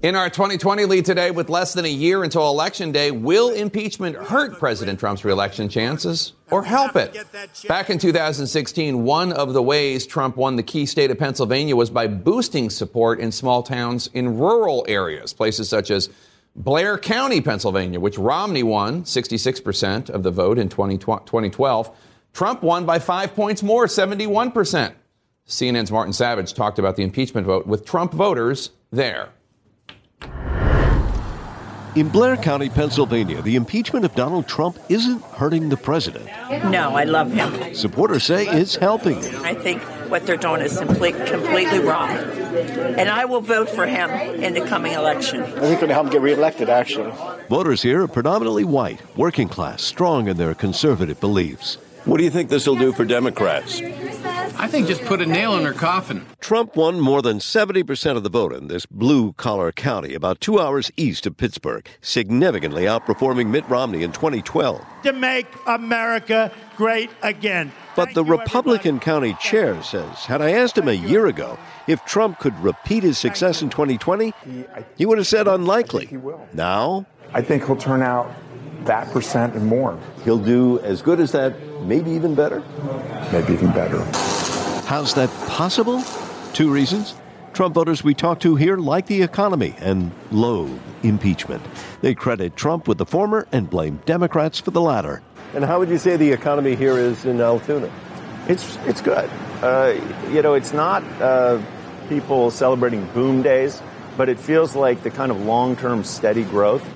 In 0.01 0.15
our 0.15 0.29
2020 0.29 0.85
lead 0.85 1.03
today, 1.03 1.29
with 1.29 1.49
less 1.49 1.73
than 1.73 1.83
a 1.83 1.89
year 1.89 2.23
until 2.23 2.49
Election 2.49 2.93
Day, 2.93 3.11
will 3.11 3.49
impeachment 3.49 4.15
hurt 4.15 4.57
President 4.57 4.97
Trump's 4.97 5.25
reelection 5.25 5.67
chances 5.67 6.31
or 6.49 6.63
help 6.63 6.95
it? 6.95 7.17
Back 7.67 7.89
in 7.89 7.97
2016, 7.97 9.03
one 9.03 9.33
of 9.33 9.51
the 9.51 9.61
ways 9.61 10.07
Trump 10.07 10.37
won 10.37 10.55
the 10.55 10.63
key 10.63 10.85
state 10.85 11.11
of 11.11 11.19
Pennsylvania 11.19 11.75
was 11.75 11.89
by 11.89 12.07
boosting 12.07 12.69
support 12.69 13.19
in 13.19 13.29
small 13.33 13.61
towns 13.61 14.09
in 14.13 14.37
rural 14.37 14.85
areas, 14.87 15.33
places 15.33 15.67
such 15.67 15.91
as 15.91 16.09
Blair 16.55 16.97
County, 16.97 17.41
Pennsylvania, 17.41 17.99
which 17.99 18.17
Romney 18.17 18.63
won 18.63 19.03
66% 19.03 20.09
of 20.09 20.23
the 20.23 20.31
vote 20.31 20.57
in 20.57 20.69
2012. 20.69 21.97
Trump 22.31 22.63
won 22.63 22.85
by 22.85 22.99
five 22.99 23.35
points 23.35 23.61
more, 23.61 23.85
71%. 23.85 24.93
CNN's 25.45 25.91
Martin 25.91 26.13
Savidge 26.13 26.55
talked 26.55 26.79
about 26.79 26.95
the 26.95 27.03
impeachment 27.03 27.45
vote 27.45 27.67
with 27.67 27.83
Trump 27.83 28.13
voters 28.13 28.69
there. 28.91 29.33
In 31.95 32.07
Blair 32.09 32.37
County, 32.37 32.69
Pennsylvania, 32.69 33.41
the 33.41 33.55
impeachment 33.55 34.05
of 34.05 34.13
Donald 34.13 34.47
Trump 34.47 34.77
isn't 34.89 35.23
hurting 35.23 35.69
the 35.69 35.77
president. 35.77 36.27
No, 36.69 36.95
I 36.95 37.03
love 37.03 37.31
him. 37.31 37.73
Supporters 37.73 38.23
say 38.23 38.45
it's 38.45 38.75
helping. 38.75 39.17
I 39.43 39.55
think 39.55 39.81
what 40.07 40.27
they're 40.27 40.37
doing 40.37 40.61
is 40.61 40.71
simply 40.71 41.13
completely 41.13 41.79
wrong. 41.79 42.11
And 42.11 43.09
I 43.09 43.25
will 43.25 43.41
vote 43.41 43.69
for 43.69 43.87
him 43.87 44.11
in 44.11 44.53
the 44.53 44.61
coming 44.61 44.93
election. 44.93 45.41
I 45.41 45.45
think 45.45 45.63
it's 45.63 45.81
going 45.81 45.87
to 45.87 45.95
help 45.95 46.07
him 46.07 46.13
get 46.13 46.21
reelected, 46.21 46.69
actually. 46.69 47.11
Voters 47.49 47.81
here 47.81 48.03
are 48.03 48.07
predominantly 48.07 48.65
white, 48.65 49.01
working 49.17 49.49
class, 49.49 49.81
strong 49.81 50.27
in 50.27 50.37
their 50.37 50.53
conservative 50.53 51.19
beliefs. 51.19 51.79
What 52.05 52.17
do 52.17 52.23
you 52.23 52.29
think 52.29 52.49
this 52.49 52.67
will 52.67 52.75
do 52.75 52.93
for 52.93 53.03
Democrats? 53.03 53.81
I 54.61 54.67
think 54.67 54.87
just 54.87 55.05
put 55.05 55.21
a 55.21 55.25
nail 55.25 55.57
in 55.57 55.63
her 55.63 55.71
coffin. 55.71 56.25
Trump 56.41 56.75
won 56.75 56.99
more 56.99 57.21
than 57.21 57.39
70% 57.39 58.17
of 58.17 58.23
the 58.23 58.29
vote 58.29 58.51
in 58.51 58.67
this 58.67 58.85
blue 58.85 59.31
collar 59.33 59.71
county, 59.71 60.13
about 60.13 60.41
two 60.41 60.59
hours 60.59 60.91
east 60.97 61.25
of 61.25 61.37
Pittsburgh, 61.37 61.87
significantly 62.01 62.83
outperforming 62.83 63.47
Mitt 63.47 63.67
Romney 63.69 64.03
in 64.03 64.11
2012. 64.11 64.85
To 65.03 65.13
make 65.13 65.47
America 65.65 66.51
great 66.75 67.09
again. 67.21 67.71
But 67.95 68.13
the 68.15 68.25
Republican 68.25 68.99
county 68.99 69.33
chair 69.35 69.81
says, 69.81 70.25
had 70.25 70.41
I 70.41 70.51
asked 70.51 70.77
him 70.77 70.89
a 70.89 70.93
year 70.93 71.27
ago 71.27 71.57
if 71.87 72.03
Trump 72.03 72.39
could 72.39 72.59
repeat 72.59 73.03
his 73.03 73.17
success 73.17 73.61
in 73.61 73.69
2020, 73.69 74.33
he 74.97 75.05
would 75.05 75.19
have 75.19 75.27
said 75.27 75.47
unlikely. 75.47 76.19
Now? 76.53 77.05
I 77.33 77.41
think 77.41 77.65
he'll 77.65 77.77
turn 77.77 78.01
out 78.01 78.29
that 78.85 79.11
percent 79.11 79.55
and 79.55 79.65
more. 79.65 79.99
He'll 80.23 80.37
do 80.37 80.79
as 80.79 81.01
good 81.01 81.19
as 81.19 81.31
that, 81.33 81.53
maybe 81.81 82.11
even 82.11 82.35
better? 82.35 82.63
Maybe 83.31 83.53
even 83.53 83.71
better. 83.71 83.99
How's 84.85 85.13
that 85.15 85.29
possible? 85.47 86.03
Two 86.53 86.71
reasons. 86.71 87.15
Trump 87.53 87.75
voters 87.75 88.03
we 88.03 88.13
talk 88.13 88.39
to 88.39 88.55
here 88.55 88.77
like 88.77 89.07
the 89.07 89.21
economy 89.21 89.75
and 89.79 90.11
loathe 90.31 90.79
impeachment. 91.03 91.61
They 92.01 92.15
credit 92.15 92.55
Trump 92.55 92.87
with 92.87 92.97
the 92.97 93.05
former 93.05 93.47
and 93.51 93.69
blame 93.69 94.01
Democrats 94.05 94.59
for 94.59 94.71
the 94.71 94.81
latter. 94.81 95.21
And 95.53 95.65
how 95.65 95.79
would 95.79 95.89
you 95.89 95.97
say 95.97 96.15
the 96.15 96.31
economy 96.31 96.75
here 96.75 96.97
is 96.97 97.25
in 97.25 97.41
Altoona? 97.41 97.91
It's 98.47 98.77
it's 98.85 99.01
good. 99.01 99.29
Uh, 99.61 99.99
you 100.31 100.41
know, 100.41 100.53
it's 100.53 100.73
not 100.73 101.03
uh, 101.21 101.61
people 102.07 102.49
celebrating 102.49 103.05
boom 103.07 103.41
days, 103.41 103.81
but 104.15 104.29
it 104.29 104.39
feels 104.39 104.75
like 104.75 105.03
the 105.03 105.11
kind 105.11 105.31
of 105.31 105.41
long-term 105.41 106.03
steady 106.03 106.43
growth. 106.43 106.87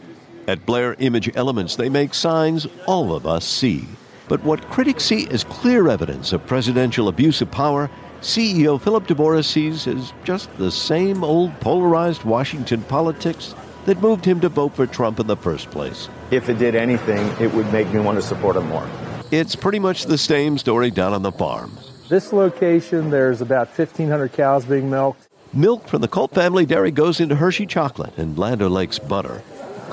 At 0.46 0.66
Blair 0.66 0.96
Image 1.00 1.32
Elements, 1.36 1.78
they 1.78 1.88
make 1.88 2.14
signs 2.14 2.68
all 2.86 3.16
of 3.16 3.26
us 3.26 3.46
see. 3.46 3.86
But 4.28 4.44
what 4.44 4.70
critics 4.70 5.06
see 5.06 5.28
as 5.30 5.46
clear 5.46 5.88
evidence 5.88 6.34
of 6.34 6.46
presidential 6.46 7.08
abuse 7.08 7.42
of 7.42 7.50
power, 7.50 7.90
CEO 8.22 8.80
Philip 8.80 9.08
DeBoer 9.08 9.44
sees 9.44 9.88
as 9.88 10.12
just 10.26 10.56
the 10.58 10.72
same 10.72 11.24
old 11.24 11.58
polarized 11.62 12.24
Washington 12.24 12.82
politics 12.84 13.56
that 13.86 14.02
moved 14.02 14.26
him 14.26 14.42
to 14.42 14.50
vote 14.50 14.76
for 14.76 14.86
Trump 14.86 15.20
in 15.20 15.28
the 15.28 15.38
first 15.38 15.72
place. 15.72 16.10
If 16.32 16.50
it 16.50 16.58
did 16.58 16.76
anything, 16.76 17.26
it 17.40 17.54
would 17.54 17.72
make 17.72 17.92
me 17.94 18.00
want 18.02 18.18
to 18.18 18.22
support 18.22 18.58
him 18.58 18.68
more. 18.68 18.88
It's 19.32 19.56
pretty 19.56 19.80
much 19.80 20.06
the 20.06 20.18
same 20.18 20.58
story 20.58 20.92
down 20.92 21.14
on 21.14 21.22
the 21.22 21.32
farm. 21.32 21.78
This 22.10 22.34
location, 22.34 23.10
there's 23.10 23.40
about 23.40 23.68
1,500 23.68 24.34
cows 24.34 24.66
being 24.66 24.90
milked. 24.90 25.28
Milk 25.54 25.88
from 25.88 26.02
the 26.02 26.08
Colt 26.08 26.34
family 26.34 26.66
dairy 26.66 26.92
goes 26.92 27.20
into 27.20 27.36
Hershey 27.36 27.66
chocolate 27.66 28.18
and 28.18 28.38
Land 28.38 28.62
O'Lakes 28.62 29.00
butter. 29.00 29.42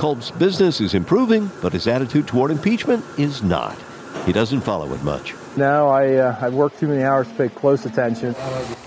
Culp's 0.00 0.30
business 0.30 0.80
is 0.80 0.94
improving, 0.94 1.50
but 1.60 1.74
his 1.74 1.86
attitude 1.86 2.26
toward 2.26 2.50
impeachment 2.50 3.04
is 3.18 3.42
not. 3.42 3.76
He 4.24 4.32
doesn't 4.32 4.62
follow 4.62 4.90
it 4.94 5.02
much. 5.02 5.34
No, 5.58 5.88
I, 5.88 6.14
uh, 6.14 6.36
I 6.40 6.48
work 6.48 6.74
too 6.78 6.88
many 6.88 7.02
hours 7.02 7.28
to 7.28 7.34
pay 7.34 7.50
close 7.50 7.84
attention. 7.84 8.34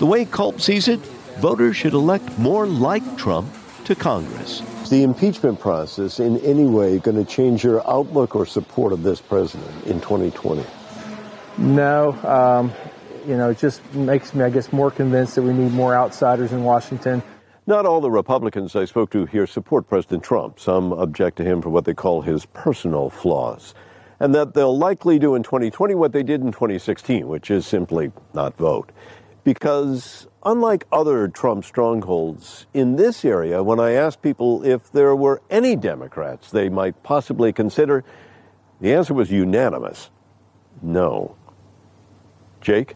The 0.00 0.06
way 0.06 0.24
Culp 0.24 0.60
sees 0.60 0.88
it, 0.88 0.98
voters 1.38 1.76
should 1.76 1.92
elect 1.92 2.36
more 2.36 2.66
like 2.66 3.16
Trump 3.16 3.48
to 3.84 3.94
Congress. 3.94 4.60
Is 4.82 4.90
the 4.90 5.04
impeachment 5.04 5.60
process 5.60 6.18
in 6.18 6.38
any 6.38 6.64
way 6.64 6.98
going 6.98 7.24
to 7.24 7.24
change 7.24 7.62
your 7.62 7.88
outlook 7.88 8.34
or 8.34 8.44
support 8.44 8.92
of 8.92 9.04
this 9.04 9.20
president 9.20 9.86
in 9.86 10.00
2020? 10.00 10.64
No. 11.58 12.14
Um, 12.24 12.72
you 13.24 13.36
know, 13.36 13.50
it 13.50 13.58
just 13.58 13.80
makes 13.94 14.34
me, 14.34 14.42
I 14.42 14.50
guess, 14.50 14.72
more 14.72 14.90
convinced 14.90 15.36
that 15.36 15.42
we 15.42 15.52
need 15.52 15.70
more 15.70 15.94
outsiders 15.94 16.50
in 16.50 16.64
Washington. 16.64 17.22
Not 17.66 17.86
all 17.86 18.02
the 18.02 18.10
Republicans 18.10 18.76
I 18.76 18.84
spoke 18.84 19.10
to 19.10 19.24
here 19.24 19.46
support 19.46 19.88
President 19.88 20.22
Trump. 20.22 20.60
Some 20.60 20.92
object 20.92 21.38
to 21.38 21.44
him 21.44 21.62
for 21.62 21.70
what 21.70 21.86
they 21.86 21.94
call 21.94 22.20
his 22.20 22.44
personal 22.46 23.08
flaws. 23.08 23.74
And 24.20 24.34
that 24.34 24.52
they'll 24.52 24.76
likely 24.76 25.18
do 25.18 25.34
in 25.34 25.42
2020 25.42 25.94
what 25.94 26.12
they 26.12 26.22
did 26.22 26.42
in 26.42 26.52
2016, 26.52 27.26
which 27.26 27.50
is 27.50 27.66
simply 27.66 28.12
not 28.34 28.56
vote. 28.58 28.92
Because 29.44 30.26
unlike 30.44 30.86
other 30.92 31.26
Trump 31.28 31.64
strongholds, 31.64 32.66
in 32.74 32.96
this 32.96 33.24
area, 33.24 33.62
when 33.62 33.80
I 33.80 33.92
asked 33.92 34.20
people 34.20 34.62
if 34.64 34.92
there 34.92 35.16
were 35.16 35.40
any 35.48 35.74
Democrats 35.74 36.50
they 36.50 36.68
might 36.68 37.02
possibly 37.02 37.52
consider, 37.52 38.04
the 38.80 38.92
answer 38.92 39.14
was 39.14 39.30
unanimous 39.30 40.10
no. 40.82 41.36
Jake? 42.60 42.94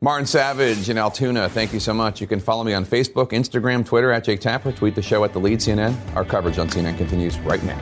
Martin 0.00 0.26
Savidge 0.26 0.88
in 0.88 0.96
Altoona, 0.96 1.48
thank 1.48 1.72
you 1.72 1.80
so 1.80 1.92
much. 1.92 2.20
You 2.20 2.28
can 2.28 2.38
follow 2.38 2.62
me 2.62 2.72
on 2.72 2.86
Facebook, 2.86 3.30
Instagram, 3.30 3.84
Twitter 3.84 4.12
at 4.12 4.22
Jake 4.22 4.40
Tapper. 4.40 4.70
Tweet 4.70 4.94
the 4.94 5.02
show 5.02 5.24
at 5.24 5.32
the 5.32 5.40
lead 5.40 5.58
CNN. 5.58 5.96
Our 6.14 6.24
coverage 6.24 6.56
on 6.58 6.68
CNN 6.68 6.96
continues 6.96 7.36
right 7.40 7.62
now. 7.64 7.78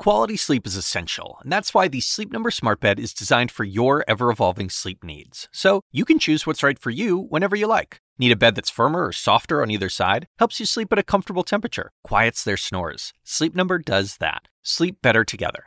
Quality 0.00 0.36
sleep 0.36 0.66
is 0.66 0.74
essential, 0.74 1.38
and 1.42 1.52
that's 1.52 1.72
why 1.72 1.86
the 1.86 2.00
Sleep 2.00 2.32
Number 2.32 2.50
Smart 2.50 2.80
Bed 2.80 2.98
is 2.98 3.14
designed 3.14 3.52
for 3.52 3.62
your 3.62 4.04
ever 4.08 4.28
evolving 4.28 4.68
sleep 4.68 5.04
needs. 5.04 5.48
So 5.52 5.80
you 5.92 6.04
can 6.04 6.18
choose 6.18 6.44
what's 6.44 6.64
right 6.64 6.78
for 6.78 6.90
you 6.90 7.16
whenever 7.16 7.54
you 7.54 7.68
like. 7.68 7.98
Need 8.18 8.32
a 8.32 8.36
bed 8.36 8.56
that's 8.56 8.70
firmer 8.70 9.06
or 9.06 9.12
softer 9.12 9.62
on 9.62 9.70
either 9.70 9.88
side? 9.88 10.26
Helps 10.40 10.58
you 10.58 10.66
sleep 10.66 10.92
at 10.92 10.98
a 10.98 11.04
comfortable 11.04 11.44
temperature, 11.44 11.92
quiets 12.02 12.42
their 12.42 12.56
snores. 12.56 13.12
Sleep 13.22 13.54
Number 13.54 13.78
does 13.78 14.16
that. 14.16 14.48
Sleep 14.64 15.00
better 15.00 15.24
together. 15.24 15.66